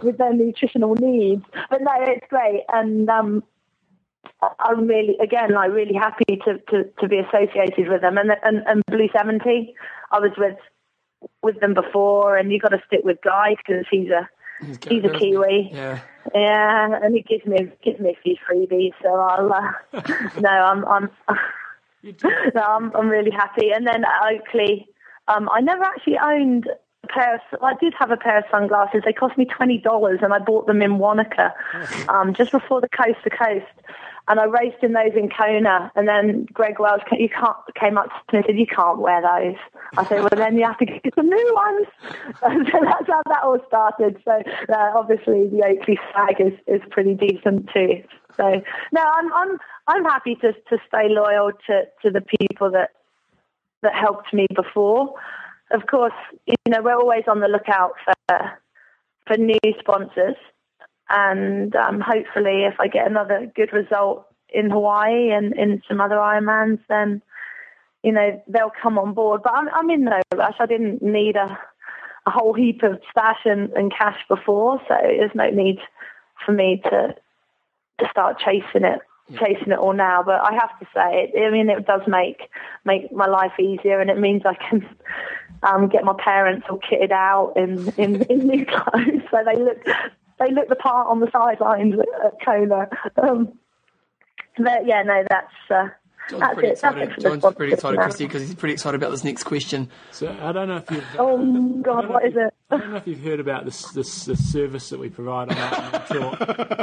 with 0.02 0.18
their 0.18 0.33
nutritional 0.33 0.94
needs. 0.94 1.44
But 1.68 1.83
no, 1.83 1.92
it's 1.98 2.26
great, 2.28 2.62
and 2.72 3.09
um, 3.09 3.42
I'm 4.59 4.87
really, 4.87 5.16
again, 5.22 5.52
like 5.52 5.72
really 5.72 5.94
happy 5.94 6.40
to, 6.44 6.59
to, 6.70 6.85
to 7.00 7.09
be 7.09 7.18
associated 7.18 7.88
with 7.88 8.00
them. 8.00 8.16
And, 8.18 8.30
and 8.42 8.62
and 8.66 8.83
Blue 8.87 9.09
Seventy, 9.16 9.74
I 10.11 10.18
was 10.18 10.33
with 10.37 10.56
with 11.42 11.61
them 11.61 11.74
before, 11.74 12.37
and 12.37 12.50
you've 12.50 12.62
got 12.62 12.70
to 12.70 12.83
stick 12.87 13.00
with 13.04 13.18
Guy 13.22 13.56
because 13.56 13.85
he's 13.90 14.11
a 14.11 14.28
he's 14.88 15.05
a 15.05 15.11
Kiwi. 15.11 15.70
Yeah. 15.73 16.01
Yeah, 16.35 16.99
and 17.03 17.14
he 17.14 17.23
gives 17.23 17.44
me 17.46 17.70
gives 17.83 17.99
me 17.99 18.11
a 18.11 18.23
few 18.23 18.37
freebies, 18.49 18.92
so 19.03 19.14
I'll. 19.14 19.53
Uh, 19.53 20.01
no, 20.40 20.49
I'm 20.49 20.85
I'm 20.85 21.11
no, 22.55 22.62
I'm 22.62 22.94
I'm 22.94 23.09
really 23.09 23.31
happy. 23.31 23.70
And 23.73 23.87
then 23.87 24.05
at 24.05 24.33
Oakley, 24.33 24.87
um, 25.29 25.49
I 25.53 25.61
never 25.61 25.83
actually 25.83 26.18
owned 26.18 26.68
a 27.03 27.07
pair. 27.09 27.37
Of, 27.37 27.62
I 27.62 27.75
did 27.81 27.94
have 27.99 28.11
a 28.11 28.16
pair 28.16 28.38
of 28.38 28.44
sunglasses. 28.51 29.03
They 29.05 29.12
cost 29.12 29.38
me 29.38 29.46
twenty 29.46 29.79
dollars, 29.79 30.20
and 30.23 30.33
I 30.33 30.38
bought 30.38 30.66
them 30.66 30.83
in 30.83 30.99
Wanaka, 30.99 31.55
um, 32.09 32.35
just 32.35 32.53
before 32.53 32.81
the 32.81 32.88
coast 32.88 33.18
to 33.25 33.31
coast. 33.31 33.66
And 34.30 34.38
I 34.38 34.44
raced 34.44 34.84
in 34.84 34.92
those 34.92 35.10
in 35.16 35.28
Kona, 35.28 35.90
and 35.96 36.06
then 36.06 36.46
Greg 36.52 36.78
Wells 36.78 37.00
you 37.10 37.28
can't, 37.28 37.56
came 37.74 37.98
up 37.98 38.06
to 38.06 38.32
me 38.32 38.38
and 38.38 38.44
said, 38.46 38.56
"You 38.56 38.66
can't 38.66 39.00
wear 39.00 39.20
those." 39.20 39.56
I 39.96 40.04
said, 40.06 40.20
"Well, 40.20 40.30
then 40.36 40.56
you 40.56 40.64
have 40.64 40.78
to 40.78 40.86
get 40.86 41.12
some 41.16 41.28
new 41.28 41.52
ones." 41.52 41.88
So 42.70 42.78
that's 42.80 43.08
how 43.08 43.22
that 43.26 43.42
all 43.42 43.58
started. 43.66 44.22
So 44.24 44.30
uh, 44.68 44.92
obviously, 44.94 45.48
the 45.48 45.64
Oakley 45.66 45.98
flag 46.12 46.36
is, 46.40 46.52
is 46.68 46.80
pretty 46.90 47.14
decent 47.14 47.68
too. 47.74 48.04
So 48.36 48.62
no, 48.92 49.02
I'm 49.02 49.32
I'm 49.32 49.58
I'm 49.88 50.04
happy 50.04 50.36
to 50.36 50.52
to 50.52 50.78
stay 50.86 51.08
loyal 51.08 51.50
to 51.66 51.82
to 52.02 52.10
the 52.10 52.20
people 52.20 52.70
that 52.70 52.90
that 53.82 53.96
helped 53.96 54.32
me 54.32 54.46
before. 54.54 55.14
Of 55.72 55.86
course, 55.86 56.14
you 56.46 56.54
know 56.68 56.82
we're 56.82 56.94
always 56.94 57.24
on 57.26 57.40
the 57.40 57.48
lookout 57.48 57.94
for 58.04 58.58
for 59.26 59.36
new 59.36 59.58
sponsors, 59.80 60.36
and 61.11 61.75
um, 61.77 62.01
hopefully, 62.01 62.64
if 62.64 62.79
I 62.79 62.87
get 62.87 63.07
another 63.07 63.51
good 63.55 63.73
result 63.73 64.27
in 64.49 64.70
Hawaii 64.70 65.31
and 65.31 65.53
in 65.55 65.83
some 65.88 66.01
other 66.01 66.16
Ironmans, 66.16 66.81
then 66.88 67.23
you 68.02 68.13
know 68.13 68.42
they'll 68.48 68.73
come 68.83 68.98
on 68.98 69.15
board. 69.15 69.42
But 69.42 69.54
I'm 69.54 69.69
I'm 69.71 69.90
in 69.90 70.04
no 70.04 70.21
rush. 70.35 70.56
I 70.58 70.67
didn't 70.67 71.02
need 71.02 71.37
a 71.37 71.58
a 72.27 72.31
whole 72.31 72.52
heap 72.52 72.83
of 72.83 73.00
stash 73.11 73.40
and, 73.44 73.71
and 73.73 73.92
cash 73.92 74.19
before, 74.29 74.81
so 74.87 74.94
there's 75.02 75.35
no 75.35 75.50
need 75.50 75.79
for 76.44 76.52
me 76.52 76.81
to 76.85 77.15
to 77.98 78.08
start 78.11 78.38
chasing 78.38 78.85
it 78.85 79.00
chasing 79.38 79.73
it 79.73 79.79
all 79.79 79.92
now. 79.92 80.23
But 80.23 80.40
I 80.40 80.52
have 80.54 80.79
to 80.81 80.87
say, 80.94 81.31
it, 81.35 81.46
I 81.46 81.50
mean, 81.50 81.69
it 81.69 81.87
does 81.87 82.02
make 82.06 82.50
make 82.85 83.13
my 83.13 83.27
life 83.27 83.58
easier, 83.58 84.00
and 84.00 84.11
it 84.11 84.19
means 84.19 84.42
I 84.44 84.54
can 84.54 84.88
um, 85.63 85.88
get 85.88 86.04
my 86.04 86.15
parents 86.19 86.67
all 86.71 86.79
kitted 86.79 87.13
out 87.13 87.54
in 87.56 87.88
in, 87.96 88.23
in 88.23 88.46
new 88.46 88.67
clothes, 88.67 89.23
so 89.31 89.38
they 89.44 89.56
look 89.56 89.85
they 90.40 90.52
look 90.52 90.68
the 90.68 90.74
part 90.76 91.06
on 91.08 91.20
the 91.20 91.30
sidelines 91.30 91.94
at, 91.94 92.26
at 92.26 92.44
Kona. 92.44 92.88
Um, 93.22 93.52
but 94.58 94.86
yeah, 94.86 95.02
no, 95.02 95.22
that's. 95.28 95.52
Uh, 95.70 95.88
John's 96.28 96.40
that's 96.42 96.54
pretty 96.54 96.68
it. 96.68 96.72
Excited. 96.72 97.08
it 97.10 97.20
John's 97.20 97.54
pretty 97.56 97.72
excited, 97.72 97.96
now. 97.96 98.02
Chrissie, 98.04 98.26
because 98.26 98.42
he's 98.42 98.54
pretty 98.54 98.72
excited 98.74 98.94
about 99.02 99.10
this 99.10 99.24
next 99.24 99.42
question. 99.44 99.88
So 100.12 100.28
I 100.40 100.52
don't 100.52 100.68
know 100.68 100.76
if 100.76 100.88
you've. 100.90 101.04
Oh 101.18 101.36
God, 101.82 102.04
know 102.04 102.10
what 102.12 102.24
if 102.24 102.30
is 102.30 102.34
you- 102.36 102.46
it? 102.46 102.54
I 102.72 102.76
don't 102.76 102.90
know 102.92 102.96
if 102.98 103.06
you've 103.08 103.20
heard 103.24 103.40
about 103.40 103.64
this 103.64 103.90
this, 103.90 104.26
this 104.26 104.52
service 104.52 104.90
that 104.90 105.00
we 105.00 105.08
provide 105.08 105.50
on 105.50 105.56
Lightning 105.56 106.20
Talk. 106.20 106.36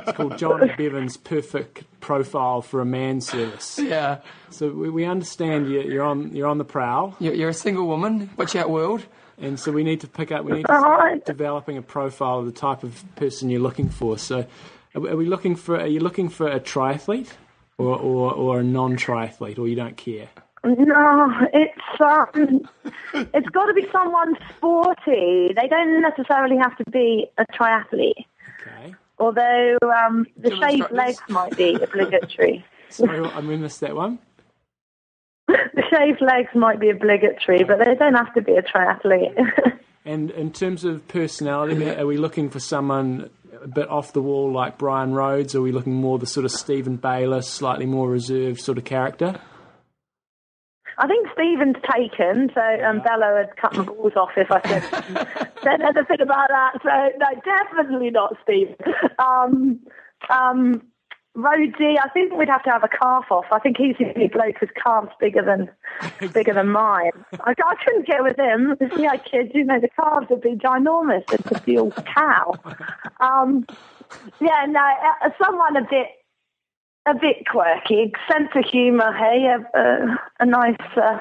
It's 0.08 0.12
called 0.18 0.38
John 0.38 0.62
and 0.64 0.72
Bevan's 0.78 1.16
Perfect 1.16 1.86
Profile 2.02 2.62
for 2.62 2.82
a 2.82 2.86
Man 2.86 3.22
service. 3.22 3.80
Yeah. 3.82 4.20
So 4.50 4.70
we, 4.70 4.90
we 4.90 5.06
understand 5.06 5.70
you, 5.70 5.82
you're 5.82 6.04
on 6.04 6.36
you're 6.36 6.48
on 6.50 6.58
the 6.58 6.66
prowl, 6.66 7.16
You're, 7.20 7.34
you're 7.34 7.50
a 7.50 7.54
single 7.54 7.88
woman. 7.88 8.30
Watch 8.36 8.54
out, 8.58 8.70
world. 8.70 9.06
And 9.38 9.60
so 9.60 9.72
we 9.72 9.84
need 9.84 10.02
to 10.02 10.08
pick 10.08 10.32
up. 10.32 10.46
We 10.46 10.54
need 10.54 10.66
to 10.66 10.74
All 10.74 10.82
start 10.82 11.26
developing 11.26 11.78
a 11.78 11.82
profile 11.82 12.40
of 12.40 12.46
the 12.46 12.52
type 12.52 12.84
of 12.84 13.04
person 13.16 13.50
you're 13.50 13.62
looking 13.62 13.90
for. 13.90 14.18
So, 14.18 14.46
are 14.96 15.00
we, 15.00 15.26
looking 15.26 15.56
for? 15.56 15.80
Are 15.80 15.88
you 15.88 16.00
looking 16.00 16.30
for 16.30 16.48
a 16.48 16.60
triathlete 16.60 17.30
or 17.78 17.98
or, 17.98 18.34
or 18.34 18.60
a 18.60 18.64
non-triathlete, 18.64 19.60
or 19.60 19.68
you 19.68 19.76
don't 19.76 19.98
care? 19.98 20.30
No, 20.64 21.32
it's 21.54 22.02
um, 22.02 22.68
it's 23.14 23.50
got 23.50 23.68
to 23.68 23.74
be 23.74 23.88
someone 23.92 24.36
sporty. 24.58 25.54
They 25.56 25.68
don't 25.68 26.02
necessarily 26.02 26.58
have 26.58 26.76
to 26.78 26.92
be 26.92 27.28
a 27.38 27.46
triathlete. 27.54 28.26
Okay. 28.62 28.96
Although 29.20 29.78
um, 29.84 30.26
the 30.36 30.56
shaved 30.56 30.92
legs 30.92 31.20
might 31.30 31.56
be 31.56 31.76
obligatory. 31.76 32.66
Sorry, 32.90 33.20
I 33.20 33.42
missed 33.42 33.82
that 33.82 33.96
one. 33.96 34.20
The 35.48 35.84
shaved 35.90 36.22
legs 36.22 36.50
might 36.56 36.80
be 36.80 36.90
obligatory, 36.90 37.64
but 37.64 37.80
they 37.80 37.96
don't 37.96 38.16
have 38.16 38.34
to 38.34 38.42
be 38.42 38.54
a 38.54 38.62
triathlete. 38.62 39.36
And 40.08 40.32
in 40.32 40.54
terms 40.54 40.86
of 40.86 41.06
personality, 41.10 41.90
are 41.90 42.06
we 42.06 42.16
looking 42.16 42.50
for 42.50 42.62
someone 42.62 43.30
a 43.62 43.68
bit 43.68 43.90
off 43.90 44.14
the 44.14 44.22
wall 44.22 44.54
like 44.54 44.78
Bryan 44.78 45.14
Rhodes? 45.14 45.54
Or 45.54 45.60
are 45.60 45.62
we 45.62 45.74
looking 45.74 45.96
more 45.96 46.18
the 46.18 46.26
sort 46.26 46.46
of 46.46 46.52
Stephen 46.52 46.96
Bayliss, 46.96 47.50
slightly 47.50 47.86
more 47.86 48.10
reserved 48.10 48.62
sort 48.62 48.78
of 48.78 48.86
character? 48.86 49.38
I 50.98 51.08
think 51.08 51.28
Stephen's 51.34 51.76
taken, 51.94 52.50
so 52.56 52.62
um, 52.86 53.02
Bella 53.02 53.34
would 53.34 53.58
cut 53.58 53.76
my 53.76 53.84
balls 53.84 54.14
off 54.16 54.32
if 54.38 54.50
I 54.50 54.62
said 54.62 54.84
said 55.64 55.82
anything 55.82 56.22
about 56.22 56.48
that. 56.50 56.80
So 56.82 56.90
no, 57.18 57.42
definitely 57.44 58.10
not 58.10 58.38
Stephen. 58.44 58.76
Um, 59.20 59.80
um, 60.30 60.82
Rhodesy, 61.38 61.98
I 62.04 62.10
think 62.10 62.34
we'd 62.34 62.50
have 62.50 62.64
to 62.64 62.72
have 62.72 62.84
a 62.84 62.88
calf 62.88 63.26
off. 63.30 63.46
I 63.52 63.60
think 63.60 63.78
he's 63.78 63.96
the 64.00 64.08
only 64.08 64.28
bloke 64.28 64.58
whose 64.60 64.72
calf's 64.84 65.14
bigger 65.20 65.44
than 65.44 65.70
bigger 66.34 66.54
than 66.54 66.70
mine. 66.70 67.12
I, 67.42 67.54
I 67.64 67.76
couldn't 67.86 68.08
get 68.08 68.24
with 68.24 68.40
him. 68.40 68.76
I 68.82 69.18
kids, 69.18 69.52
you 69.54 69.64
know, 69.64 69.80
the 69.80 69.90
calves 69.90 70.28
would 70.32 70.42
be 70.42 70.56
ginormous. 70.56 71.24
It's 71.32 71.52
a 71.52 71.62
real 71.68 71.92
cow. 71.92 72.56
Um, 73.20 73.68
yeah, 74.42 74.66
no, 74.68 74.80
uh, 74.80 75.30
someone 75.42 75.78
a 75.78 75.82
bit 75.82 76.08
a 77.06 77.14
bit 77.14 77.46
quirky, 77.48 78.12
sense 78.30 78.50
of 78.56 78.66
humour. 78.66 79.14
Hey, 79.14 79.46
a, 79.46 79.80
a, 79.80 80.20
a 80.40 80.46
nice 80.46 80.76
uh, 80.96 81.20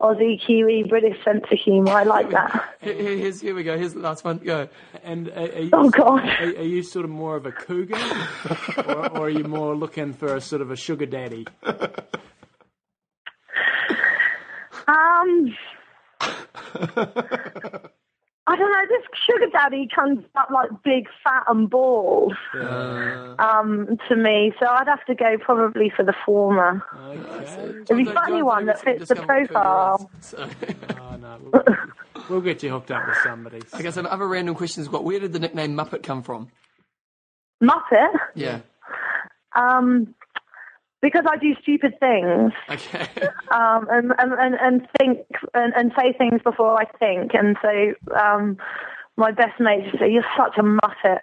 Aussie, 0.00 0.40
Kiwi, 0.46 0.84
British 0.88 1.16
sense 1.24 1.44
of 1.50 1.58
humour. 1.58 1.92
I 1.92 2.04
like 2.04 2.30
that. 2.30 2.76
Here, 2.80 2.94
here- 2.94 3.16
here's, 3.16 3.40
here 3.40 3.54
we 3.54 3.62
go. 3.64 3.76
Here's 3.76 3.94
the 3.94 4.00
last 4.00 4.24
one. 4.24 4.38
Go. 4.38 4.68
And 5.02 5.28
are, 5.28 5.32
are, 5.40 5.58
you, 5.60 5.70
Oh 5.72 5.90
God. 5.90 6.20
are, 6.20 6.44
are 6.58 6.62
you 6.62 6.82
sort 6.82 7.04
of 7.04 7.10
more 7.10 7.36
of 7.36 7.46
a 7.46 7.52
cougar, 7.52 7.96
or, 8.86 9.08
or 9.18 9.26
are 9.26 9.30
you 9.30 9.44
more 9.44 9.74
looking 9.76 10.12
for 10.12 10.34
a 10.36 10.40
sort 10.40 10.62
of 10.62 10.70
a 10.70 10.76
sugar 10.76 11.06
daddy? 11.06 11.46
Um, 14.86 15.56
I 18.50 18.56
don't 18.56 18.72
know. 18.72 18.82
This 18.88 19.06
sugar 19.30 19.46
daddy 19.52 19.88
comes 19.94 20.24
up 20.34 20.50
like 20.50 20.70
big, 20.82 21.06
fat, 21.22 21.44
and 21.46 21.70
bald 21.70 22.34
um, 23.38 23.96
to 24.08 24.16
me. 24.16 24.52
So 24.58 24.66
I'd 24.66 24.88
have 24.88 25.04
to 25.06 25.14
go 25.14 25.36
probably 25.38 25.92
for 25.94 26.04
the 26.04 26.14
former. 26.26 26.82
Okay. 26.96 27.82
It'd 27.82 27.96
be 27.96 28.04
funny 28.06 28.42
one 28.42 28.66
that 28.66 28.80
fits 28.80 29.08
the 29.08 29.14
profile. 29.16 30.10
So, 30.20 30.48
Oh, 31.00 31.16
no, 31.16 31.38
we'll, 31.52 31.64
we'll 32.28 32.40
get 32.40 32.62
you 32.62 32.70
hooked 32.70 32.90
up 32.90 33.06
with 33.06 33.16
somebody. 33.22 33.60
okay, 33.74 33.90
so 33.90 34.00
another 34.00 34.26
random 34.26 34.54
questions. 34.54 34.88
What? 34.88 35.04
Where 35.04 35.20
did 35.20 35.32
the 35.32 35.38
nickname 35.38 35.76
Muppet 35.76 36.02
come 36.02 36.22
from? 36.22 36.48
Muppet, 37.62 38.12
Yeah. 38.34 38.60
um, 39.54 40.14
because 41.02 41.24
I 41.28 41.36
do 41.36 41.54
stupid 41.62 41.98
things 41.98 42.52
Okay. 42.68 43.06
um, 43.50 43.86
and, 43.90 44.12
and, 44.18 44.32
and, 44.38 44.54
and 44.60 44.88
think 44.98 45.26
and, 45.54 45.72
and 45.74 45.92
say 45.98 46.12
things 46.16 46.40
before 46.42 46.80
I 46.80 46.84
think. 46.98 47.32
And 47.34 47.56
so 47.62 48.14
um, 48.14 48.58
my 49.16 49.30
best 49.30 49.60
mate 49.60 49.84
just 49.84 49.98
say, 49.98 50.10
"You're 50.10 50.24
such 50.36 50.56
a 50.58 50.62
muppet," 50.62 51.20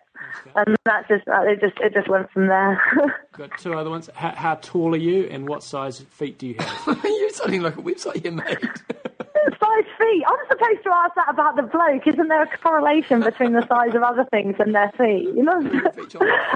and 0.55 0.75
that 0.85 1.07
just 1.07 1.27
uh, 1.27 1.41
it 1.43 1.59
just 1.59 1.77
it 1.79 1.93
just 1.93 2.09
went 2.09 2.31
from 2.31 2.47
there. 2.47 2.81
Got 3.37 3.57
two 3.57 3.73
other 3.73 3.89
ones. 3.89 4.09
How, 4.13 4.31
how 4.31 4.55
tall 4.55 4.93
are 4.93 4.97
you, 4.97 5.25
and 5.25 5.47
what 5.47 5.63
size 5.63 5.99
feet 5.99 6.37
do 6.37 6.47
you 6.47 6.55
have? 6.59 7.03
You're 7.03 7.29
sounding 7.31 7.61
like 7.61 7.77
a 7.77 7.81
website 7.81 8.23
you 8.23 8.31
made. 8.31 8.59
size 9.51 9.85
feet. 9.99 10.23
I'm 10.27 10.47
supposed 10.49 10.83
to 10.83 10.91
ask 10.93 11.15
that 11.15 11.29
about 11.29 11.55
the 11.55 11.63
bloke. 11.63 12.05
Isn't 12.07 12.27
there 12.27 12.43
a 12.43 12.57
correlation 12.57 13.21
between 13.21 13.53
the 13.53 13.65
size 13.67 13.95
of 13.95 14.03
other 14.03 14.25
things 14.31 14.55
and 14.59 14.73
their 14.75 14.91
feet? 14.97 15.29
You 15.35 15.43
know, 15.43 15.59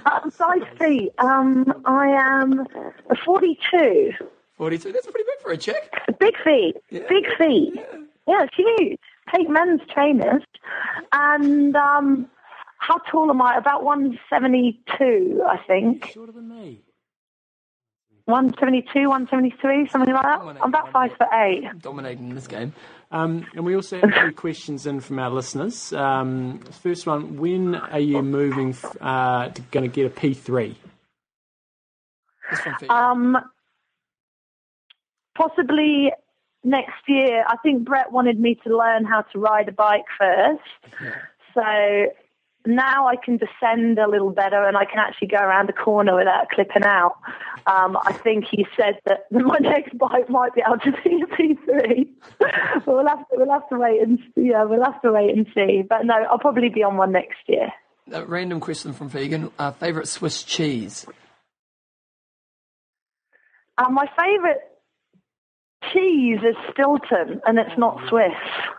um, 0.05 0.31
size 0.31 0.67
feet. 0.79 1.11
Um, 1.19 1.81
I 1.85 2.07
am 2.07 2.65
a 3.09 3.15
42. 3.15 4.11
42. 4.57 4.91
That's 4.91 5.07
pretty 5.07 5.23
big 5.23 5.41
for 5.41 5.51
a 5.51 5.57
chick. 5.57 5.91
Big 6.19 6.35
feet. 6.43 6.75
Big 6.89 7.25
feet. 7.37 7.73
Yeah, 8.27 8.43
it's 8.43 8.55
huge. 8.55 8.99
Take 9.33 9.49
men's 9.49 9.81
trainers. 9.93 10.43
And 11.11 11.75
um, 11.75 12.27
how 12.77 12.97
tall 13.09 13.29
am 13.29 13.41
I? 13.41 13.57
About 13.57 13.83
172, 13.83 15.43
I 15.47 15.57
think. 15.65 16.11
Shorter 16.13 16.31
than 16.31 16.49
me. 16.49 16.81
172, 18.31 19.07
173, 19.09 19.87
something 19.89 20.13
like 20.13 20.23
that. 20.23 20.39
I'm 20.41 20.57
about 20.69 20.91
five 20.91 21.11
foot 21.17 21.27
eight. 21.33 21.63
Dominating 21.81 22.33
this 22.33 22.47
game. 22.47 22.73
Um, 23.11 23.45
and 23.55 23.65
we 23.65 23.75
also 23.75 23.99
have 23.99 24.09
a 24.09 24.21
few 24.21 24.31
questions 24.31 24.87
in 24.87 25.01
from 25.01 25.19
our 25.19 25.29
listeners. 25.29 25.91
Um, 25.93 26.59
first 26.81 27.05
one: 27.05 27.37
When 27.37 27.75
are 27.75 27.99
you 27.99 28.21
moving? 28.23 28.69
f- 28.69 28.95
Uh, 29.01 29.49
going 29.71 29.89
to 29.89 29.93
get 29.93 30.05
a 30.05 30.09
P 30.09 30.33
three? 30.33 30.77
This 32.49 32.59
from 32.61 32.75
feet. 32.75 32.89
Um, 32.89 33.37
possibly 35.37 36.11
next 36.63 36.93
year. 37.07 37.43
I 37.47 37.57
think 37.57 37.85
Brett 37.85 38.11
wanted 38.11 38.39
me 38.39 38.55
to 38.65 38.75
learn 38.77 39.05
how 39.05 39.21
to 39.33 39.39
ride 39.39 39.67
a 39.67 39.71
bike 39.71 40.05
first. 40.17 40.61
So 41.53 41.61
now 42.65 43.07
I 43.07 43.15
can 43.15 43.37
descend 43.37 43.97
a 43.97 44.07
little 44.09 44.31
better 44.31 44.63
and 44.67 44.77
I 44.77 44.85
can 44.85 44.99
actually 44.99 45.27
go 45.27 45.37
around 45.37 45.67
the 45.69 45.73
corner 45.73 46.15
without 46.15 46.49
clipping 46.49 46.83
out. 46.83 47.17
Um, 47.67 47.97
I 48.05 48.13
think 48.13 48.45
he 48.49 48.65
said 48.75 48.99
that 49.05 49.25
my 49.31 49.57
next 49.59 49.97
bike 49.97 50.29
might 50.29 50.53
be 50.53 50.61
able 50.65 50.79
to 50.79 50.91
be 51.03 51.21
a 51.21 51.27
P3. 51.27 52.07
but 52.39 52.87
we'll 52.87 53.07
have 53.07 53.19
to, 53.19 53.35
we'll 53.37 53.51
have 53.51 53.67
to 53.69 53.77
wait 53.77 54.01
and 54.01 54.19
yeah, 54.35 54.63
we'll 54.63 54.83
have 54.83 55.01
to 55.01 55.11
wait 55.11 55.35
and 55.35 55.47
see. 55.53 55.83
But 55.87 56.05
no, 56.05 56.13
I'll 56.13 56.39
probably 56.39 56.69
be 56.69 56.83
on 56.83 56.97
one 56.97 57.11
next 57.11 57.39
year. 57.47 57.71
A 58.11 58.25
random 58.25 58.59
question 58.59 58.93
from 58.93 59.09
Vegan. 59.09 59.51
Uh, 59.57 59.71
favorite 59.71 60.07
Swiss 60.07 60.43
cheese? 60.43 61.05
Um, 63.77 63.93
my 63.93 64.05
favourite 64.17 64.57
cheese 65.91 66.39
is 66.47 66.55
Stilton, 66.71 67.41
and 67.45 67.57
it's 67.57 67.77
not 67.77 67.99
Swiss, 68.07 68.31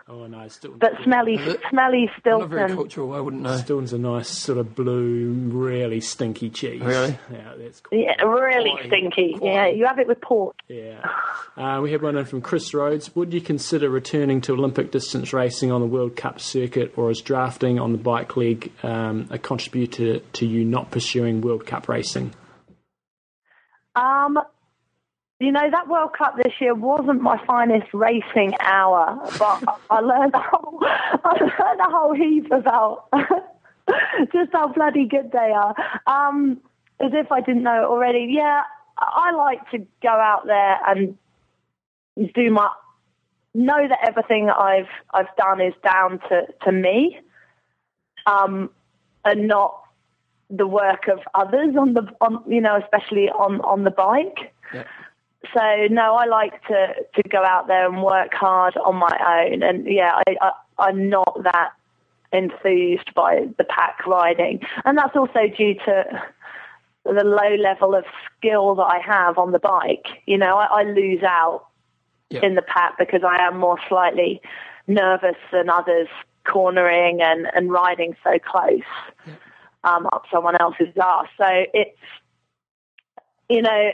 Oh 0.07 0.25
no, 0.27 0.47
Stilton. 0.47 0.79
but 0.79 0.91
smelly, 1.03 1.35
Is 1.35 1.55
it? 1.55 1.61
smelly 1.69 2.09
I'm 2.25 2.39
not 2.39 2.49
very 2.49 2.73
cultural. 2.73 3.13
I 3.13 3.19
wouldn't 3.19 3.43
know. 3.43 3.57
Stilton's 3.57 3.93
a 3.93 3.97
nice 3.97 4.29
sort 4.29 4.57
of 4.57 4.73
blue, 4.75 5.31
really 5.31 5.99
stinky 5.99 6.49
cheese. 6.49 6.81
Really? 6.81 7.17
Yeah, 7.31 7.53
that's 7.57 7.81
cool. 7.81 7.99
Yeah, 7.99 8.21
really 8.23 8.71
Quality. 8.71 8.87
stinky. 8.87 9.35
Yeah, 9.41 9.67
you 9.67 9.85
have 9.85 9.99
it 9.99 10.07
with 10.07 10.21
pork. 10.21 10.55
Yeah. 10.67 11.05
Uh, 11.57 11.81
we 11.81 11.91
had 11.91 12.01
one 12.01 12.15
in 12.17 12.25
from 12.25 12.41
Chris 12.41 12.73
Rhodes. 12.73 13.15
Would 13.15 13.33
you 13.33 13.41
consider 13.41 13.89
returning 13.89 14.41
to 14.41 14.53
Olympic 14.53 14.91
distance 14.91 15.33
racing 15.33 15.71
on 15.71 15.81
the 15.81 15.87
World 15.87 16.15
Cup 16.15 16.39
circuit, 16.39 16.93
or 16.97 17.11
is 17.11 17.21
drafting 17.21 17.79
on 17.79 17.91
the 17.91 17.97
bike 17.97 18.35
leg 18.37 18.71
um, 18.81 19.27
a 19.29 19.37
contributor 19.37 20.19
to 20.19 20.45
you 20.45 20.63
not 20.65 20.89
pursuing 20.91 21.41
World 21.41 21.65
Cup 21.65 21.87
racing? 21.89 22.33
Um, 23.95 24.39
you 25.43 25.51
know 25.51 25.69
that 25.69 25.87
World 25.87 26.13
Cup 26.17 26.37
this 26.37 26.53
year 26.59 26.73
wasn't 26.73 27.21
my 27.21 27.43
finest 27.45 27.93
racing 27.93 28.53
hour, 28.61 29.19
but 29.37 29.63
I 29.89 29.99
learned 29.99 30.33
a 30.33 30.39
whole, 30.39 30.79
I 30.83 31.37
learned 31.39 31.79
a 31.81 31.89
whole 31.89 32.13
heap 32.13 32.51
about 32.51 33.09
just 34.31 34.51
how 34.53 34.69
bloody 34.69 35.05
good 35.05 35.31
they 35.31 35.51
are. 35.51 35.75
Um, 36.07 36.61
as 36.99 37.11
if 37.13 37.31
I 37.31 37.41
didn't 37.41 37.63
know 37.63 37.85
already. 37.89 38.27
Yeah, 38.29 38.61
I 38.97 39.31
like 39.33 39.69
to 39.71 39.79
go 40.01 40.09
out 40.09 40.45
there 40.45 40.77
and 40.87 41.17
do 42.33 42.51
my 42.51 42.69
know 43.53 43.87
that 43.87 43.99
everything 44.03 44.49
I've 44.49 44.87
I've 45.13 45.35
done 45.37 45.61
is 45.61 45.73
down 45.83 46.19
to 46.29 46.47
to 46.63 46.71
me, 46.71 47.19
um, 48.25 48.69
and 49.25 49.47
not 49.47 49.79
the 50.49 50.67
work 50.67 51.07
of 51.07 51.19
others 51.33 51.75
on 51.77 51.93
the 51.93 52.07
on 52.21 52.43
you 52.47 52.61
know 52.61 52.79
especially 52.81 53.29
on 53.29 53.61
on 53.61 53.83
the 53.83 53.91
bike. 53.91 54.53
Yeah. 54.73 54.83
So 55.53 55.87
no, 55.89 56.15
I 56.15 56.25
like 56.25 56.65
to 56.67 56.93
to 57.15 57.29
go 57.29 57.43
out 57.43 57.67
there 57.67 57.85
and 57.87 58.01
work 58.01 58.33
hard 58.33 58.77
on 58.77 58.95
my 58.95 59.45
own, 59.45 59.63
and 59.63 59.85
yeah, 59.85 60.19
I, 60.27 60.35
I 60.41 60.51
I'm 60.79 61.09
not 61.09 61.43
that 61.43 61.71
enthused 62.31 63.13
by 63.13 63.47
the 63.57 63.63
pack 63.63 64.05
riding, 64.07 64.61
and 64.85 64.97
that's 64.97 65.15
also 65.15 65.47
due 65.55 65.75
to 65.85 66.23
the 67.05 67.23
low 67.23 67.55
level 67.55 67.93
of 67.93 68.05
skill 68.37 68.75
that 68.75 68.83
I 68.83 68.99
have 68.99 69.37
on 69.37 69.51
the 69.51 69.59
bike. 69.59 70.07
You 70.25 70.37
know, 70.37 70.57
I, 70.57 70.81
I 70.81 70.83
lose 70.83 71.21
out 71.23 71.65
in 72.41 72.55
the 72.55 72.61
pack 72.61 72.97
because 72.97 73.21
I 73.23 73.45
am 73.45 73.57
more 73.57 73.77
slightly 73.87 74.41
nervous 74.87 75.35
than 75.51 75.69
others 75.69 76.07
cornering 76.45 77.21
and, 77.21 77.47
and 77.53 77.71
riding 77.71 78.15
so 78.23 78.37
close 78.39 78.81
um, 79.83 80.07
up 80.13 80.23
someone 80.31 80.55
else's 80.59 80.87
ass. 81.01 81.27
So 81.37 81.45
it's, 81.73 81.97
you 83.49 83.61
know, 83.61 83.91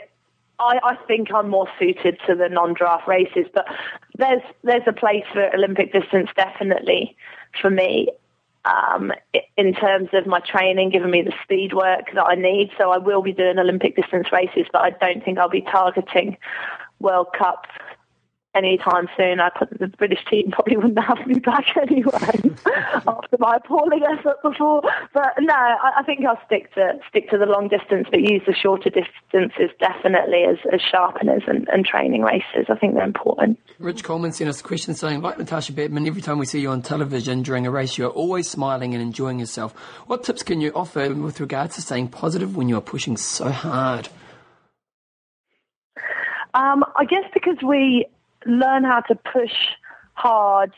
I, 0.60 0.78
I 0.82 0.96
think 1.06 1.32
I'm 1.34 1.48
more 1.48 1.68
suited 1.78 2.18
to 2.26 2.34
the 2.34 2.48
non-draft 2.48 3.08
races, 3.08 3.46
but 3.52 3.66
there's 4.16 4.42
there's 4.62 4.86
a 4.86 4.92
place 4.92 5.24
for 5.32 5.52
Olympic 5.54 5.92
distance 5.92 6.28
definitely 6.36 7.16
for 7.60 7.70
me 7.70 8.08
um, 8.64 9.12
in 9.56 9.72
terms 9.72 10.10
of 10.12 10.26
my 10.26 10.40
training, 10.40 10.90
giving 10.90 11.10
me 11.10 11.22
the 11.22 11.32
speed 11.42 11.72
work 11.72 12.12
that 12.14 12.24
I 12.24 12.34
need. 12.34 12.70
So 12.76 12.90
I 12.90 12.98
will 12.98 13.22
be 13.22 13.32
doing 13.32 13.58
Olympic 13.58 13.96
distance 13.96 14.28
races, 14.32 14.66
but 14.72 14.82
I 14.82 14.90
don't 14.90 15.24
think 15.24 15.38
I'll 15.38 15.48
be 15.48 15.62
targeting 15.62 16.36
World 17.00 17.28
Cup 17.36 17.66
anytime 18.54 19.08
soon. 19.16 19.40
I 19.40 19.50
put 19.50 19.70
the 19.78 19.88
British 19.88 20.24
team 20.28 20.50
probably 20.52 20.76
wouldn't 20.76 20.98
have 20.98 21.26
me 21.26 21.38
back 21.38 21.64
anyway 21.76 22.56
after 23.06 23.36
my 23.38 23.56
appalling 23.56 24.02
effort 24.02 24.42
before. 24.42 24.82
But 25.12 25.34
no, 25.38 25.54
I, 25.54 25.92
I 25.98 26.02
think 26.02 26.24
I'll 26.24 26.40
stick 26.46 26.72
to 26.74 26.98
stick 27.08 27.30
to 27.30 27.38
the 27.38 27.46
long 27.46 27.68
distance, 27.68 28.08
but 28.10 28.20
use 28.20 28.42
the 28.46 28.54
shorter 28.54 28.90
distances 28.90 29.70
definitely 29.78 30.44
as, 30.48 30.58
as 30.72 30.80
sharpeners 30.80 31.42
and, 31.46 31.68
and 31.68 31.84
training 31.84 32.22
races. 32.22 32.66
I 32.68 32.76
think 32.76 32.94
they're 32.94 33.04
important. 33.04 33.58
Rich 33.78 34.04
Coleman 34.04 34.32
sent 34.32 34.50
us 34.50 34.60
a 34.60 34.64
question 34.64 34.94
saying, 34.94 35.22
like 35.22 35.38
Natasha 35.38 35.72
Badmann, 35.72 36.06
every 36.06 36.22
time 36.22 36.38
we 36.38 36.46
see 36.46 36.60
you 36.60 36.70
on 36.70 36.82
television 36.82 37.42
during 37.42 37.66
a 37.66 37.70
race, 37.70 37.96
you're 37.96 38.10
always 38.10 38.48
smiling 38.48 38.94
and 38.94 39.02
enjoying 39.02 39.38
yourself. 39.38 39.72
What 40.06 40.24
tips 40.24 40.42
can 40.42 40.60
you 40.60 40.72
offer 40.74 41.12
with 41.14 41.40
regards 41.40 41.76
to 41.76 41.82
staying 41.82 42.08
positive 42.08 42.56
when 42.56 42.68
you're 42.68 42.80
pushing 42.80 43.16
so 43.16 43.50
hard? 43.50 44.08
Um, 46.52 46.84
I 46.96 47.04
guess 47.04 47.24
because 47.32 47.56
we 47.64 48.06
learn 48.46 48.84
how 48.84 49.00
to 49.00 49.14
push 49.14 49.54
hard 50.14 50.72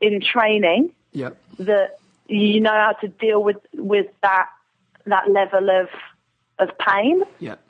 in 0.00 0.20
training, 0.20 0.90
Yep. 1.12 1.36
that 1.60 1.98
you 2.26 2.60
know 2.60 2.72
how 2.72 2.92
to 3.00 3.08
deal 3.08 3.42
with 3.42 3.56
with 3.74 4.06
that 4.22 4.46
that 5.06 5.30
level 5.30 5.70
of 5.70 5.88
of 6.58 6.76
pain. 6.78 7.22
Yep. 7.40 7.60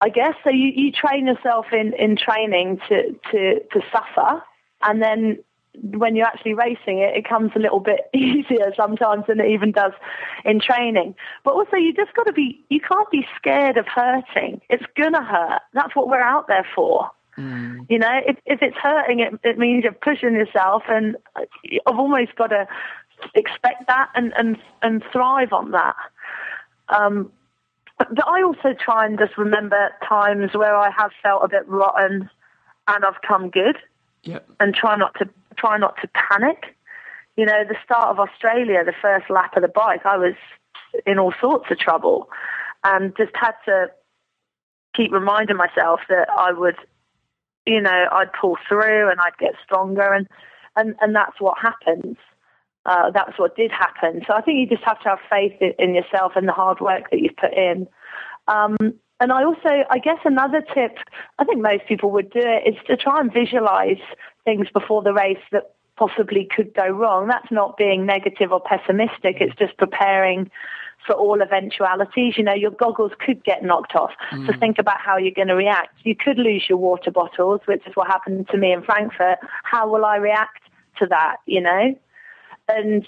I 0.00 0.08
guess 0.08 0.34
so. 0.42 0.50
You, 0.50 0.72
you 0.74 0.92
train 0.92 1.26
yourself 1.26 1.66
in, 1.72 1.92
in 1.94 2.16
training 2.16 2.80
to, 2.88 3.12
to 3.30 3.60
to 3.60 3.80
suffer, 3.92 4.42
and 4.82 5.00
then 5.00 5.38
when 5.74 6.16
you're 6.16 6.26
actually 6.26 6.54
racing 6.54 6.98
it, 6.98 7.16
it 7.16 7.26
comes 7.26 7.52
a 7.54 7.58
little 7.58 7.80
bit 7.80 8.00
easier 8.14 8.72
sometimes 8.76 9.24
than 9.28 9.40
it 9.40 9.48
even 9.48 9.72
does 9.72 9.92
in 10.44 10.60
training. 10.60 11.14
But 11.44 11.54
also, 11.54 11.76
you 11.76 11.92
just 11.94 12.14
got 12.14 12.26
to 12.26 12.32
be. 12.32 12.64
You 12.68 12.80
can't 12.80 13.10
be 13.10 13.26
scared 13.36 13.76
of 13.76 13.86
hurting. 13.86 14.60
It's 14.68 14.84
gonna 14.96 15.24
hurt. 15.24 15.62
That's 15.72 15.94
what 15.94 16.08
we're 16.08 16.20
out 16.20 16.48
there 16.48 16.66
for. 16.74 17.10
You 17.36 17.98
know, 17.98 18.20
if 18.26 18.36
if 18.44 18.60
it's 18.62 18.76
hurting, 18.76 19.20
it, 19.20 19.32
it 19.42 19.58
means 19.58 19.84
you're 19.84 19.92
pushing 19.92 20.34
yourself, 20.34 20.82
and 20.88 21.16
I've 21.34 21.98
almost 21.98 22.34
got 22.36 22.48
to 22.48 22.66
expect 23.34 23.86
that 23.86 24.10
and 24.14 24.32
and 24.36 24.58
and 24.82 25.02
thrive 25.12 25.52
on 25.52 25.70
that. 25.70 25.96
Um, 26.88 27.32
but 27.98 28.08
I 28.26 28.42
also 28.42 28.74
try 28.78 29.06
and 29.06 29.18
just 29.18 29.38
remember 29.38 29.90
times 30.06 30.54
where 30.54 30.76
I 30.76 30.90
have 30.90 31.12
felt 31.22 31.42
a 31.44 31.48
bit 31.48 31.66
rotten, 31.68 32.28
and 32.88 33.04
I've 33.04 33.20
come 33.26 33.48
good, 33.48 33.76
Yep. 34.24 34.46
and 34.60 34.74
try 34.74 34.96
not 34.96 35.14
to 35.18 35.28
try 35.56 35.78
not 35.78 35.96
to 36.02 36.08
panic. 36.08 36.76
You 37.36 37.46
know, 37.46 37.64
the 37.66 37.76
start 37.82 38.10
of 38.10 38.20
Australia, 38.20 38.84
the 38.84 38.92
first 39.00 39.30
lap 39.30 39.56
of 39.56 39.62
the 39.62 39.68
bike, 39.68 40.04
I 40.04 40.18
was 40.18 40.34
in 41.06 41.18
all 41.18 41.32
sorts 41.40 41.70
of 41.70 41.78
trouble, 41.78 42.28
and 42.84 43.16
just 43.16 43.32
had 43.34 43.54
to 43.64 43.90
keep 44.94 45.12
reminding 45.12 45.56
myself 45.56 46.00
that 46.08 46.28
I 46.30 46.52
would, 46.52 46.76
you 47.66 47.80
know, 47.80 48.06
I'd 48.10 48.32
pull 48.32 48.56
through 48.68 49.10
and 49.10 49.20
I'd 49.20 49.36
get 49.38 49.54
stronger, 49.64 50.12
and 50.12 50.28
and 50.76 50.94
and 51.00 51.14
that's 51.14 51.40
what 51.40 51.58
happens. 51.58 52.16
Uh, 52.84 53.10
that's 53.12 53.38
what 53.38 53.54
did 53.54 53.70
happen. 53.70 54.22
So 54.26 54.34
I 54.34 54.40
think 54.40 54.58
you 54.58 54.66
just 54.66 54.86
have 54.86 55.00
to 55.02 55.10
have 55.10 55.20
faith 55.30 55.54
in, 55.60 55.72
in 55.78 55.94
yourself 55.94 56.32
and 56.34 56.48
the 56.48 56.52
hard 56.52 56.80
work 56.80 57.10
that 57.10 57.20
you've 57.20 57.36
put 57.36 57.52
in. 57.54 57.86
Um, 58.48 58.76
and 59.20 59.30
I 59.30 59.44
also, 59.44 59.84
I 59.88 59.98
guess 59.98 60.18
another 60.24 60.62
tip, 60.74 60.98
I 61.38 61.44
think 61.44 61.62
most 61.62 61.86
people 61.86 62.10
would 62.10 62.30
do 62.30 62.40
it, 62.42 62.74
is 62.74 62.74
to 62.88 62.96
try 62.96 63.20
and 63.20 63.32
visualize 63.32 64.02
things 64.44 64.66
before 64.74 65.00
the 65.00 65.12
race 65.12 65.38
that 65.52 65.76
possibly 65.96 66.48
could 66.56 66.74
go 66.74 66.88
wrong. 66.88 67.28
That's 67.28 67.52
not 67.52 67.76
being 67.76 68.04
negative 68.04 68.50
or 68.50 68.60
pessimistic. 68.60 69.36
It's 69.40 69.54
just 69.54 69.76
preparing 69.76 70.50
for 71.06 71.14
all 71.14 71.42
eventualities. 71.42 72.36
You 72.36 72.44
know, 72.44 72.54
your 72.54 72.70
goggles 72.70 73.12
could 73.18 73.42
get 73.44 73.62
knocked 73.62 73.94
off. 73.94 74.12
So 74.46 74.52
think 74.58 74.78
about 74.78 75.00
how 75.00 75.16
you're 75.16 75.32
going 75.32 75.48
to 75.48 75.56
react. 75.56 75.94
You 76.04 76.14
could 76.16 76.38
lose 76.38 76.64
your 76.68 76.78
water 76.78 77.10
bottles, 77.10 77.60
which 77.66 77.86
is 77.86 77.94
what 77.94 78.08
happened 78.08 78.48
to 78.50 78.58
me 78.58 78.72
in 78.72 78.82
Frankfurt. 78.82 79.38
How 79.64 79.88
will 79.88 80.04
I 80.04 80.16
react 80.16 80.62
to 80.98 81.06
that? 81.06 81.36
You 81.46 81.60
know? 81.60 81.98
And 82.68 83.06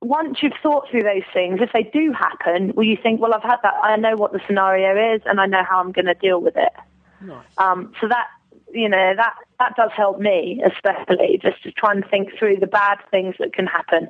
once 0.00 0.38
you've 0.42 0.54
thought 0.62 0.88
through 0.90 1.02
those 1.02 1.22
things, 1.32 1.60
if 1.60 1.70
they 1.72 1.82
do 1.82 2.12
happen, 2.12 2.72
will 2.74 2.84
you 2.84 2.96
think, 3.02 3.20
well, 3.20 3.34
I've 3.34 3.42
had 3.42 3.58
that, 3.62 3.74
I 3.82 3.96
know 3.96 4.16
what 4.16 4.32
the 4.32 4.40
scenario 4.46 5.14
is 5.14 5.22
and 5.26 5.40
I 5.40 5.46
know 5.46 5.62
how 5.62 5.78
I'm 5.80 5.92
going 5.92 6.06
to 6.06 6.14
deal 6.14 6.40
with 6.40 6.56
it. 6.56 6.72
Nice. 7.20 7.44
Um, 7.58 7.92
so 8.00 8.08
that, 8.08 8.28
you 8.72 8.88
know, 8.88 9.14
that, 9.14 9.34
that 9.58 9.76
does 9.76 9.90
help 9.94 10.18
me, 10.18 10.62
especially 10.64 11.38
just 11.42 11.62
to 11.64 11.72
try 11.72 11.92
and 11.92 12.04
think 12.08 12.30
through 12.38 12.56
the 12.56 12.66
bad 12.66 12.98
things 13.10 13.34
that 13.38 13.52
can 13.52 13.66
happen 13.66 14.08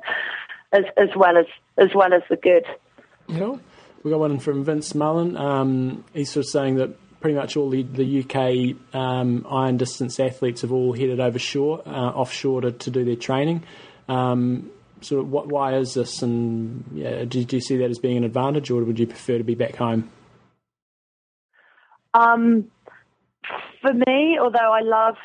as, 0.71 0.85
as 0.95 1.09
well 1.15 1.37
as, 1.37 1.47
as 1.77 1.89
well 1.93 2.13
as 2.13 2.21
the 2.29 2.37
good. 2.37 2.65
Cool. 3.37 3.59
We 4.03 4.11
got 4.11 4.19
one 4.19 4.39
from 4.39 4.63
Vince 4.63 4.95
Mullen. 4.95 5.37
Um, 5.37 6.03
he's 6.13 6.31
sort 6.31 6.45
of 6.45 6.49
saying 6.49 6.75
that 6.75 6.97
pretty 7.19 7.35
much 7.35 7.55
all 7.55 7.69
the, 7.69 7.83
the 7.83 8.23
UK 8.23 8.95
um, 8.95 9.45
iron 9.49 9.77
distance 9.77 10.19
athletes 10.19 10.61
have 10.61 10.71
all 10.71 10.93
headed 10.93 11.19
over 11.19 11.37
shore, 11.37 11.81
uh, 11.85 11.89
offshore 11.89 12.61
to, 12.61 12.71
to 12.71 12.89
do 12.89 13.05
their 13.05 13.15
training. 13.15 13.63
Um, 14.09 14.71
sort 15.01 15.21
of, 15.21 15.31
what, 15.31 15.47
why 15.47 15.75
is 15.75 15.93
this? 15.93 16.23
And 16.23 16.83
yeah, 16.93 17.25
do, 17.25 17.43
do 17.45 17.57
you 17.57 17.61
see 17.61 17.77
that 17.77 17.89
as 17.89 17.99
being 17.99 18.17
an 18.17 18.23
advantage, 18.23 18.71
or 18.71 18.83
would 18.83 18.99
you 18.99 19.07
prefer 19.07 19.37
to 19.37 19.43
be 19.43 19.55
back 19.55 19.75
home? 19.75 20.09
Um, 22.13 22.69
for 23.81 23.93
me, 23.93 24.37
although 24.39 24.73
I 24.73 24.81
love 24.81 25.15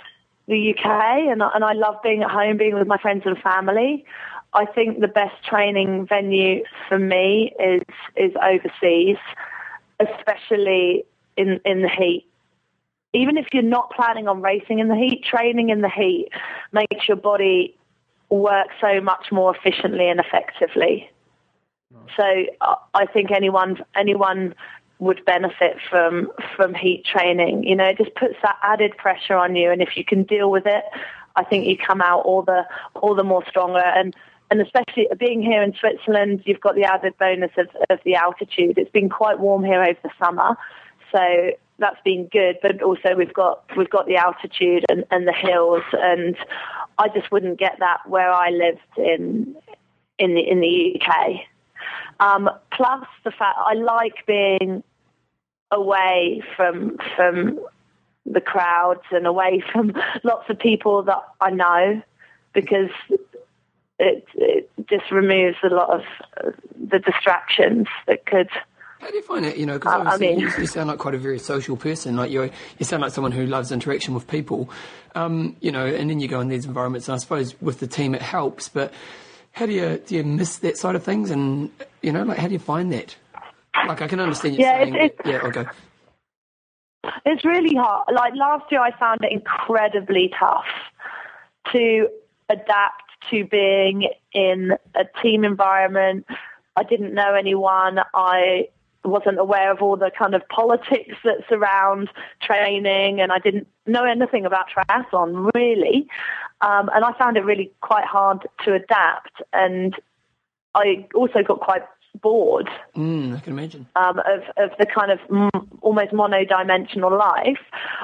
the 0.47 0.75
UK 0.75 0.87
and, 0.87 1.43
and 1.43 1.65
I 1.65 1.73
love 1.73 1.97
being 2.03 2.23
at 2.23 2.31
home, 2.31 2.57
being 2.57 2.75
with 2.75 2.87
my 2.87 2.99
friends 2.99 3.23
and 3.25 3.37
family, 3.39 4.05
I 4.57 4.65
think 4.65 5.01
the 5.01 5.09
best 5.09 5.45
training 5.45 6.07
venue 6.07 6.65
for 6.89 6.99
me 6.99 7.53
is 7.61 7.83
is 8.17 8.33
overseas, 8.43 9.19
especially 10.01 11.05
in 11.37 11.61
in 11.65 11.83
the 11.83 11.89
heat. 11.91 12.27
Even 13.13 13.37
if 13.37 13.47
you're 13.53 13.63
not 13.63 13.91
planning 13.91 14.29
on 14.29 14.43
racing 14.43 14.79
in 14.79 14.89
the 14.89 14.97
heat, 14.97 15.25
training 15.25 15.69
in 15.69 15.81
the 15.81 15.89
heat 15.91 16.29
makes 16.73 17.07
your 17.07 17.17
body 17.17 17.77
work 18.31 18.69
so 18.81 19.01
much 19.01 19.31
more 19.31 19.55
efficiently 19.55 20.09
and 20.09 20.21
effectively. 20.21 21.11
So 22.17 22.45
uh, 22.61 22.75
I 22.95 23.07
think 23.07 23.31
anyone 23.31 23.85
anyone 23.95 24.55
would 24.99 25.25
benefit 25.25 25.77
from 25.91 26.31
from 26.57 26.75
heat 26.75 27.05
training. 27.05 27.65
You 27.65 27.77
know, 27.77 27.85
it 27.85 27.99
just 27.99 28.15
puts 28.15 28.35
that 28.43 28.57
added 28.63 28.97
pressure 28.97 29.35
on 29.35 29.55
you, 29.55 29.71
and 29.71 29.83
if 29.83 29.97
you 29.97 30.05
can 30.05 30.23
deal 30.25 30.51
with 30.51 30.67
it, 30.67 30.85
I 31.37 31.45
think 31.45 31.67
you 31.67 31.77
come 31.77 32.01
out 32.01 32.25
all 32.25 32.43
the 32.43 32.65
all 32.95 33.15
the 33.15 33.25
more 33.25 33.45
stronger. 33.49 33.79
And 33.79 34.15
and 34.51 34.61
especially 34.61 35.09
being 35.19 35.43
here 35.43 35.63
in 35.63 35.75
Switzerland, 35.75 36.43
you've 36.45 36.61
got 36.61 36.75
the 36.75 36.85
added 36.85 37.15
bonus 37.19 37.51
of, 37.57 37.69
of 37.91 37.99
the 38.05 38.15
altitude. 38.15 38.79
It's 38.79 38.91
been 38.91 39.09
quite 39.09 39.39
warm 39.39 39.65
here 39.65 39.83
over 39.83 39.99
the 40.03 40.11
summer, 40.19 40.57
so 41.13 41.51
that's 41.79 42.01
been 42.05 42.29
good. 42.29 42.59
But 42.63 42.83
also 42.83 43.15
we've 43.17 43.35
got 43.35 43.65
we've 43.77 43.91
got 43.91 44.07
the 44.07 44.17
altitude 44.17 44.85
and, 44.89 45.05
and 45.11 45.27
the 45.27 45.33
hills, 45.33 45.83
and 45.93 46.37
I 46.99 47.09
just 47.09 47.31
wouldn't 47.33 47.59
get 47.59 47.77
that 47.81 48.09
where 48.09 48.31
I 48.31 48.51
lived 48.51 48.81
in 48.97 49.57
in 50.19 50.35
the 50.35 50.41
in 50.41 50.61
the 50.61 51.01
UK. 51.01 51.41
Um, 52.19 52.49
plus 52.71 53.07
the 53.25 53.31
fact 53.31 53.59
I 53.59 53.75
like 53.75 54.27
being 54.27 54.83
away 55.71 56.43
from 56.57 56.99
from 57.17 57.59
the 58.25 58.41
crowds 58.41 59.03
and 59.11 59.27
away 59.27 59.63
from 59.73 59.93
lots 60.23 60.49
of 60.49 60.59
people 60.59 61.03
that 61.03 61.23
I 61.41 61.51
know 61.51 62.03
because 62.53 62.91
it, 63.99 64.27
it 64.35 64.71
just 64.89 65.11
removes 65.11 65.57
a 65.63 65.69
lot 65.69 65.91
of 65.91 66.03
uh, 66.45 66.51
the 66.91 66.99
distractions 66.99 67.87
that 68.07 68.27
could. 68.27 68.49
How 69.01 69.09
do 69.11 69.17
you 69.17 69.23
find 69.23 69.45
it? 69.45 69.57
You 69.57 69.67
know, 69.67 69.75
because 69.79 70.07
I- 70.07 70.15
I 70.15 70.17
mean- 70.19 70.39
you, 70.39 70.51
you 70.59 70.67
sound 70.67 70.89
like 70.89 70.99
quite 70.99 71.15
a 71.15 71.19
very 71.19 71.39
social 71.39 71.77
person. 71.77 72.17
Like 72.17 72.31
you, 72.31 72.51
you 72.79 72.85
sound 72.85 73.03
like 73.03 73.13
someone 73.13 73.33
who 73.33 73.47
loves 73.47 73.73
interaction 73.73 74.15
with 74.15 74.27
people. 74.29 74.71
Um, 75.15 75.57
you 75.61 75.71
know, 75.73 75.87
and 75.87 76.11
then 76.11 76.21
you 76.21 76.29
go 76.29 76.41
in 76.41 76.49
these 76.49 76.67
environments. 76.67 77.09
And 77.09 77.15
I 77.15 77.19
suppose 77.19 77.61
with 77.63 77.81
the 77.81 77.87
team 77.87 78.15
it 78.15 78.23
helps, 78.23 78.69
but 78.69 78.93
how 79.53 79.65
do 79.67 79.73
you 79.73 79.97
do 80.07 80.17
you 80.17 80.25
miss 80.25 80.59
that 80.59 80.77
side 80.77 80.95
of 80.95 81.03
things? 81.03 81.31
And 81.31 81.71
You 82.03 82.13
know, 82.13 82.23
like 82.23 82.39
how 82.39 82.47
do 82.49 82.53
you 82.53 82.59
find 82.59 82.93
that? 82.93 83.17
Like 83.89 84.03
I 84.03 84.09
can 84.09 84.21
understand 84.21 84.55
you 84.57 84.61
Yeah, 84.65 84.83
saying, 84.83 84.95
it's- 84.95 85.11
that- 85.25 85.27
yeah, 85.27 85.41
okay, 85.49 85.65
It's 87.25 87.45
really 87.45 87.75
hard. 87.77 88.09
Like 88.13 88.35
last 88.35 88.71
year, 88.71 88.81
I 88.81 88.91
found 88.99 89.25
it 89.25 89.33
incredibly 89.33 90.33
tough 90.39 90.65
to 91.73 92.09
adapt 92.49 93.06
to 93.31 93.45
being 93.45 94.09
in 94.33 94.73
a 94.95 95.05
team 95.23 95.45
environment. 95.45 96.27
I 96.77 96.83
didn't 96.83 97.15
know 97.15 97.35
anyone. 97.35 98.01
I 98.15 98.69
wasn't 99.05 99.39
aware 99.39 99.71
of 99.71 99.81
all 99.83 99.97
the 99.97 100.11
kind 100.17 100.35
of 100.35 100.47
politics 100.49 101.17
that 101.25 101.45
surround 101.49 102.11
training, 102.43 103.21
and 103.21 103.33
I 103.33 103.39
didn't 103.39 103.69
know 103.87 104.05
anything 104.05 104.45
about 104.45 104.67
triathlon 104.71 105.51
really. 105.55 106.09
Um, 106.61 106.91
and 106.95 107.05
I 107.05 107.13
found 107.19 107.37
it 107.37 107.45
really 107.45 107.71
quite 107.83 108.05
hard 108.05 108.47
to 108.65 108.75
adapt. 108.75 109.43
And 109.53 109.95
I 110.75 111.07
also 111.15 111.43
got 111.43 111.61
quite 111.61 111.83
bored 112.23 112.69
mm, 112.97 113.37
I 113.37 113.41
can 113.41 113.53
imagine. 113.53 113.87
um, 113.95 114.19
of, 114.21 114.43
of 114.57 114.71
the 114.79 114.87
kind 114.87 115.11
of 115.11 115.19
m- 115.31 115.69
almost 115.83 116.13
mono-dimensional 116.13 117.17
life. 117.17 117.61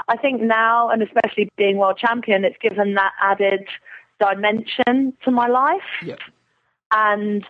I 0.09 0.17
think 0.17 0.43
now, 0.43 0.91
and 0.91 1.03
especially 1.03 1.51
being 1.57 1.79
world 1.79 1.99
champion, 1.99 2.45
it's 2.45 2.59
given 2.59 2.95
that 2.95 3.13
added 3.23 3.67
dimension 4.21 5.15
to 5.25 5.31
my 5.31 5.49
life, 5.49 5.83
Yep. 6.05 6.19
and 6.93 7.45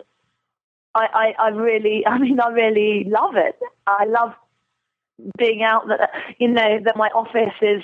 I, 0.95 1.33
I, 1.39 1.43
I 1.45 1.47
really, 1.49 2.05
I 2.07 2.17
mean, 2.17 2.39
I 2.39 2.49
really 2.49 3.05
love 3.05 3.35
it. 3.35 3.57
I 3.87 4.05
love 4.05 4.33
being 5.37 5.61
out 5.63 5.87
that 5.87 6.09
you 6.39 6.47
know 6.47 6.79
that 6.83 6.97
my 6.97 7.07
office 7.09 7.53
is 7.61 7.83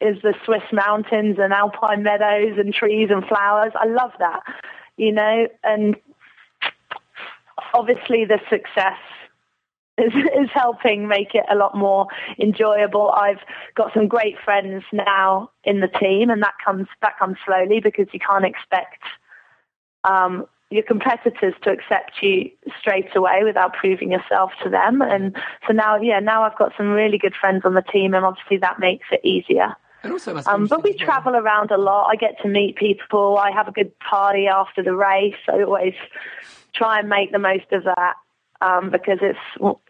is 0.00 0.20
the 0.22 0.34
Swiss 0.44 0.62
mountains 0.72 1.36
and 1.40 1.52
alpine 1.52 2.02
meadows 2.02 2.58
and 2.58 2.72
trees 2.74 3.08
and 3.10 3.24
flowers. 3.26 3.72
I 3.74 3.86
love 3.86 4.12
that, 4.18 4.42
you 4.98 5.10
know, 5.10 5.48
and 5.64 5.96
obviously 7.72 8.24
the 8.26 8.38
success 8.50 8.98
is, 9.98 10.12
is 10.14 10.50
helping 10.52 11.08
make 11.08 11.34
it 11.34 11.44
a 11.50 11.54
lot 11.54 11.76
more 11.76 12.06
enjoyable. 12.38 13.10
I've 13.10 13.40
got 13.74 13.92
some 13.94 14.08
great 14.08 14.36
friends 14.44 14.84
now 14.92 15.50
in 15.64 15.80
the 15.80 15.88
team, 15.88 16.30
and 16.30 16.42
that 16.42 16.54
comes 16.64 16.86
that 17.02 17.18
comes 17.18 17.36
slowly 17.44 17.80
because 17.80 18.06
you 18.12 18.20
can't 18.20 18.44
expect 18.44 19.02
um, 20.04 20.46
your 20.70 20.82
competitors 20.82 21.54
to 21.62 21.70
accept 21.70 22.12
you 22.22 22.50
straight 22.78 23.14
away 23.14 23.42
without 23.44 23.72
proving 23.74 24.12
yourself 24.12 24.50
to 24.62 24.70
them. 24.70 25.00
And 25.00 25.36
so 25.66 25.72
now, 25.72 26.00
yeah, 26.00 26.18
now 26.18 26.42
I've 26.42 26.58
got 26.58 26.72
some 26.76 26.88
really 26.88 27.18
good 27.18 27.34
friends 27.34 27.62
on 27.64 27.74
the 27.74 27.82
team, 27.82 28.14
and 28.14 28.24
obviously 28.24 28.58
that 28.58 28.78
makes 28.78 29.06
it 29.10 29.20
easier. 29.24 29.76
And 30.02 30.12
also, 30.12 30.32
it 30.32 30.34
must 30.34 30.46
be 30.46 30.52
Um, 30.52 30.66
but 30.66 30.84
we 30.84 30.94
travel 30.94 31.34
around 31.34 31.70
a 31.70 31.78
lot. 31.78 32.08
I 32.10 32.16
get 32.16 32.40
to 32.42 32.48
meet 32.48 32.76
people. 32.76 33.38
I 33.38 33.50
have 33.50 33.68
a 33.68 33.72
good 33.72 33.96
party 33.98 34.46
after 34.46 34.82
the 34.82 34.94
race. 34.94 35.34
I 35.48 35.62
always 35.62 35.94
try 36.74 36.98
and 36.98 37.08
make 37.08 37.32
the 37.32 37.38
most 37.38 37.72
of 37.72 37.84
that 37.84 38.14
um, 38.60 38.90
because 38.90 39.18
it's 39.20 39.38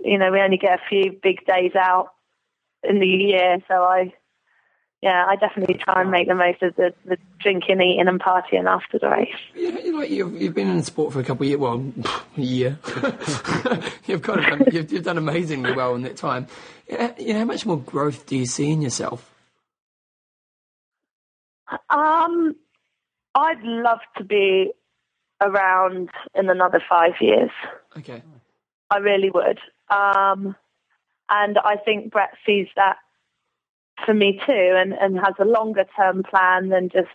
you 0.00 0.18
know 0.18 0.30
we 0.30 0.40
only 0.40 0.56
get 0.56 0.78
a 0.78 0.88
few 0.88 1.12
big 1.22 1.44
days 1.46 1.72
out 1.74 2.12
in 2.82 3.00
the 3.00 3.06
year. 3.06 3.58
So 3.68 3.74
I 3.74 4.12
yeah 5.02 5.26
I 5.28 5.36
definitely 5.36 5.76
try 5.82 6.02
and 6.02 6.10
make 6.10 6.28
the 6.28 6.34
most 6.34 6.62
of 6.62 6.74
the, 6.76 6.94
the 7.04 7.16
drinking, 7.40 7.80
eating, 7.80 8.08
and 8.08 8.20
partying 8.20 8.66
after 8.66 8.98
the 8.98 9.08
race. 9.08 9.28
You 9.54 9.92
know, 9.92 10.02
you've, 10.02 10.40
you've 10.40 10.54
been 10.54 10.68
in 10.68 10.82
sport 10.82 11.12
for 11.12 11.20
a 11.20 11.24
couple 11.24 11.44
of 11.44 11.48
years, 11.48 11.60
well, 11.60 11.92
a 12.36 12.40
year. 12.40 12.78
you've 14.06 14.22
kind 14.22 14.40
of 14.40 14.46
done, 14.46 14.64
you've, 14.72 14.92
you've 14.92 15.04
done 15.04 15.18
amazingly 15.18 15.72
well 15.72 15.94
in 15.94 16.02
that 16.02 16.16
time. 16.16 16.46
You 16.88 16.98
know, 16.98 17.14
you 17.18 17.32
know, 17.32 17.38
how 17.40 17.44
much 17.44 17.66
more 17.66 17.78
growth 17.78 18.26
do 18.26 18.36
you 18.36 18.46
see 18.46 18.70
in 18.70 18.82
yourself? 18.82 19.30
Um, 21.90 22.54
I'd 23.34 23.62
love 23.62 23.98
to 24.16 24.24
be 24.24 24.72
around 25.40 26.10
in 26.34 26.48
another 26.48 26.82
five 26.88 27.12
years. 27.20 27.50
Okay. 27.96 28.22
I 28.90 28.98
really 28.98 29.30
would. 29.30 29.58
Um, 29.90 30.56
and 31.28 31.58
I 31.58 31.76
think 31.76 32.12
Brett 32.12 32.34
sees 32.44 32.68
that 32.76 32.96
for 34.04 34.14
me 34.14 34.40
too 34.46 34.74
and, 34.76 34.92
and 34.92 35.16
has 35.16 35.34
a 35.38 35.44
longer 35.44 35.84
term 35.96 36.22
plan 36.22 36.68
than 36.68 36.88
just, 36.88 37.08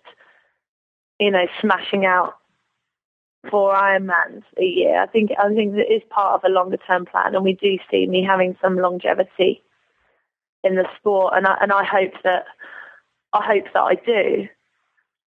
you 1.19 1.32
know, 1.32 1.45
smashing 1.61 2.05
out 2.05 2.36
four 3.49 3.74
Ironmans 3.74 4.43
a 4.57 4.65
year. 4.65 5.01
I 5.01 5.07
think 5.07 5.32
I 5.39 5.53
think 5.53 5.76
it 5.76 5.91
is 5.91 6.01
part 6.09 6.36
of 6.36 6.49
a 6.49 6.53
longer 6.53 6.78
term 6.78 7.05
plan 7.05 7.36
and 7.36 7.43
we 7.43 7.53
do 7.53 7.78
see 7.89 8.05
me 8.07 8.24
having 8.24 8.57
some 8.61 8.78
longevity 8.78 9.63
in 10.63 10.76
the 10.76 10.88
sport 10.97 11.34
and 11.36 11.47
I 11.47 11.57
and 11.61 11.72
I 11.72 11.84
hope 11.84 12.13
that 12.24 12.45
I 13.34 13.45
hope 13.45 13.65
that 13.74 13.82
I 13.82 13.95
do. 13.95 14.47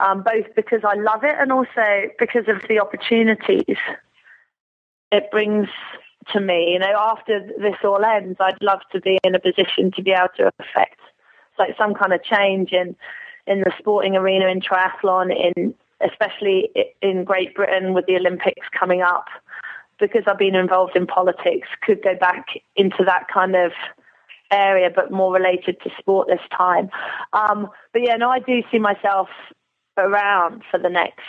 Um, 0.00 0.24
both 0.24 0.46
because 0.56 0.80
I 0.84 0.94
love 0.94 1.22
it 1.22 1.34
and 1.38 1.52
also 1.52 2.10
because 2.18 2.48
of 2.48 2.66
the 2.68 2.80
opportunities 2.80 3.76
it 5.12 5.30
brings 5.30 5.68
to 6.32 6.40
me. 6.40 6.72
You 6.72 6.78
know, 6.78 6.94
after 6.96 7.40
this 7.58 7.76
all 7.84 8.04
ends, 8.04 8.38
I'd 8.40 8.58
love 8.60 8.80
to 8.92 9.00
be 9.00 9.18
in 9.24 9.34
a 9.34 9.40
position 9.40 9.90
to 9.92 10.02
be 10.02 10.12
able 10.12 10.28
to 10.36 10.50
affect 10.58 11.00
like 11.58 11.76
some 11.78 11.94
kind 11.94 12.12
of 12.12 12.22
change 12.22 12.72
in 12.72 12.96
in 13.46 13.60
the 13.60 13.72
sporting 13.78 14.16
arena 14.16 14.46
in 14.46 14.60
triathlon, 14.60 15.30
in 15.30 15.74
especially 16.00 16.70
in 17.02 17.24
Great 17.24 17.54
Britain 17.54 17.92
with 17.94 18.06
the 18.06 18.16
Olympics 18.16 18.66
coming 18.78 19.02
up. 19.02 19.26
Because 20.00 20.22
I've 20.26 20.38
been 20.38 20.56
involved 20.56 20.96
in 20.96 21.06
politics, 21.06 21.68
could 21.82 22.02
go 22.02 22.16
back 22.16 22.46
into 22.74 23.04
that 23.04 23.28
kind 23.32 23.54
of 23.54 23.70
area, 24.50 24.90
but 24.94 25.12
more 25.12 25.32
related 25.32 25.76
to 25.82 25.90
sport 25.98 26.26
this 26.28 26.40
time. 26.56 26.90
Um, 27.32 27.68
but 27.92 28.02
yeah, 28.02 28.16
no, 28.16 28.28
I 28.28 28.40
do 28.40 28.62
see 28.72 28.78
myself 28.78 29.28
around 29.96 30.62
for 30.70 30.78
the 30.78 30.88
next 30.88 31.20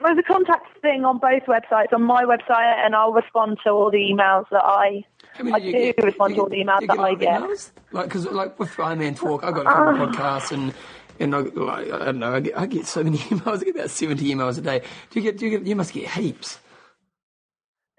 there's 0.04 0.18
a 0.18 0.24
contact 0.24 0.66
thing 0.82 1.06
on 1.06 1.20
both 1.20 1.44
websites 1.44 1.94
on 1.94 2.02
my 2.04 2.24
website 2.24 2.84
and 2.86 2.96
I'll 2.96 3.14
respond 3.14 3.60
to 3.64 3.70
all 3.70 3.92
the 3.92 3.98
emails 4.00 4.46
that 4.50 4.64
I 4.64 5.04
How 5.34 5.44
many 5.44 5.56
I 5.56 5.60
do 5.60 5.66
you 5.66 5.72
do 5.74 5.94
get? 5.94 6.04
respond 6.06 6.32
You 6.32 6.36
to 6.38 6.42
all 6.44 6.50
the 6.50 6.56
emails 6.56 6.88
that 6.88 7.00
I 7.00 7.10
of 7.12 7.20
get. 7.20 7.42
emails? 7.42 7.70
Like, 7.92 8.06
because 8.06 8.26
like 8.26 8.58
with 8.60 8.72
Ironman 8.72 9.16
Talk, 9.16 9.44
I've 9.44 9.54
got 9.54 9.68
a 9.68 9.70
couple 9.70 10.02
of 10.04 10.10
podcasts 10.10 10.52
and. 10.52 10.74
And 11.20 11.36
I, 11.36 11.40
like, 11.42 11.92
I 11.92 12.06
don't 12.06 12.18
know. 12.18 12.34
I 12.34 12.40
get, 12.40 12.58
I 12.58 12.66
get 12.66 12.88
so 12.88 13.04
many 13.04 13.18
emails. 13.30 13.62
I 13.62 13.66
get 13.66 13.76
about 13.76 13.90
seventy 13.92 14.34
emails 14.34 14.58
a 14.58 14.62
day. 14.62 14.80
Do 15.12 15.20
you 15.20 15.22
get? 15.22 15.38
Do 15.38 15.46
you 15.46 15.52
get? 15.60 15.68
You 15.68 15.76
must 15.76 15.94
get 15.94 16.10
heaps. 16.10 16.58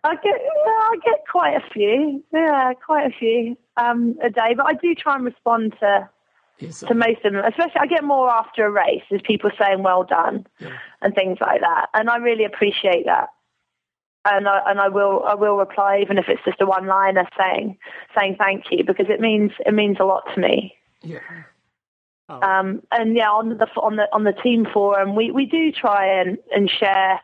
I 0.05 0.15
get 0.17 0.25
yeah, 0.25 0.41
I 0.67 0.97
get 1.05 1.25
quite 1.31 1.57
a 1.57 1.71
few. 1.73 2.23
Yeah, 2.33 2.73
quite 2.75 3.07
a 3.07 3.17
few 3.17 3.57
um, 3.77 4.17
a 4.23 4.31
day. 4.31 4.55
But 4.57 4.67
I 4.67 4.75
do 4.75 4.95
try 4.95 5.15
and 5.17 5.25
respond 5.25 5.75
to 5.81 6.09
Yes. 6.59 6.81
to 6.81 6.95
most 6.95 7.25
of 7.25 7.33
them. 7.33 7.45
Especially 7.45 7.81
I 7.81 7.87
get 7.87 8.05
more 8.05 8.31
after 8.31 8.65
a 8.65 8.71
race, 8.71 9.03
is 9.11 9.21
people 9.25 9.51
saying 9.59 9.83
well 9.83 10.05
done 10.05 10.47
and 11.01 11.15
things 11.15 11.39
like 11.41 11.61
that. 11.61 11.87
And 11.93 12.09
I 12.09 12.19
really 12.19 12.45
appreciate 12.45 13.07
that. 13.07 13.31
And 14.25 14.47
I 14.47 14.61
and 14.67 14.79
I 14.81 14.89
will 14.89 15.25
I 15.27 15.35
will 15.35 15.57
reply 15.57 15.99
even 16.01 16.19
if 16.19 16.27
it's 16.29 16.45
just 16.45 16.61
a 16.61 16.67
one 16.67 16.87
liner 16.87 17.27
saying 17.37 17.79
saying 18.17 18.37
thank 18.39 18.67
you 18.71 18.85
because 18.85 19.07
it 19.09 19.21
means 19.21 19.51
it 19.67 19.75
means 19.75 19.97
a 19.99 20.05
lot 20.05 20.23
to 20.35 20.41
me. 20.41 20.75
Yeah. 21.03 21.19
Um, 22.29 22.83
and 22.93 23.17
yeah, 23.17 23.31
on 23.31 23.51
the 23.51 23.67
on 23.77 23.97
the 23.97 24.09
on 24.13 24.25
the 24.25 24.33
team 24.33 24.67
forum, 24.73 25.17
we, 25.17 25.31
we 25.31 25.45
do 25.45 25.73
try 25.73 26.07
and, 26.07 26.39
and 26.55 26.71
share 26.71 27.21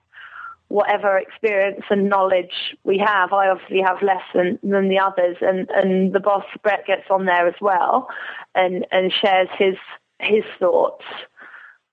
whatever 0.69 1.17
experience 1.19 1.83
and 1.91 2.09
knowledge 2.09 2.77
we 2.85 2.99
have. 2.99 3.33
I 3.33 3.49
obviously 3.49 3.81
have 3.81 4.03
less 4.03 4.23
than, 4.35 4.59
than 4.63 4.89
the 4.89 4.99
others, 4.99 5.37
and, 5.41 5.69
and 5.71 6.13
the 6.13 6.21
boss 6.21 6.45
Brett 6.63 6.87
gets 6.87 7.11
on 7.11 7.25
there 7.25 7.47
as 7.47 7.55
well, 7.61 8.09
and 8.55 8.87
and 8.91 9.13
shares 9.13 9.49
his 9.59 9.77
his 10.21 10.45
thoughts, 10.59 11.05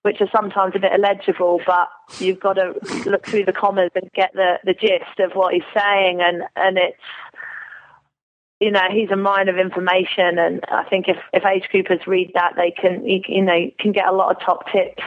which 0.01 0.19
are 0.19 0.29
sometimes 0.35 0.73
a 0.75 0.79
bit 0.79 0.91
illegible, 0.93 1.61
but 1.65 1.89
you've 2.19 2.39
got 2.39 2.53
to 2.53 2.73
look 3.05 3.25
through 3.25 3.45
the 3.45 3.53
commas 3.53 3.91
and 3.95 4.11
get 4.13 4.33
the 4.33 4.59
the 4.63 4.73
gist 4.73 5.19
of 5.19 5.33
what 5.33 5.53
he's 5.53 5.63
saying, 5.73 6.21
and 6.21 6.43
and 6.55 6.77
it's 6.77 7.01
you 8.59 8.71
know, 8.71 8.87
he's 8.89 9.11
a 9.11 9.17
mine 9.17 9.49
of 9.49 9.57
information, 9.57 10.39
and 10.39 10.63
I 10.69 10.83
think 10.89 11.07
if 11.07 11.17
if 11.33 11.45
age 11.45 11.69
groupers 11.73 12.05
read 12.07 12.31
that, 12.35 12.53
they 12.55 12.71
can 12.71 13.05
you, 13.05 13.41
know 13.41 13.69
can 13.79 13.91
get 13.91 14.07
a 14.07 14.13
lot 14.13 14.35
of 14.35 14.41
top 14.41 14.65
tips, 14.71 15.03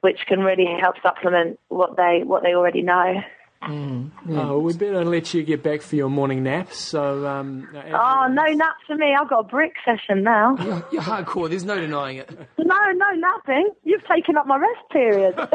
which 0.00 0.26
can 0.26 0.40
really 0.40 0.66
help 0.80 0.96
supplement 1.02 1.58
what 1.68 1.96
they 1.96 2.22
what 2.24 2.42
they 2.42 2.54
already 2.54 2.82
know. 2.82 3.22
Mm, 3.62 4.10
Oh, 4.30 4.58
we 4.58 4.72
better 4.72 5.04
let 5.04 5.34
you 5.34 5.42
get 5.42 5.62
back 5.62 5.82
for 5.82 5.94
your 5.94 6.08
morning 6.08 6.42
nap. 6.42 6.72
So, 6.72 7.26
um, 7.26 7.68
oh 7.74 8.26
no, 8.30 8.44
naps 8.44 8.80
for 8.86 8.96
me. 8.96 9.14
I've 9.18 9.28
got 9.28 9.40
a 9.40 9.44
brick 9.44 9.74
session 9.84 10.22
now. 10.22 10.56
You're, 10.64 10.84
you're 10.92 11.02
hardcore. 11.02 11.50
There's 11.50 11.64
no 11.64 11.78
denying 11.78 12.18
it. 12.18 12.30
No, 12.58 12.76
no 12.92 13.10
napping. 13.16 13.70
You've 13.84 14.06
taken 14.06 14.38
up 14.38 14.46
my 14.46 14.56
rest 14.56 14.88
period. 14.90 15.34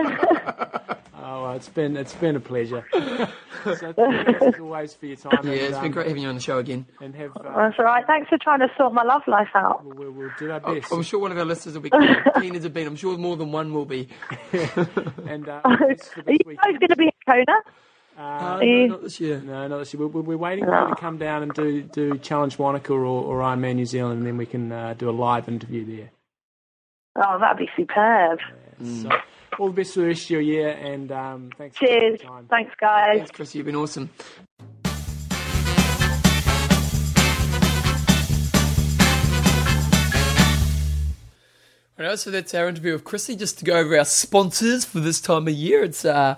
oh, 1.24 1.43
well, 1.43 1.53
it's 1.53 1.70
been 1.70 1.97
it's 1.97 2.14
been 2.14 2.36
a 2.36 2.39
pleasure. 2.39 2.86
so 2.93 3.93
thanks 3.93 4.41
as 4.43 4.60
always 4.60 4.93
for 4.93 5.08
your 5.08 5.16
time. 5.16 5.39
Yeah, 5.43 5.51
and, 5.53 5.62
it's 5.62 5.78
been 5.78 5.86
um, 5.86 5.91
great 5.91 6.08
having 6.08 6.22
you 6.22 6.30
on 6.30 6.36
the 6.36 6.41
show 6.41 6.60
again. 6.60 6.86
And 7.01 7.16
have 7.16 7.32
uh, 7.38 7.41
that's 7.43 7.80
all 7.80 7.86
right. 7.86 8.06
Thanks 8.06 8.30
for 8.30 8.38
trying 8.38 8.60
to 8.60 8.68
sort 8.78 8.93
my 8.93 9.03
love 9.03 9.24
life 9.28 9.49
out. 9.56 9.84
We'll, 9.84 10.12
we'll 10.12 10.32
do 10.38 10.51
our 10.51 10.60
best. 10.60 10.91
I'm 10.91 11.01
sure 11.01 11.20
one 11.20 11.32
of 11.32 11.39
our 11.39 11.45
listeners 11.45 11.74
will 11.74 11.82
be 11.82 11.91
keen 12.39 12.56
as 12.56 12.64
have 12.64 12.74
been. 12.74 12.86
I'm 12.86 12.95
sure 12.97 13.18
more 13.18 13.36
than 13.36 13.51
one 13.51 13.74
will 13.74 13.86
be. 13.86 14.10
and 14.53 15.49
uh, 15.49 15.62
are 15.64 15.88
you 16.28 16.38
guys 16.56 16.78
going 16.80 16.89
to 16.89 16.95
be 16.95 17.08
at 17.08 17.16
Kona? 17.26 17.56
Uh, 18.18 18.59
no, 18.61 18.86
not 18.86 19.01
this 19.03 19.20
year. 19.20 19.41
No, 19.41 19.68
not 19.68 19.80
this 19.80 19.93
year. 19.93 20.07
We're, 20.07 20.22
we're 20.22 20.38
waiting 20.38 20.63
for 20.63 20.82
you 20.84 20.89
to 20.89 20.95
come 20.95 21.18
down 21.18 21.43
and 21.43 21.53
do, 21.53 21.82
do 21.82 22.18
Challenge 22.18 22.57
Wanaka 22.57 22.93
or, 22.93 23.03
or 23.03 23.39
Ironman 23.41 23.76
New 23.76 23.86
Zealand, 23.86 24.20
and 24.20 24.28
then 24.28 24.38
we 24.38 24.45
can 24.45 24.72
uh, 24.72 24.93
do 24.93 25.09
a 25.09 25.11
live 25.11 25.49
interview 25.49 25.86
there. 25.86 26.11
Oh, 27.18 27.38
that'd 27.39 27.57
be 27.57 27.70
superb. 27.76 28.39
Yeah, 28.80 28.86
mm. 28.86 29.03
so, 29.03 29.09
all 29.59 29.68
the 29.68 29.74
best 29.74 29.93
for 29.93 30.01
the 30.01 30.07
rest 30.07 30.26
of 30.26 30.30
your 30.30 30.41
year, 30.41 30.70
and 30.70 31.11
um, 31.11 31.49
thanks. 31.57 31.78
Cheers. 31.78 32.22
Thanks, 32.49 32.74
guys. 32.80 33.18
Thanks, 33.18 33.32
Chris. 33.32 33.55
You've 33.55 33.66
been 33.66 33.76
awesome. 33.76 34.09
All 41.97 42.05
right, 42.05 42.20
so 42.20 42.30
that's 42.30 42.53
our 42.53 42.68
interview 42.68 42.91
with 42.91 43.05
Chrissie. 43.05 43.38
Just 43.38 43.59
to 43.59 43.66
go 43.66 43.78
over 43.78 43.97
our 43.97 44.03
sponsors 44.03 44.84
for 44.84 44.99
this 44.99 45.22
time 45.22 45.47
of 45.47 45.53
year, 45.53 45.84
it's 45.84 46.03
uh, 46.03 46.36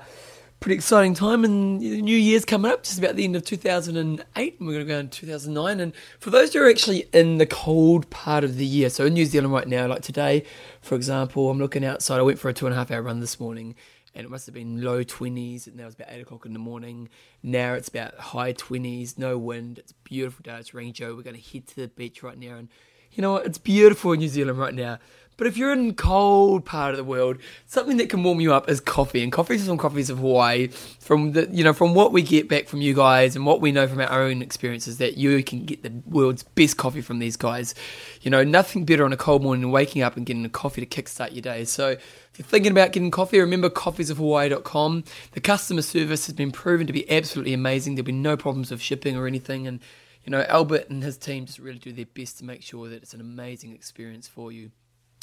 pretty 0.60 0.76
exciting 0.76 1.14
time, 1.14 1.44
and 1.44 1.80
the 1.80 2.02
New 2.02 2.18
Year's 2.18 2.46
coming 2.46 2.72
up, 2.72 2.84
just 2.84 2.98
about 2.98 3.16
the 3.16 3.24
end 3.24 3.36
of 3.36 3.46
2008, 3.46 4.60
and 4.60 4.68
we're 4.68 4.74
going 4.74 4.86
to 4.86 4.94
go 4.94 5.00
into 5.00 5.20
2009. 5.22 5.80
And 5.80 5.94
for 6.20 6.30
those 6.30 6.54
who 6.54 6.62
are 6.62 6.70
actually 6.70 7.08
in 7.14 7.38
the 7.38 7.46
cold 7.46 8.10
part 8.10 8.44
of 8.44 8.58
the 8.58 8.66
year, 8.66 8.90
so 8.90 9.06
in 9.06 9.14
New 9.14 9.26
Zealand 9.26 9.54
right 9.54 9.68
now, 9.68 9.88
like 9.88 10.02
today, 10.02 10.44
for 10.82 10.96
example, 10.96 11.50
I'm 11.50 11.60
looking 11.60 11.86
outside. 11.86 12.20
I 12.20 12.24
went 12.24 12.40
for 12.40 12.50
a 12.50 12.54
two 12.54 12.66
and 12.66 12.74
a 12.74 12.78
half 12.78 12.92
hour 12.92 13.02
run 13.02 13.20
this 13.20 13.40
morning, 13.40 13.76
and 14.16 14.26
it 14.26 14.30
must 14.30 14.48
have 14.48 14.56
been 14.56 14.82
low 14.82 15.04
20s, 15.04 15.68
and 15.68 15.76
now 15.76 15.86
it's 15.86 15.96
about 15.96 16.10
8 16.10 16.22
o'clock 16.22 16.46
in 16.46 16.54
the 16.54 16.60
morning. 16.60 17.10
Now 17.44 17.74
it's 17.74 17.88
about 17.88 18.16
high 18.16 18.54
20s, 18.54 19.18
no 19.18 19.38
wind. 19.38 19.78
It's 19.78 19.92
beautiful 19.92 20.42
day. 20.44 20.58
It's 20.58 20.74
raining, 20.74 20.94
Joe. 20.94 21.16
We're 21.16 21.22
going 21.22 21.40
to 21.40 21.54
head 21.54 21.68
to 21.68 21.76
the 21.76 21.88
beach 21.88 22.24
right 22.24 22.38
now, 22.38 22.56
and 22.56 22.70
you 23.12 23.22
know 23.22 23.34
what? 23.34 23.46
It's 23.46 23.58
beautiful 23.58 24.14
in 24.14 24.20
New 24.20 24.28
Zealand 24.28 24.58
right 24.58 24.74
now. 24.74 24.98
But 25.38 25.46
if 25.46 25.56
you're 25.56 25.72
in 25.72 25.92
a 25.92 25.94
cold 25.94 26.66
part 26.66 26.92
of 26.92 26.98
the 26.98 27.04
world, 27.04 27.38
something 27.68 27.98
that 27.98 28.10
can 28.10 28.24
warm 28.24 28.42
you 28.42 28.54
up 28.54 28.68
is 28.70 28.80
coffee. 28.80 29.22
And 29.22 29.32
coffees 29.32 29.68
from 29.68 29.78
coffees 29.78 30.10
of 30.10 30.18
Hawaii, 30.18 30.68
from 31.00 31.34
the 31.34 31.48
you 31.52 31.64
know 31.64 31.74
from 31.74 31.94
what 31.94 32.12
we 32.12 32.24
get 32.24 32.50
back 32.50 32.68
from 32.68 32.82
you 32.82 32.96
guys 32.96 33.36
and 33.36 33.46
what 33.46 33.62
we 33.62 33.72
know 33.72 33.88
from 33.88 34.02
our 34.02 34.24
own 34.24 34.42
experiences, 34.42 34.98
that 34.98 35.16
you 35.16 35.44
can 35.44 35.64
get 35.66 35.84
the 35.84 35.94
world's 36.08 36.42
best 36.42 36.78
coffee 36.78 37.02
from 37.02 37.20
these 37.20 37.38
guys. 37.38 37.76
You 38.22 38.32
know, 38.32 38.44
nothing 38.44 38.84
better 38.84 39.06
on 39.06 39.14
a 39.14 39.18
cold 39.18 39.44
morning 39.44 39.62
than 39.62 39.72
waking 39.72 40.02
up 40.02 40.18
and 40.18 40.26
getting 40.26 40.44
a 40.44 40.50
coffee 40.50 40.84
to 40.84 40.88
kickstart 40.88 41.34
your 41.34 41.44
day. 41.44 41.66
So 41.66 41.90
if 41.90 42.32
you're 42.40 42.46
thinking 42.48 42.72
about 42.72 42.92
getting 42.92 43.12
coffee, 43.12 43.40
remember 43.40 43.70
coffeesofhawaii.com. 43.70 45.04
The 45.34 45.40
customer 45.40 45.84
service 45.84 46.26
has 46.26 46.34
been 46.34 46.52
proven 46.52 46.88
to 46.88 46.94
be 46.94 47.10
absolutely 47.12 47.54
amazing. 47.54 47.94
There'll 47.94 48.06
be 48.06 48.12
no 48.12 48.38
problems 48.38 48.72
with 48.72 48.82
shipping 48.82 49.16
or 49.16 49.28
anything, 49.28 49.68
and 49.68 49.82
you 50.24 50.32
know 50.32 50.44
Albert 50.50 50.90
and 50.90 51.04
his 51.04 51.16
team 51.16 51.46
just 51.46 51.60
really 51.60 51.78
do 51.78 51.92
their 51.92 52.06
best 52.06 52.40
to 52.40 52.44
make 52.44 52.64
sure 52.64 52.90
that 52.90 53.04
it's 53.04 53.14
an 53.14 53.22
amazing 53.22 53.76
experience 53.76 54.28
for 54.28 54.52
you. 54.52 54.72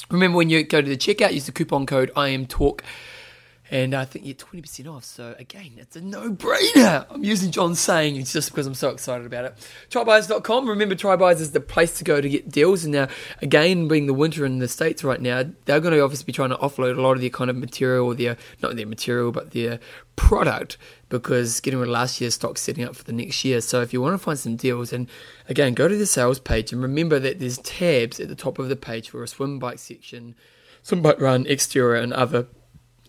Remember 0.09 0.37
when 0.37 0.49
you 0.49 0.63
go 0.63 0.81
to 0.81 0.87
the 0.87 0.97
checkout, 0.97 1.33
use 1.33 1.45
the 1.45 1.51
coupon 1.51 1.85
code 1.85 2.11
IMTalk 2.15 2.81
and 3.71 3.95
I 3.95 4.05
think 4.05 4.25
you're 4.25 4.35
20% 4.35 4.87
off. 4.87 5.03
So 5.03 5.35
again, 5.39 5.73
it's 5.77 5.95
a 5.95 6.01
no-brainer. 6.01 7.05
I'm 7.09 7.23
using 7.23 7.51
John's 7.51 7.79
saying 7.79 8.15
it's 8.15 8.31
just 8.31 8.51
because 8.51 8.67
I'm 8.67 8.75
so 8.75 8.89
excited 8.89 9.25
about 9.25 9.45
it. 9.45 9.69
Trybuys.com. 9.89 10.69
Remember, 10.69 10.95
Trybuys 10.95 11.39
is 11.39 11.51
the 11.51 11.59
place 11.59 11.97
to 11.97 12.03
go 12.03 12.21
to 12.21 12.29
get 12.29 12.49
deals. 12.49 12.83
And 12.83 12.93
now, 12.93 13.07
again, 13.41 13.87
being 13.87 14.05
the 14.05 14.13
winter 14.13 14.45
in 14.45 14.59
the 14.59 14.67
States 14.67 15.03
right 15.03 15.19
now, 15.19 15.43
they're 15.65 15.79
going 15.79 15.93
to 15.93 16.01
obviously 16.01 16.25
be 16.25 16.33
trying 16.33 16.49
to 16.49 16.57
offload 16.57 16.97
a 16.97 17.01
lot 17.01 17.13
of 17.13 17.21
their 17.21 17.29
kind 17.29 17.49
of 17.49 17.55
material, 17.55 18.13
their, 18.13 18.37
not 18.61 18.75
their 18.75 18.85
material, 18.85 19.31
but 19.31 19.51
their 19.51 19.79
product 20.15 20.77
because 21.09 21.59
getting 21.59 21.79
rid 21.79 21.87
of 21.87 21.93
last 21.93 22.19
year's 22.21 22.35
stock 22.35 22.57
setting 22.57 22.83
up 22.83 22.95
for 22.95 23.03
the 23.03 23.13
next 23.13 23.43
year. 23.43 23.61
So 23.61 23.81
if 23.81 23.93
you 23.93 24.01
want 24.01 24.13
to 24.13 24.17
find 24.17 24.37
some 24.37 24.55
deals, 24.55 24.93
and 24.93 25.09
again, 25.49 25.73
go 25.73 25.87
to 25.87 25.95
the 25.95 26.05
sales 26.05 26.39
page 26.39 26.71
and 26.71 26.81
remember 26.81 27.19
that 27.19 27.39
there's 27.39 27.57
tabs 27.59 28.19
at 28.19 28.27
the 28.27 28.35
top 28.35 28.59
of 28.59 28.69
the 28.69 28.75
page 28.75 29.09
for 29.09 29.23
a 29.23 29.27
swim 29.27 29.59
bike 29.59 29.79
section, 29.79 30.35
swim 30.83 31.01
bike 31.01 31.19
run, 31.19 31.45
exterior, 31.47 32.01
and 32.01 32.13
other. 32.13 32.47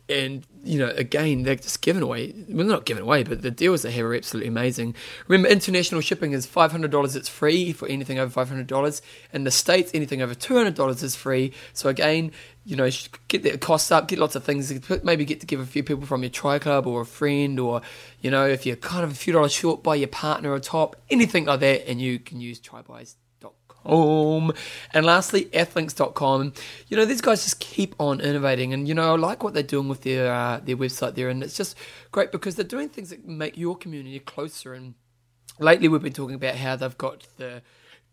And 0.09 0.47
you 0.63 0.79
know, 0.79 0.89
again, 0.91 1.43
they're 1.43 1.57
just 1.57 1.83
giving 1.83 2.03
away. 2.03 2.33
Well, 2.49 2.67
not 2.67 2.85
giving 2.85 3.03
away, 3.03 3.25
but 3.25 3.43
the 3.43 3.51
deals 3.51 3.83
they 3.83 3.91
have 3.91 4.05
are 4.05 4.15
absolutely 4.15 4.49
amazing. 4.49 4.95
Remember, 5.27 5.49
international 5.49 6.01
shipping 6.01 6.33
is 6.33 6.47
five 6.47 6.71
hundred 6.71 6.93
dollars. 6.93 7.17
It's 7.17 7.29
free 7.29 7.73
for 7.73 7.89
anything 7.89 8.19
over 8.19 8.31
five 8.31 8.49
hundred 8.49 8.69
dollars. 8.69 9.03
In 9.33 9.45
the 9.45 9.51
states, 9.51 9.91
anything 9.95 10.23
over 10.23 10.35
two 10.35 10.55
hundred 10.55 10.75
dollars 10.75 11.03
is 11.03 11.17
free. 11.17 11.53
So 11.73 11.89
again, 11.89 12.31
you 12.65 12.77
know, 12.77 12.89
get 13.29 13.43
the 13.43 13.59
costs 13.59 13.91
up, 13.91 14.07
get 14.07 14.19
lots 14.19 14.37
of 14.37 14.45
things. 14.45 14.73
Maybe 15.03 15.25
get 15.25 15.41
to 15.41 15.47
give 15.47 15.61
a 15.61 15.67
few 15.67 15.83
people 15.83 16.07
from 16.07 16.23
your 16.23 16.31
tri 16.31 16.59
club 16.59 16.87
or 16.87 17.01
a 17.01 17.07
friend, 17.07 17.59
or 17.59 17.83
you 18.21 18.31
know, 18.31 18.47
if 18.47 18.65
you're 18.65 18.77
kind 18.77 19.03
of 19.03 19.11
a 19.11 19.15
few 19.15 19.33
dollars 19.33 19.53
short, 19.53 19.83
buy 19.83 19.97
your 19.97 20.09
partner 20.09 20.55
a 20.55 20.61
top, 20.61 20.97
anything 21.11 21.47
like 21.47 21.61
that, 21.61 21.89
and 21.89 22.01
you 22.01 22.21
can 22.21 22.41
use 22.41 22.61
trybuys.com. 23.87 24.53
And 24.93 25.07
lastly, 25.07 25.47
athlinks.com. 25.47 26.53
You 26.89 26.97
know, 26.97 27.05
these 27.05 27.21
guys 27.21 27.45
just 27.45 27.61
keep 27.61 27.95
on 27.99 28.21
innovating, 28.21 28.73
and 28.73 28.87
you 28.89 28.95
know, 28.95 29.15
I 29.15 29.17
like 29.17 29.43
what 29.43 29.55
they're 29.55 29.63
doing 29.63 29.89
with 29.89 30.03
their 30.03 30.33
uh, 30.33 30.61
their 30.63 30.77
website 30.77 31.15
there, 31.15 31.29
and 31.29 31.43
it's 31.43 31.57
just 31.57 31.77
great 32.13 32.33
because 32.33 32.57
they're 32.57 32.65
doing 32.65 32.89
things 32.89 33.11
that 33.11 33.27
make 33.27 33.57
your 33.57 33.77
community 33.77 34.19
closer. 34.19 34.75
And 34.75 34.95
lately, 35.59 35.89
we've 35.89 36.03
been 36.03 36.13
talking 36.13 36.37
about 36.37 36.57
how 36.57 36.77
they've 36.77 36.99
got 36.99 37.27
the 37.37 37.63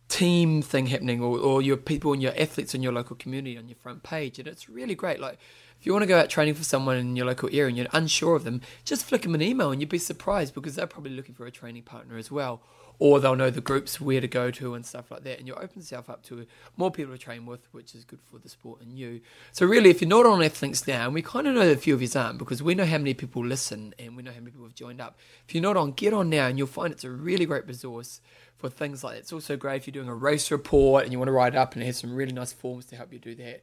team 0.10 0.62
thing 0.62 0.88
happening 0.88 1.22
or, 1.24 1.40
or 1.40 1.62
your 1.62 1.78
people 1.78 2.14
and 2.14 2.22
your 2.22 2.34
athletes 2.38 2.76
in 2.76 2.84
your 2.84 2.92
local 2.92 3.16
community 3.16 3.58
on 3.58 3.68
your 3.68 3.78
front 3.78 4.04
page. 4.04 4.38
And 4.38 4.48
it's 4.48 4.70
really 4.70 4.96
great. 4.96 5.20
Like, 5.20 5.40
if 5.80 5.86
you 5.86 5.94
want 5.94 6.04
to 6.04 6.08
go 6.08 6.20
out 6.20 6.30
training 6.30 6.54
for 6.54 6.64
someone 6.64 6.98
in 6.98 7.16
your 7.16 7.26
local 7.26 7.50
area 7.52 7.68
and 7.68 7.78
you're 7.78 7.88
unsure 7.94 8.36
of 8.36 8.44
them, 8.44 8.62
just 8.84 9.06
flick 9.06 9.24
them 9.24 9.34
an 9.34 9.42
email 9.42 9.72
and 9.72 9.82
you'd 9.82 9.90
be 9.90 9.98
surprised 9.98 10.54
because 10.54 10.76
they're 10.76 10.88
probably 10.88 11.12
looking 11.12 11.34
for 11.34 11.46
a 11.46 11.52
training 11.52 11.84
partner 11.84 12.18
as 12.18 12.30
well. 12.30 12.62
Or 13.00 13.20
they'll 13.20 13.36
know 13.36 13.50
the 13.50 13.62
groups 13.62 14.00
where 14.00 14.22
to 14.22 14.28
go 14.28 14.52
to 14.52 14.76
and 14.76 14.86
stuff 14.86 15.12
like 15.12 15.24
that. 15.24 15.40
And 15.40 15.48
you 15.48 15.56
open 15.56 15.80
yourself 15.80 16.10
up 16.10 16.24
to 16.24 16.46
more 16.78 16.92
people 16.92 17.14
to 17.14 17.18
train 17.18 17.46
with, 17.46 17.68
which 17.74 17.96
is 17.96 18.06
good 18.06 18.22
for 18.22 18.38
the 18.38 18.50
sport 18.50 18.82
and 18.82 18.98
you. 18.98 19.22
So, 19.52 19.66
really, 19.66 19.90
if 19.90 20.02
you're 20.02 20.10
not 20.10 20.26
on 20.26 20.40
Athlinks 20.40 20.88
now, 20.88 21.06
and 21.06 21.14
we 21.14 21.22
kind 21.22 21.48
of 21.48 21.56
know 21.56 21.70
a 21.70 21.76
few 21.76 21.94
of 21.94 22.02
you 22.02 22.10
aren't 22.16 22.38
because 22.38 22.62
we 22.62 22.76
know 22.76 22.86
how 22.86 22.98
many 22.98 23.14
people 23.14 23.44
listen 23.44 23.94
and 24.00 24.16
we 24.16 24.24
know 24.24 24.32
how 24.32 24.40
many 24.40 24.52
people 24.52 24.66
have 24.66 24.76
joined 24.76 25.02
up. 25.02 25.18
If 25.48 25.56
you're 25.56 25.64
not 25.64 25.78
on, 25.78 25.92
get 25.92 26.14
on 26.14 26.30
now 26.30 26.48
and 26.48 26.58
you'll 26.58 26.68
find 26.68 26.94
it's 26.94 27.04
a 27.04 27.10
really 27.10 27.46
great 27.46 27.68
resource 27.68 28.22
for 28.58 28.70
things 28.70 29.04
like 29.04 29.16
that. 29.16 29.20
It's 29.20 29.34
also 29.34 29.58
great 29.58 29.78
if 29.78 29.88
you're 29.88 29.92
doing 29.92 30.08
a 30.08 30.16
race 30.16 30.50
report 30.52 31.04
and 31.04 31.12
you 31.12 31.20
want 31.20 31.28
to 31.28 31.34
write 31.34 31.54
it 31.54 31.58
up, 31.58 31.74
and 31.74 31.84
it 31.84 31.88
has 31.88 31.98
some 31.98 32.16
really 32.16 32.32
nice 32.32 32.54
forms 32.54 32.86
to 32.86 32.96
help 32.96 33.12
you 33.12 33.20
do 33.20 33.36
that. 33.36 33.62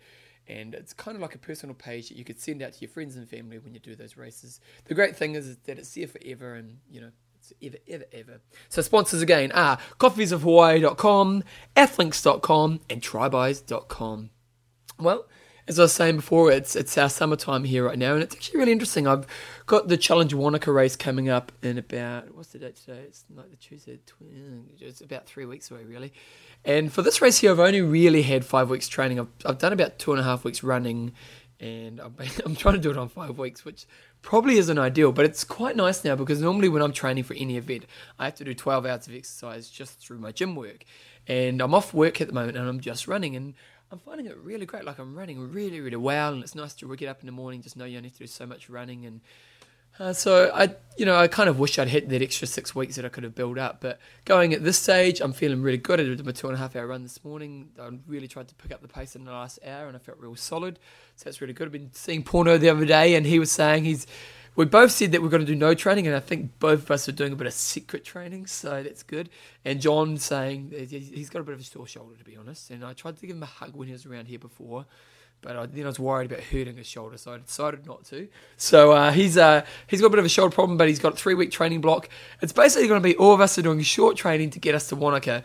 And 0.48 0.74
it's 0.74 0.92
kind 0.92 1.14
of 1.14 1.22
like 1.22 1.34
a 1.34 1.38
personal 1.38 1.74
page 1.74 2.08
that 2.08 2.18
you 2.18 2.24
could 2.24 2.40
send 2.40 2.60
out 2.60 2.72
to 2.72 2.80
your 2.80 2.88
friends 2.88 3.16
and 3.16 3.28
family 3.28 3.58
when 3.58 3.72
you 3.72 3.80
do 3.80 3.94
those 3.94 4.16
races. 4.16 4.60
The 4.86 4.94
great 4.94 5.16
thing 5.16 5.36
is 5.36 5.56
that 5.56 5.78
it's 5.78 5.94
there 5.94 6.08
forever, 6.08 6.54
and 6.54 6.78
you 6.90 7.00
know 7.00 7.10
ever, 7.62 7.76
ever, 7.88 8.04
ever. 8.12 8.40
So 8.68 8.82
sponsors 8.82 9.22
again 9.22 9.52
are 9.52 9.78
coffeesofhawaii.com, 9.98 11.44
athlinks.com, 11.76 12.80
and 12.88 13.02
trybuys.com. 13.02 14.30
Well, 14.98 15.26
as 15.70 15.78
I 15.78 15.82
was 15.82 15.92
saying 15.92 16.16
before, 16.16 16.50
it's 16.50 16.74
it's 16.74 16.98
our 16.98 17.08
summertime 17.08 17.62
here 17.62 17.84
right 17.86 17.98
now, 17.98 18.14
and 18.14 18.22
it's 18.24 18.34
actually 18.34 18.58
really 18.58 18.72
interesting. 18.72 19.06
I've 19.06 19.24
got 19.66 19.86
the 19.86 19.96
Challenge 19.96 20.34
Wanaka 20.34 20.72
race 20.72 20.96
coming 20.96 21.28
up 21.28 21.52
in 21.62 21.78
about 21.78 22.34
what's 22.34 22.48
the 22.48 22.58
date 22.58 22.74
today? 22.74 23.02
It's 23.06 23.24
like 23.32 23.50
the 23.50 23.56
Tuesday. 23.56 24.00
It's 24.80 25.00
about 25.00 25.26
three 25.26 25.44
weeks 25.44 25.70
away, 25.70 25.84
really. 25.84 26.12
And 26.64 26.92
for 26.92 27.02
this 27.02 27.22
race 27.22 27.38
here, 27.38 27.52
I've 27.52 27.60
only 27.60 27.82
really 27.82 28.22
had 28.22 28.44
five 28.44 28.68
weeks 28.68 28.88
training. 28.88 29.20
I've 29.20 29.28
I've 29.46 29.58
done 29.58 29.72
about 29.72 30.00
two 30.00 30.10
and 30.10 30.20
a 30.20 30.24
half 30.24 30.44
weeks 30.44 30.64
running, 30.64 31.12
and 31.60 32.00
I'm, 32.00 32.16
I'm 32.44 32.56
trying 32.56 32.74
to 32.74 32.80
do 32.80 32.90
it 32.90 32.96
on 32.96 33.08
five 33.08 33.38
weeks, 33.38 33.64
which 33.64 33.86
probably 34.22 34.58
isn't 34.58 34.78
ideal, 34.78 35.12
but 35.12 35.24
it's 35.24 35.44
quite 35.44 35.76
nice 35.76 36.04
now 36.04 36.14
because 36.14 36.40
normally 36.40 36.68
when 36.68 36.82
I'm 36.82 36.92
training 36.92 37.24
for 37.24 37.34
any 37.34 37.56
event, 37.56 37.86
I 38.18 38.26
have 38.26 38.34
to 38.36 38.44
do 38.44 38.54
12 38.54 38.86
hours 38.86 39.06
of 39.06 39.14
exercise 39.14 39.68
just 39.68 39.98
through 39.98 40.18
my 40.18 40.32
gym 40.32 40.54
work. 40.54 40.84
And 41.26 41.60
I'm 41.60 41.74
off 41.74 41.94
work 41.94 42.20
at 42.20 42.28
the 42.28 42.34
moment 42.34 42.56
and 42.56 42.68
I'm 42.68 42.80
just 42.80 43.08
running. 43.08 43.36
And 43.36 43.54
I'm 43.92 43.98
finding 43.98 44.26
it 44.26 44.36
really 44.38 44.66
great. 44.66 44.84
Like 44.84 44.98
I'm 44.98 45.16
running 45.16 45.52
really, 45.52 45.80
really 45.80 45.96
well, 45.96 46.32
and 46.32 46.42
it's 46.42 46.54
nice 46.54 46.74
to 46.74 46.96
get 46.96 47.08
up 47.08 47.20
in 47.20 47.26
the 47.26 47.32
morning, 47.32 47.60
just 47.60 47.76
know 47.76 47.84
you 47.84 47.96
only 47.96 48.08
have 48.08 48.18
to 48.18 48.24
do 48.24 48.26
so 48.28 48.46
much 48.46 48.70
running. 48.70 49.04
And 49.04 49.20
uh, 50.00 50.12
so 50.12 50.50
I, 50.52 50.74
you 50.96 51.06
know, 51.06 51.16
I 51.16 51.28
kind 51.28 51.48
of 51.48 51.58
wish 51.58 51.78
I'd 51.78 51.88
hit 51.88 52.08
that 52.08 52.22
extra 52.22 52.48
six 52.48 52.74
weeks 52.74 52.96
that 52.96 53.04
I 53.04 53.08
could 53.08 53.22
have 53.22 53.34
built 53.34 53.58
up. 53.58 53.80
But 53.80 54.00
going 54.24 54.52
at 54.52 54.64
this 54.64 54.78
stage, 54.78 55.20
I'm 55.20 55.32
feeling 55.32 55.62
really 55.62 55.78
good. 55.78 56.00
I 56.00 56.04
did 56.04 56.24
my 56.24 56.32
two 56.32 56.48
and 56.48 56.56
a 56.56 56.58
half 56.58 56.74
hour 56.74 56.86
run 56.86 57.02
this 57.02 57.22
morning. 57.22 57.68
I 57.78 57.90
really 58.08 58.26
tried 58.26 58.48
to 58.48 58.54
pick 58.56 58.72
up 58.72 58.82
the 58.82 58.88
pace 58.88 59.14
in 59.14 59.24
the 59.24 59.30
last 59.30 59.58
hour, 59.64 59.86
and 59.86 59.96
I 59.96 60.00
felt 60.00 60.18
real 60.18 60.34
solid. 60.34 60.78
So 61.16 61.24
that's 61.24 61.40
really 61.40 61.52
good. 61.52 61.66
I've 61.66 61.72
been 61.72 61.92
seeing 61.92 62.22
Porno 62.22 62.58
the 62.58 62.70
other 62.70 62.86
day, 62.86 63.14
and 63.14 63.26
he 63.26 63.38
was 63.38 63.52
saying 63.52 63.84
he's 63.84 64.06
we 64.56 64.64
both 64.64 64.90
said 64.90 65.12
that 65.12 65.22
we're 65.22 65.28
going 65.28 65.44
to 65.44 65.46
do 65.46 65.54
no 65.54 65.74
training, 65.74 66.06
and 66.06 66.16
I 66.16 66.20
think 66.20 66.58
both 66.58 66.82
of 66.82 66.90
us 66.90 67.08
are 67.08 67.12
doing 67.12 67.32
a 67.32 67.36
bit 67.36 67.46
of 67.46 67.52
secret 67.52 68.04
training, 68.04 68.46
so 68.46 68.82
that's 68.82 69.02
good. 69.02 69.30
And 69.64 69.80
John 69.80 70.16
saying 70.16 70.72
he's 70.88 71.30
got 71.30 71.40
a 71.40 71.44
bit 71.44 71.54
of 71.54 71.60
a 71.60 71.64
sore 71.64 71.86
shoulder, 71.86 72.16
to 72.16 72.24
be 72.24 72.36
honest. 72.36 72.70
And 72.70 72.84
I 72.84 72.92
tried 72.92 73.16
to 73.18 73.26
give 73.26 73.36
him 73.36 73.42
a 73.42 73.46
hug 73.46 73.76
when 73.76 73.86
he 73.86 73.92
was 73.92 74.06
around 74.06 74.26
here 74.26 74.38
before, 74.38 74.86
but 75.42 75.56
I, 75.56 75.66
then 75.66 75.84
I 75.84 75.86
was 75.86 75.98
worried 75.98 76.30
about 76.30 76.44
hurting 76.44 76.76
his 76.76 76.86
shoulder, 76.86 77.16
so 77.16 77.32
I 77.32 77.38
decided 77.38 77.86
not 77.86 78.04
to. 78.06 78.28
So 78.56 78.92
uh, 78.92 79.12
he's 79.12 79.36
uh, 79.36 79.64
he's 79.86 80.00
got 80.00 80.08
a 80.08 80.10
bit 80.10 80.18
of 80.18 80.24
a 80.24 80.28
shoulder 80.30 80.54
problem, 80.54 80.76
but 80.76 80.88
he's 80.88 80.98
got 80.98 81.14
a 81.14 81.16
three 81.16 81.34
week 81.34 81.50
training 81.50 81.80
block. 81.80 82.08
It's 82.42 82.52
basically 82.52 82.88
going 82.88 83.00
to 83.00 83.08
be 83.08 83.16
all 83.16 83.32
of 83.32 83.40
us 83.40 83.56
are 83.58 83.62
doing 83.62 83.80
short 83.82 84.16
training 84.16 84.50
to 84.50 84.58
get 84.58 84.74
us 84.74 84.88
to 84.88 84.96
Wanaka. 84.96 85.42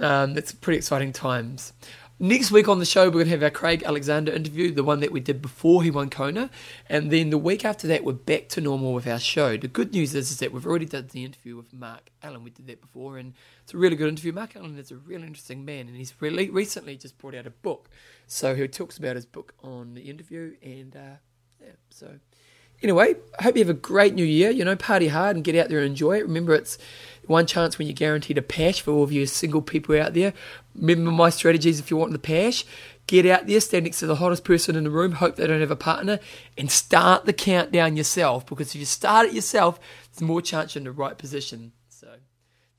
Um, 0.00 0.38
it's 0.38 0.52
pretty 0.52 0.78
exciting 0.78 1.12
times. 1.12 1.72
Next 2.18 2.52
week 2.52 2.68
on 2.68 2.78
the 2.78 2.84
show, 2.84 3.06
we're 3.06 3.12
going 3.12 3.24
to 3.24 3.30
have 3.30 3.42
our 3.42 3.50
Craig 3.50 3.82
Alexander 3.84 4.30
interview, 4.32 4.70
the 4.70 4.84
one 4.84 5.00
that 5.00 5.10
we 5.10 5.18
did 5.18 5.42
before 5.42 5.82
he 5.82 5.90
won 5.90 6.08
Kona. 6.08 6.50
And 6.88 7.10
then 7.10 7.30
the 7.30 7.38
week 7.38 7.64
after 7.64 7.88
that, 7.88 8.04
we're 8.04 8.12
back 8.12 8.48
to 8.50 8.60
normal 8.60 8.92
with 8.92 9.08
our 9.08 9.18
show. 9.18 9.56
The 9.56 9.66
good 9.66 9.92
news 9.92 10.14
is, 10.14 10.30
is 10.30 10.38
that 10.38 10.52
we've 10.52 10.66
already 10.66 10.84
done 10.86 11.08
the 11.10 11.24
interview 11.24 11.56
with 11.56 11.72
Mark 11.72 12.10
Allen. 12.22 12.44
We 12.44 12.50
did 12.50 12.68
that 12.68 12.80
before, 12.80 13.16
and 13.16 13.32
it's 13.62 13.74
a 13.74 13.78
really 13.78 13.96
good 13.96 14.08
interview. 14.08 14.32
Mark 14.32 14.54
Allen 14.54 14.78
is 14.78 14.92
a 14.92 14.96
really 14.96 15.26
interesting 15.26 15.64
man, 15.64 15.88
and 15.88 15.96
he's 15.96 16.14
really 16.20 16.48
recently 16.48 16.96
just 16.96 17.18
brought 17.18 17.34
out 17.34 17.46
a 17.46 17.50
book. 17.50 17.88
So 18.28 18.54
he 18.54 18.68
talks 18.68 18.98
about 18.98 19.16
his 19.16 19.26
book 19.26 19.54
on 19.62 19.94
the 19.94 20.02
interview, 20.02 20.54
and 20.62 20.94
uh, 20.94 21.16
yeah, 21.60 21.72
so 21.90 22.18
anyway, 22.82 23.14
I 23.38 23.44
hope 23.44 23.56
you 23.56 23.60
have 23.62 23.70
a 23.70 23.74
great 23.74 24.14
new 24.14 24.24
year. 24.24 24.50
You 24.50 24.64
know, 24.64 24.76
party 24.76 25.08
hard 25.08 25.36
and 25.36 25.44
get 25.44 25.56
out 25.56 25.68
there 25.68 25.78
and 25.78 25.86
enjoy 25.86 26.18
it. 26.18 26.26
Remember, 26.26 26.54
it's 26.54 26.78
one 27.26 27.46
chance 27.46 27.78
when 27.78 27.86
you're 27.86 27.94
guaranteed 27.94 28.38
a 28.38 28.42
pash 28.42 28.80
for 28.80 28.90
all 28.92 29.02
of 29.02 29.12
you 29.12 29.26
single 29.26 29.62
people 29.62 29.98
out 30.00 30.14
there. 30.14 30.32
Remember 30.74 31.10
my 31.10 31.30
strategies 31.30 31.78
if 31.78 31.90
you 31.90 31.96
want 31.96 32.12
the 32.12 32.18
pash. 32.18 32.64
Get 33.06 33.26
out 33.26 33.46
there, 33.46 33.60
stand 33.60 33.84
next 33.84 33.98
to 33.98 34.06
the 34.06 34.16
hottest 34.16 34.44
person 34.44 34.76
in 34.76 34.84
the 34.84 34.90
room, 34.90 35.12
hope 35.12 35.36
they 35.36 35.46
don't 35.46 35.60
have 35.60 35.72
a 35.72 35.76
partner, 35.76 36.20
and 36.56 36.70
start 36.70 37.24
the 37.24 37.32
countdown 37.32 37.96
yourself. 37.96 38.46
Because 38.46 38.74
if 38.74 38.76
you 38.76 38.86
start 38.86 39.26
it 39.26 39.34
yourself, 39.34 39.80
there's 40.12 40.22
more 40.22 40.40
chance 40.40 40.74
you're 40.74 40.80
in 40.80 40.84
the 40.84 40.92
right 40.92 41.18
position. 41.18 41.72
So 41.88 42.08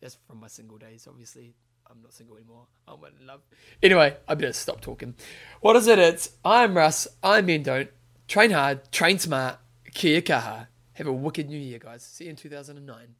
that's 0.01 0.17
from 0.27 0.39
my 0.39 0.47
single 0.47 0.77
days, 0.77 1.07
obviously. 1.09 1.55
I'm 1.89 2.01
not 2.01 2.13
single 2.13 2.37
anymore. 2.37 2.65
I'm 2.87 2.99
in 3.19 3.27
love. 3.27 3.41
Anyway, 3.81 4.15
I 4.27 4.35
better 4.35 4.53
stop 4.53 4.81
talking. 4.81 5.13
What 5.59 5.75
is 5.75 5.87
it? 5.87 5.99
It's 5.99 6.31
I'm 6.43 6.75
Russ. 6.75 7.07
I'm 7.21 7.45
Ben 7.45 7.61
Don't. 7.63 7.89
Train 8.27 8.51
hard, 8.51 8.91
train 8.91 9.19
smart. 9.19 9.59
Kia 9.93 10.21
kaha. 10.21 10.67
Have 10.93 11.07
a 11.07 11.13
wicked 11.13 11.49
new 11.49 11.57
year, 11.57 11.79
guys. 11.79 12.03
See 12.03 12.25
you 12.25 12.31
in 12.31 12.35
2009. 12.35 13.15